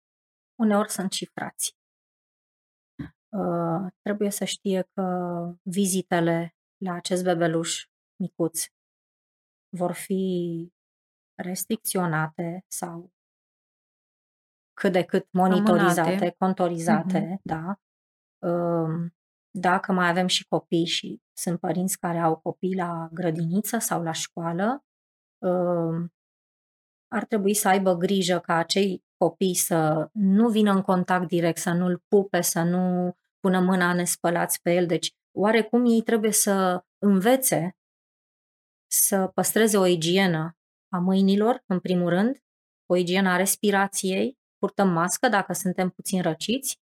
Uneori 0.56 0.90
sunt 0.90 1.12
și 1.12 1.26
frații. 1.26 1.76
Uh, 3.30 3.92
trebuie 4.02 4.30
să 4.30 4.46
știe 4.46 4.82
că 4.94 5.04
vizitele 5.62 6.56
la 6.78 6.94
acest 6.94 7.24
bebeluș 7.24 7.86
micuț 8.16 8.66
vor 9.70 9.92
fi 9.92 10.72
restricționate 11.36 12.66
sau 12.68 13.12
cât 14.80 14.92
de 14.92 15.04
cât 15.04 15.28
monitorizate, 15.32 16.00
Amânate. 16.00 16.36
contorizate, 16.38 17.34
uh-huh. 17.34 17.42
da. 17.42 17.80
Uh, 18.50 19.12
dacă 19.50 19.92
mai 19.92 20.10
avem 20.10 20.28
și 20.28 20.48
copii 20.48 20.86
și 20.86 21.22
sunt 21.34 21.60
părinți 21.60 22.00
care 22.00 22.18
au 22.18 22.36
copii 22.36 22.76
la 22.76 23.10
grădiniță 23.12 23.78
sau 23.78 24.04
la 24.04 24.12
școală, 24.12 24.86
um, 25.38 26.14
ar 27.08 27.26
trebui 27.26 27.54
să 27.54 27.68
aibă 27.68 27.96
grijă 27.96 28.40
ca 28.40 28.56
acei 28.56 29.04
copii 29.18 29.56
să 29.56 30.10
nu 30.14 30.50
vină 30.50 30.72
în 30.72 30.82
contact 30.82 31.28
direct, 31.28 31.58
să 31.58 31.72
nu-l 31.72 32.04
pupe, 32.08 32.42
să 32.42 32.62
nu 32.62 33.16
pună 33.40 33.60
mâna 33.60 33.94
nespălați 33.94 34.62
pe 34.62 34.74
el. 34.74 34.86
Deci, 34.86 35.16
oarecum 35.32 35.86
ei 35.86 36.02
trebuie 36.02 36.32
să 36.32 36.84
învețe 36.98 37.78
să 38.92 39.28
păstreze 39.28 39.78
o 39.78 39.86
igienă 39.86 40.58
a 40.90 40.98
mâinilor, 40.98 41.64
în 41.66 41.80
primul 41.80 42.10
rând, 42.10 42.38
o 42.86 42.96
igienă 42.96 43.30
a 43.30 43.36
respirației, 43.36 44.38
purtăm 44.60 44.90
mască 44.90 45.30
dacă 45.30 45.54
suntem 45.54 45.90
puțin 45.90 46.22
răciți 46.22 46.80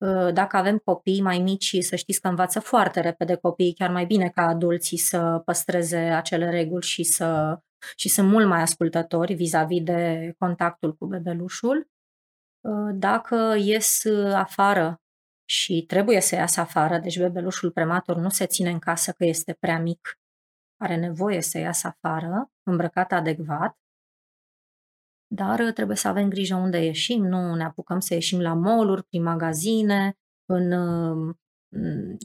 Ă, 0.00 0.30
dacă 0.30 0.56
avem 0.56 0.78
copii 0.78 1.20
mai 1.20 1.38
mici, 1.38 1.76
să 1.80 1.96
știți 1.96 2.20
că 2.20 2.28
învață 2.28 2.60
foarte 2.60 3.00
repede 3.00 3.34
copiii, 3.34 3.74
chiar 3.74 3.90
mai 3.90 4.06
bine 4.06 4.28
ca 4.28 4.42
adulții 4.42 4.98
să 4.98 5.42
păstreze 5.44 5.96
acele 5.96 6.50
reguli 6.50 6.84
și, 6.84 7.02
să, 7.02 7.58
și 7.96 8.08
sunt 8.08 8.28
mult 8.28 8.46
mai 8.46 8.60
ascultători 8.60 9.34
vis-a-vis 9.34 9.82
de 9.82 10.32
contactul 10.38 10.94
cu 10.94 11.06
bebelușul. 11.06 11.88
Ă, 12.64 12.90
dacă 12.94 13.54
ies 13.58 14.04
afară 14.32 15.00
și 15.44 15.84
trebuie 15.86 16.20
să 16.20 16.34
iasă 16.34 16.60
afară, 16.60 16.98
deci 16.98 17.18
bebelușul 17.18 17.70
prematur 17.70 18.16
nu 18.16 18.28
se 18.28 18.46
ține 18.46 18.70
în 18.70 18.78
casă 18.78 19.12
că 19.12 19.24
este 19.24 19.56
prea 19.60 19.78
mic, 19.78 20.18
are 20.76 20.96
nevoie 20.96 21.40
să 21.40 21.58
iasă 21.58 21.86
afară, 21.86 22.50
îmbrăcat 22.62 23.12
adecvat, 23.12 23.76
dar 25.26 25.60
uh, 25.60 25.72
trebuie 25.72 25.96
să 25.96 26.08
avem 26.08 26.28
grijă 26.28 26.54
unde 26.54 26.84
ieșim, 26.84 27.26
nu 27.26 27.54
ne 27.54 27.64
apucăm 27.64 28.00
să 28.00 28.14
ieșim 28.14 28.40
la 28.40 28.54
mall 28.54 29.02
prin 29.08 29.22
magazine, 29.22 30.18
în 30.44 30.72
um, 30.72 31.38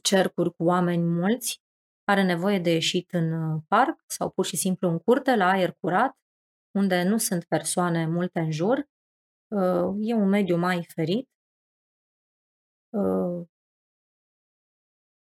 cercuri 0.02 0.54
cu 0.54 0.64
oameni 0.64 1.04
mulți, 1.04 1.62
are 2.04 2.24
nevoie 2.24 2.60
de 2.60 2.72
ieșit 2.72 3.12
în 3.12 3.32
uh, 3.32 3.62
parc 3.68 4.04
sau 4.06 4.30
pur 4.30 4.46
și 4.46 4.58
simplu 4.58 4.90
în 4.90 5.00
curte, 5.00 5.36
la 5.36 5.50
aer 5.50 5.76
curat, 5.80 6.18
unde 6.72 7.04
nu 7.04 7.18
sunt 7.18 7.44
persoane 7.44 8.08
multe 8.08 8.40
în 8.40 8.52
jur. 8.52 8.90
Uh, 9.48 9.96
e 10.00 10.14
un 10.14 10.30
mediu 10.30 10.58
mai 10.58 10.88
ferit. 10.94 11.30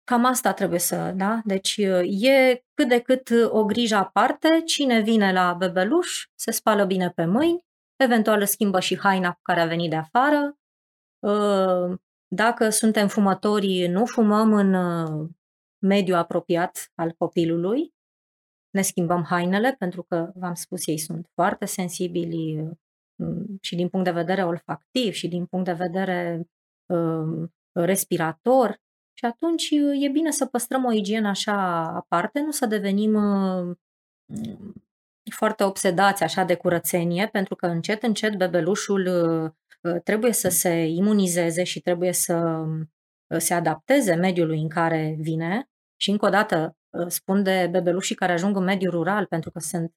Cam 0.06 0.26
asta 0.26 0.54
trebuie 0.54 0.80
să, 0.80 1.14
da? 1.16 1.42
Deci 1.46 1.78
e 2.08 2.64
cât 2.74 2.88
de 2.88 3.00
cât 3.00 3.30
o 3.48 3.66
grijă 3.66 3.96
aparte, 3.96 4.62
cine 4.66 5.02
vine 5.02 5.34
la 5.34 5.54
bebeluș 5.54 6.26
se 6.36 6.52
spală 6.52 6.86
bine 6.86 7.10
pe 7.10 7.26
mâini, 7.26 7.66
eventual 7.96 8.40
îl 8.40 8.46
schimbă 8.46 8.80
și 8.80 9.00
haina 9.00 9.32
cu 9.34 9.40
care 9.42 9.60
a 9.60 9.66
venit 9.66 9.90
de 9.90 9.96
afară. 9.96 10.58
Uh, 11.20 11.98
dacă 12.28 12.70
suntem 12.70 13.08
fumători, 13.08 13.88
nu 13.88 14.06
fumăm 14.06 14.54
în 14.54 14.74
uh, 14.74 15.30
mediul 15.80 16.18
apropiat 16.18 16.92
al 16.96 17.12
copilului, 17.12 17.94
ne 18.70 18.82
schimbăm 18.82 19.24
hainele 19.24 19.76
pentru 19.80 20.04
că, 20.04 20.32
v-am 20.36 20.54
spus, 20.54 20.88
ei 20.88 20.98
sunt 20.98 21.30
foarte 21.34 21.66
sensibili 21.66 22.62
uh, 23.16 23.58
și 23.62 23.76
din 23.76 23.90
punct 23.90 24.06
de 24.06 24.12
vedere 24.12 24.44
olfactiv 24.44 25.14
și 25.14 25.28
din 25.28 25.46
punct 25.46 25.66
de 25.66 25.74
vedere 25.74 26.48
respirator. 27.72 28.84
Și 29.18 29.26
atunci 29.26 29.70
e 30.00 30.10
bine 30.10 30.32
să 30.32 30.46
păstrăm 30.46 30.86
o 30.86 30.92
igienă 30.92 31.28
așa 31.28 31.82
aparte, 31.96 32.40
nu 32.40 32.52
să 32.52 32.66
devenim 32.66 33.14
uh, 33.14 33.78
foarte 35.32 35.64
obsedați 35.64 36.24
așa 36.24 36.44
de 36.44 36.56
curățenie, 36.56 37.28
pentru 37.28 37.56
că 37.56 37.66
încet, 37.66 38.04
încet 38.04 38.36
bebelușul 38.36 39.06
uh, 39.82 40.02
trebuie 40.04 40.34
să 40.34 40.50
se 40.50 40.86
imunizeze 40.86 41.64
și 41.64 41.80
trebuie 41.80 42.12
să 42.14 42.66
se 43.38 43.54
adapteze 43.54 44.16
mediului 44.16 44.62
în 44.62 44.70
care 44.70 45.16
vine. 45.20 45.70
Și 45.96 46.10
încă 46.10 46.26
o 46.26 46.30
dată 46.30 46.78
spun 47.08 47.44
de 47.44 47.68
bebelușii 47.72 48.16
care 48.16 48.32
ajung 48.32 48.58
în 48.58 48.64
mediul 48.64 48.92
rural, 48.92 49.26
pentru 49.26 49.52
că 49.52 49.60
sunt 49.60 49.94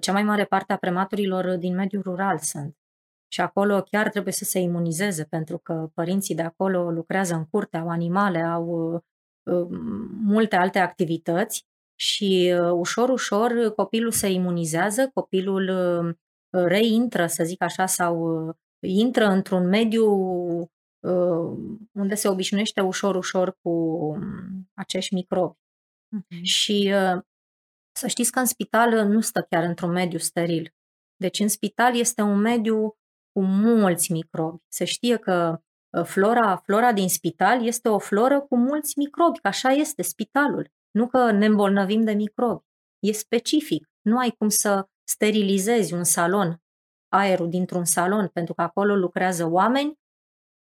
cea 0.00 0.12
mai 0.12 0.22
mare 0.22 0.44
parte 0.44 0.72
a 0.72 0.76
prematurilor 0.76 1.56
din 1.56 1.74
mediul 1.74 2.02
rural 2.02 2.38
sunt. 2.38 2.76
Și 3.32 3.40
acolo 3.40 3.82
chiar 3.82 4.08
trebuie 4.08 4.32
să 4.32 4.44
se 4.44 4.58
imunizeze, 4.58 5.24
pentru 5.24 5.58
că 5.58 5.90
părinții 5.94 6.34
de 6.34 6.42
acolo 6.42 6.90
lucrează 6.90 7.34
în 7.34 7.44
curte, 7.44 7.76
au 7.76 7.88
animale, 7.88 8.40
au 8.40 8.92
uh, 9.42 9.66
multe 10.22 10.56
alte 10.56 10.78
activități 10.78 11.66
și 11.94 12.54
uh, 12.60 12.70
ușor, 12.72 13.08
ușor 13.08 13.72
copilul 13.76 14.10
se 14.10 14.30
imunizează, 14.30 15.10
copilul 15.14 15.68
uh, 15.68 16.14
reintră, 16.50 17.26
să 17.26 17.44
zic 17.44 17.62
așa, 17.62 17.86
sau 17.86 18.26
intră 18.80 19.24
într-un 19.24 19.68
mediu 19.68 20.06
unde 21.92 22.14
se 22.14 22.28
obișnuiește 22.28 22.80
ușor, 22.80 23.16
ușor 23.16 23.56
cu 23.62 23.70
um, 23.70 24.70
acești 24.74 25.14
microbi. 25.14 25.56
Uh-huh. 25.56 26.42
Și 26.42 26.92
să 27.92 28.06
știți 28.06 28.32
că 28.32 28.38
în 28.38 28.46
spital 28.46 29.06
nu 29.06 29.20
stă 29.20 29.46
chiar 29.50 29.64
într-un 29.64 29.90
mediu 29.90 30.18
steril. 30.18 30.74
Deci 31.16 31.38
în 31.38 31.48
spital 31.48 31.96
este 31.96 32.22
un 32.22 32.38
mediu 32.38 32.96
cu 33.32 33.42
mulți 33.42 34.12
microbi. 34.12 34.62
Se 34.68 34.84
știe 34.84 35.16
că 35.16 35.60
ă, 35.96 36.02
flora, 36.02 36.56
flora 36.56 36.92
din 36.92 37.08
spital 37.08 37.66
este 37.66 37.88
o 37.88 37.98
floră 37.98 38.40
cu 38.40 38.56
mulți 38.56 38.98
microbi, 38.98 39.40
că 39.40 39.48
așa 39.48 39.68
este 39.70 40.02
spitalul. 40.02 40.70
Nu 40.90 41.06
că 41.06 41.30
ne 41.30 41.46
îmbolnăvim 41.46 42.04
de 42.04 42.12
microbi. 42.12 42.64
E 42.98 43.12
specific. 43.12 43.90
Nu 44.00 44.18
ai 44.18 44.30
cum 44.30 44.48
să 44.48 44.88
sterilizezi 45.08 45.94
un 45.94 46.04
salon, 46.04 46.62
aerul 47.08 47.48
dintr-un 47.48 47.84
salon, 47.84 48.28
pentru 48.28 48.54
că 48.54 48.62
acolo 48.62 48.94
lucrează 48.94 49.46
oameni 49.50 50.00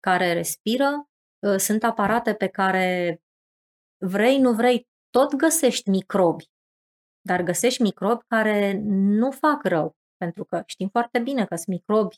care 0.00 0.32
respiră, 0.32 1.08
ă, 1.42 1.56
sunt 1.56 1.84
aparate 1.84 2.34
pe 2.34 2.46
care 2.46 3.20
vrei, 4.04 4.38
nu 4.38 4.52
vrei, 4.52 4.88
tot 5.10 5.34
găsești 5.34 5.90
microbi, 5.90 6.50
dar 7.20 7.42
găsești 7.42 7.82
microbi 7.82 8.24
care 8.26 8.80
nu 8.82 9.30
fac 9.30 9.64
rău, 9.64 9.96
pentru 10.16 10.44
că 10.44 10.62
știm 10.66 10.88
foarte 10.88 11.18
bine 11.18 11.46
că 11.46 11.54
sunt 11.54 11.68
microbi 11.68 12.16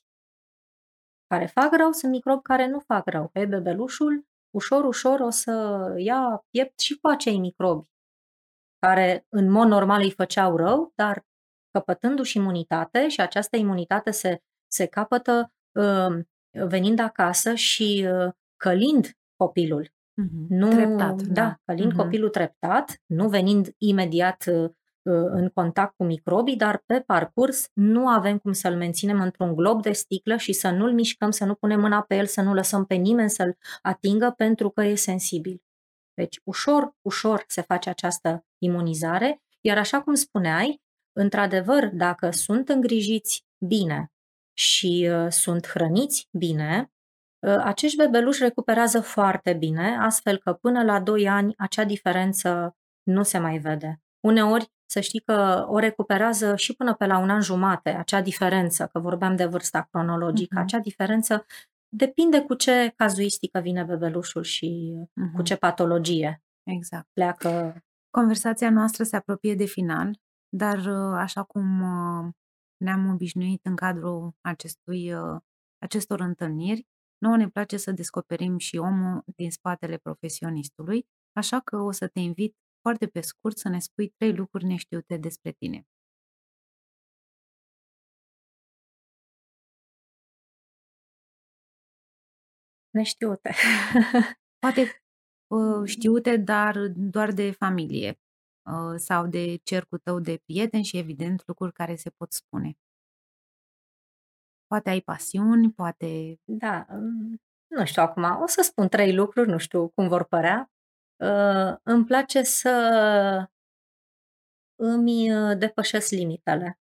care 1.34 1.46
fac 1.46 1.76
rău, 1.76 1.92
sunt 1.92 2.12
microbi 2.12 2.42
care 2.42 2.66
nu 2.66 2.78
fac 2.78 3.06
rău. 3.06 3.28
Pe 3.32 3.44
bebelușul, 3.44 4.26
ușor, 4.50 4.84
ușor 4.84 5.20
o 5.20 5.30
să 5.30 5.94
ia 5.96 6.44
piept 6.50 6.80
și 6.80 6.98
cu 6.98 7.08
acei 7.08 7.38
microbi 7.38 7.90
care 8.78 9.26
în 9.28 9.50
mod 9.50 9.68
normal 9.68 10.00
îi 10.00 10.10
făceau 10.10 10.56
rău, 10.56 10.92
dar 10.94 11.26
căpătându-și 11.70 12.36
imunitate 12.36 13.08
și 13.08 13.20
această 13.20 13.56
imunitate 13.56 14.10
se, 14.10 14.42
se 14.66 14.86
capătă 14.86 15.52
uh, 15.72 16.24
venind 16.50 16.98
acasă 16.98 17.54
și 17.54 18.08
uh, 18.12 18.32
călind 18.56 19.18
copilul. 19.36 19.86
Mm-hmm. 19.86 20.46
Nu, 20.48 20.68
treptat. 20.70 21.22
Da, 21.22 21.32
da 21.32 21.58
călind 21.64 21.92
mm-hmm. 21.92 21.96
copilul 21.96 22.28
treptat, 22.28 23.02
nu 23.06 23.28
venind 23.28 23.74
imediat 23.78 24.44
uh, 24.46 24.70
în 25.12 25.48
contact 25.48 25.96
cu 25.96 26.04
microbii, 26.04 26.56
dar 26.56 26.82
pe 26.86 27.00
parcurs 27.00 27.70
nu 27.72 28.08
avem 28.08 28.38
cum 28.38 28.52
să-l 28.52 28.76
menținem 28.76 29.20
într-un 29.20 29.54
glob 29.54 29.82
de 29.82 29.92
sticlă 29.92 30.36
și 30.36 30.52
să 30.52 30.70
nu-l 30.70 30.92
mișcăm, 30.92 31.30
să 31.30 31.44
nu 31.44 31.54
punem 31.54 31.80
mâna 31.80 32.02
pe 32.02 32.16
el, 32.16 32.26
să 32.26 32.40
nu 32.40 32.54
lăsăm 32.54 32.84
pe 32.84 32.94
nimeni 32.94 33.30
să-l 33.30 33.56
atingă 33.82 34.34
pentru 34.36 34.70
că 34.70 34.82
e 34.82 34.94
sensibil. 34.94 35.62
Deci 36.14 36.40
ușor, 36.44 36.94
ușor 37.00 37.44
se 37.46 37.60
face 37.60 37.88
această 37.88 38.44
imunizare, 38.58 39.42
iar 39.60 39.78
așa 39.78 40.02
cum 40.02 40.14
spuneai, 40.14 40.82
într-adevăr, 41.12 41.86
dacă 41.92 42.30
sunt 42.30 42.68
îngrijiți 42.68 43.44
bine 43.66 44.12
și 44.52 45.08
uh, 45.12 45.30
sunt 45.30 45.66
hrăniți 45.66 46.28
bine, 46.30 46.92
uh, 47.46 47.60
acești 47.62 47.96
bebeluși 47.96 48.42
recuperează 48.42 49.00
foarte 49.00 49.52
bine, 49.52 49.96
astfel 50.00 50.38
că 50.38 50.52
până 50.52 50.82
la 50.82 51.00
2 51.00 51.28
ani 51.28 51.54
acea 51.56 51.84
diferență 51.84 52.76
nu 53.02 53.22
se 53.22 53.38
mai 53.38 53.58
vede. 53.58 54.00
Uneori 54.20 54.72
să 54.90 55.00
știi 55.00 55.20
că 55.20 55.66
o 55.68 55.78
recuperează 55.78 56.56
și 56.56 56.74
până 56.74 56.94
pe 56.94 57.06
la 57.06 57.18
un 57.18 57.30
an 57.30 57.40
jumate, 57.40 57.90
acea 57.90 58.22
diferență, 58.22 58.86
că 58.92 58.98
vorbeam 58.98 59.36
de 59.36 59.44
vârsta 59.44 59.88
cronologică, 59.90 60.58
uh-huh. 60.58 60.62
acea 60.62 60.78
diferență 60.78 61.46
depinde 61.88 62.42
cu 62.42 62.54
ce 62.54 62.92
cazuistică 62.96 63.60
vine 63.60 63.84
bebelușul 63.84 64.42
și 64.42 64.94
uh-huh. 64.96 65.34
cu 65.34 65.42
ce 65.42 65.56
patologie 65.56 66.42
exact. 66.62 67.08
pleacă. 67.12 67.82
Conversația 68.10 68.70
noastră 68.70 69.04
se 69.04 69.16
apropie 69.16 69.54
de 69.54 69.64
final, 69.64 70.20
dar 70.48 70.78
uh, 70.78 71.16
așa 71.16 71.42
cum 71.42 71.80
uh, 71.80 72.28
ne-am 72.76 73.10
obișnuit 73.12 73.64
în 73.64 73.76
cadrul 73.76 74.32
acestui, 74.40 75.12
uh, 75.12 75.40
acestor 75.78 76.20
întâlniri, 76.20 76.86
nouă 77.18 77.36
ne 77.36 77.48
place 77.48 77.76
să 77.76 77.92
descoperim 77.92 78.58
și 78.58 78.76
omul 78.76 79.22
din 79.36 79.50
spatele 79.50 79.96
profesionistului, 79.96 81.06
așa 81.32 81.60
că 81.60 81.76
o 81.76 81.90
să 81.90 82.06
te 82.06 82.20
invit 82.20 82.56
foarte 82.80 83.06
pe 83.06 83.20
scurt, 83.20 83.58
să 83.58 83.68
ne 83.68 83.78
spui 83.78 84.08
trei 84.08 84.34
lucruri 84.34 84.64
neștiute 84.64 85.16
despre 85.16 85.52
tine. 85.52 85.86
Neștiute. 92.90 93.54
Poate 94.58 94.82
uh, 95.54 95.88
știute, 95.88 96.36
dar 96.36 96.76
doar 96.88 97.32
de 97.32 97.50
familie 97.50 98.18
uh, 98.62 98.94
sau 98.96 99.26
de 99.26 99.56
cercul 99.56 99.98
tău 99.98 100.20
de 100.20 100.40
prieteni 100.44 100.84
și, 100.84 100.96
evident, 100.96 101.42
lucruri 101.46 101.72
care 101.72 101.96
se 101.96 102.10
pot 102.10 102.32
spune. 102.32 102.72
Poate 104.66 104.90
ai 104.90 105.00
pasiuni, 105.00 105.72
poate... 105.72 106.40
Da, 106.44 106.86
um, 106.90 107.40
nu 107.66 107.84
știu 107.84 108.02
acum, 108.02 108.42
o 108.42 108.46
să 108.46 108.62
spun 108.62 108.88
trei 108.88 109.14
lucruri, 109.14 109.48
nu 109.48 109.58
știu 109.58 109.88
cum 109.88 110.08
vor 110.08 110.24
părea. 110.24 110.70
Uh, 111.20 111.76
îmi 111.82 112.04
place 112.04 112.42
să 112.42 112.70
îmi 114.74 115.32
uh, 115.32 115.58
depășesc 115.58 116.10
limitele. 116.10 116.78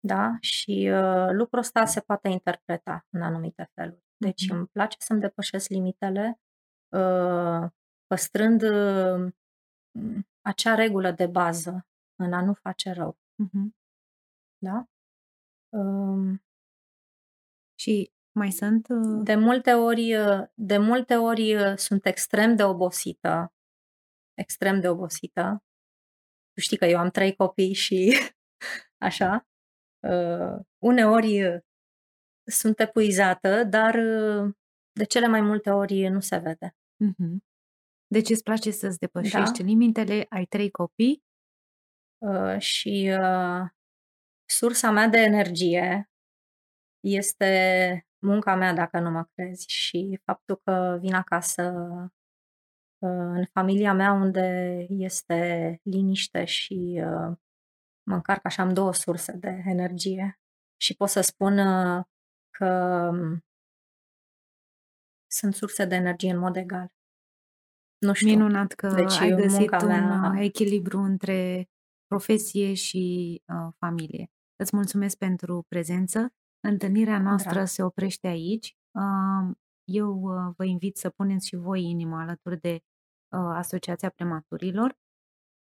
Da? 0.00 0.36
Și 0.40 0.90
uh, 0.92 1.28
lucrul 1.30 1.58
ăsta 1.58 1.84
se 1.84 2.00
poate 2.00 2.28
interpreta 2.28 3.06
în 3.10 3.22
anumite 3.22 3.70
feluri. 3.74 4.04
Deci 4.16 4.44
mm-hmm. 4.44 4.54
îmi 4.56 4.66
place 4.66 4.96
să-mi 5.00 5.20
depășesc 5.20 5.68
limitele, 5.68 6.40
uh, 6.88 7.70
păstrând 8.06 8.62
uh, 8.62 9.32
acea 10.40 10.74
regulă 10.74 11.10
de 11.10 11.26
bază 11.26 11.86
în 12.14 12.32
a 12.32 12.42
nu 12.42 12.54
face 12.54 12.90
rău. 12.90 13.18
Mm-hmm. 13.42 13.68
Da? 14.58 14.88
Um, 15.68 16.42
și 17.78 18.13
mai 18.34 18.50
sunt? 18.50 18.86
Uh... 18.88 19.20
De 19.22 19.34
multe 19.34 19.72
ori, 19.72 20.16
uh, 20.16 20.46
de 20.54 20.78
multe 20.78 21.16
ori 21.16 21.54
uh, 21.54 21.76
sunt 21.76 22.06
extrem 22.06 22.56
de 22.56 22.64
obosită. 22.64 23.52
Extrem 24.34 24.80
de 24.80 24.88
obosită. 24.88 25.64
Tu 26.52 26.60
știi 26.60 26.76
că 26.76 26.84
eu 26.84 26.98
am 26.98 27.10
trei 27.10 27.34
copii 27.34 27.72
și 27.72 28.12
așa. 29.08 29.46
Uh, 30.00 30.64
uneori 30.78 31.46
uh, 31.46 31.60
sunt 32.50 32.80
epuizată, 32.80 33.64
dar 33.64 33.94
uh, 33.94 34.54
de 34.92 35.04
cele 35.04 35.26
mai 35.26 35.40
multe 35.40 35.70
ori 35.70 36.08
nu 36.08 36.20
se 36.20 36.36
vede. 36.36 36.76
Mm-hmm. 37.04 37.36
Deci 38.06 38.30
îți 38.30 38.42
place 38.42 38.70
să-ți 38.70 38.98
depășești 38.98 39.58
da. 39.58 39.64
limitele, 39.64 40.26
ai 40.28 40.44
trei 40.44 40.70
copii? 40.70 41.24
Uh, 42.18 42.58
și 42.58 43.16
uh, 43.20 43.68
sursa 44.44 44.90
mea 44.90 45.08
de 45.08 45.18
energie 45.18 46.10
este 47.00 48.06
munca 48.24 48.54
mea, 48.54 48.72
dacă 48.72 48.98
nu 48.98 49.10
mă 49.10 49.24
crezi, 49.34 49.64
și 49.68 50.20
faptul 50.24 50.60
că 50.64 50.98
vin 51.00 51.14
acasă 51.14 51.72
uh, 52.98 53.10
în 53.34 53.46
familia 53.52 53.92
mea 53.92 54.12
unde 54.12 54.76
este 54.88 55.80
liniște 55.82 56.44
și 56.44 57.02
uh, 57.04 57.36
mă 58.06 58.14
încarc 58.14 58.44
așa, 58.44 58.62
am 58.62 58.72
două 58.72 58.92
surse 58.92 59.32
de 59.32 59.62
energie 59.64 60.40
și 60.76 60.94
pot 60.94 61.08
să 61.08 61.20
spun 61.20 61.58
uh, 61.58 62.04
că 62.50 62.68
um, 63.12 63.44
sunt 65.30 65.54
surse 65.54 65.84
de 65.84 65.94
energie 65.94 66.32
în 66.32 66.38
mod 66.38 66.56
egal. 66.56 66.92
Nu 67.98 68.12
știu. 68.12 68.28
Minunat 68.28 68.72
că 68.72 68.88
deci, 68.88 69.18
ai 69.18 69.30
găsit 69.30 69.72
un 69.82 69.86
mea... 69.86 70.34
echilibru 70.38 70.98
între 70.98 71.68
profesie 72.06 72.74
și 72.74 73.42
uh, 73.46 73.72
familie. 73.78 74.30
Îți 74.56 74.76
mulțumesc 74.76 75.16
pentru 75.16 75.64
prezență 75.68 76.32
Întâlnirea 76.66 77.20
noastră 77.20 77.52
Drag. 77.52 77.66
se 77.66 77.82
oprește 77.82 78.26
aici. 78.26 78.76
Eu 79.84 80.20
vă 80.56 80.64
invit 80.64 80.96
să 80.96 81.10
puneți 81.10 81.46
și 81.46 81.56
voi 81.56 81.82
inima 81.82 82.20
alături 82.20 82.60
de 82.60 82.80
Asociația 83.28 84.10
Prematurilor. 84.10 84.96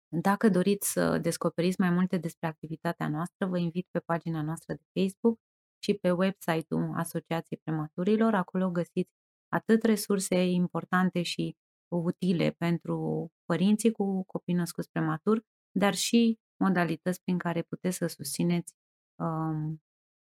Dacă 0.08 0.48
doriți 0.48 0.92
să 0.92 1.18
descoperiți 1.18 1.80
mai 1.80 1.90
multe 1.90 2.16
despre 2.16 2.46
activitatea 2.46 3.08
noastră, 3.08 3.46
vă 3.46 3.58
invit 3.58 3.86
pe 3.90 3.98
pagina 3.98 4.42
noastră 4.42 4.74
de 4.74 5.00
Facebook 5.00 5.38
și 5.82 5.94
pe 5.94 6.10
website-ul 6.10 6.92
Asociației 6.96 7.60
Prematurilor. 7.62 8.34
Acolo 8.34 8.70
găsiți 8.70 9.10
atât 9.48 9.82
resurse 9.82 10.44
importante 10.44 11.22
și 11.22 11.56
utile 11.88 12.50
pentru 12.50 13.28
părinții 13.44 13.92
cu 13.92 14.24
copii 14.24 14.54
născuți 14.54 14.90
prematur, 14.90 15.42
dar 15.70 15.94
și 15.94 16.38
modalități 16.56 17.22
prin 17.22 17.38
care 17.38 17.62
puteți 17.62 17.96
să 17.96 18.06
susțineți, 18.06 18.74
um, 19.14 19.80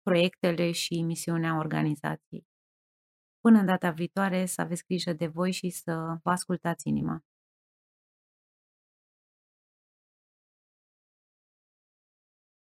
proiectele 0.08 0.70
și 0.72 1.02
misiunea 1.02 1.58
organizației. 1.58 2.46
Până 3.40 3.58
în 3.58 3.66
data 3.66 3.90
viitoare, 3.90 4.46
să 4.46 4.60
aveți 4.60 4.84
grijă 4.86 5.12
de 5.12 5.26
voi 5.26 5.52
și 5.52 5.70
să 5.70 5.92
vă 6.22 6.30
ascultați 6.30 6.88
inima. 6.88 7.20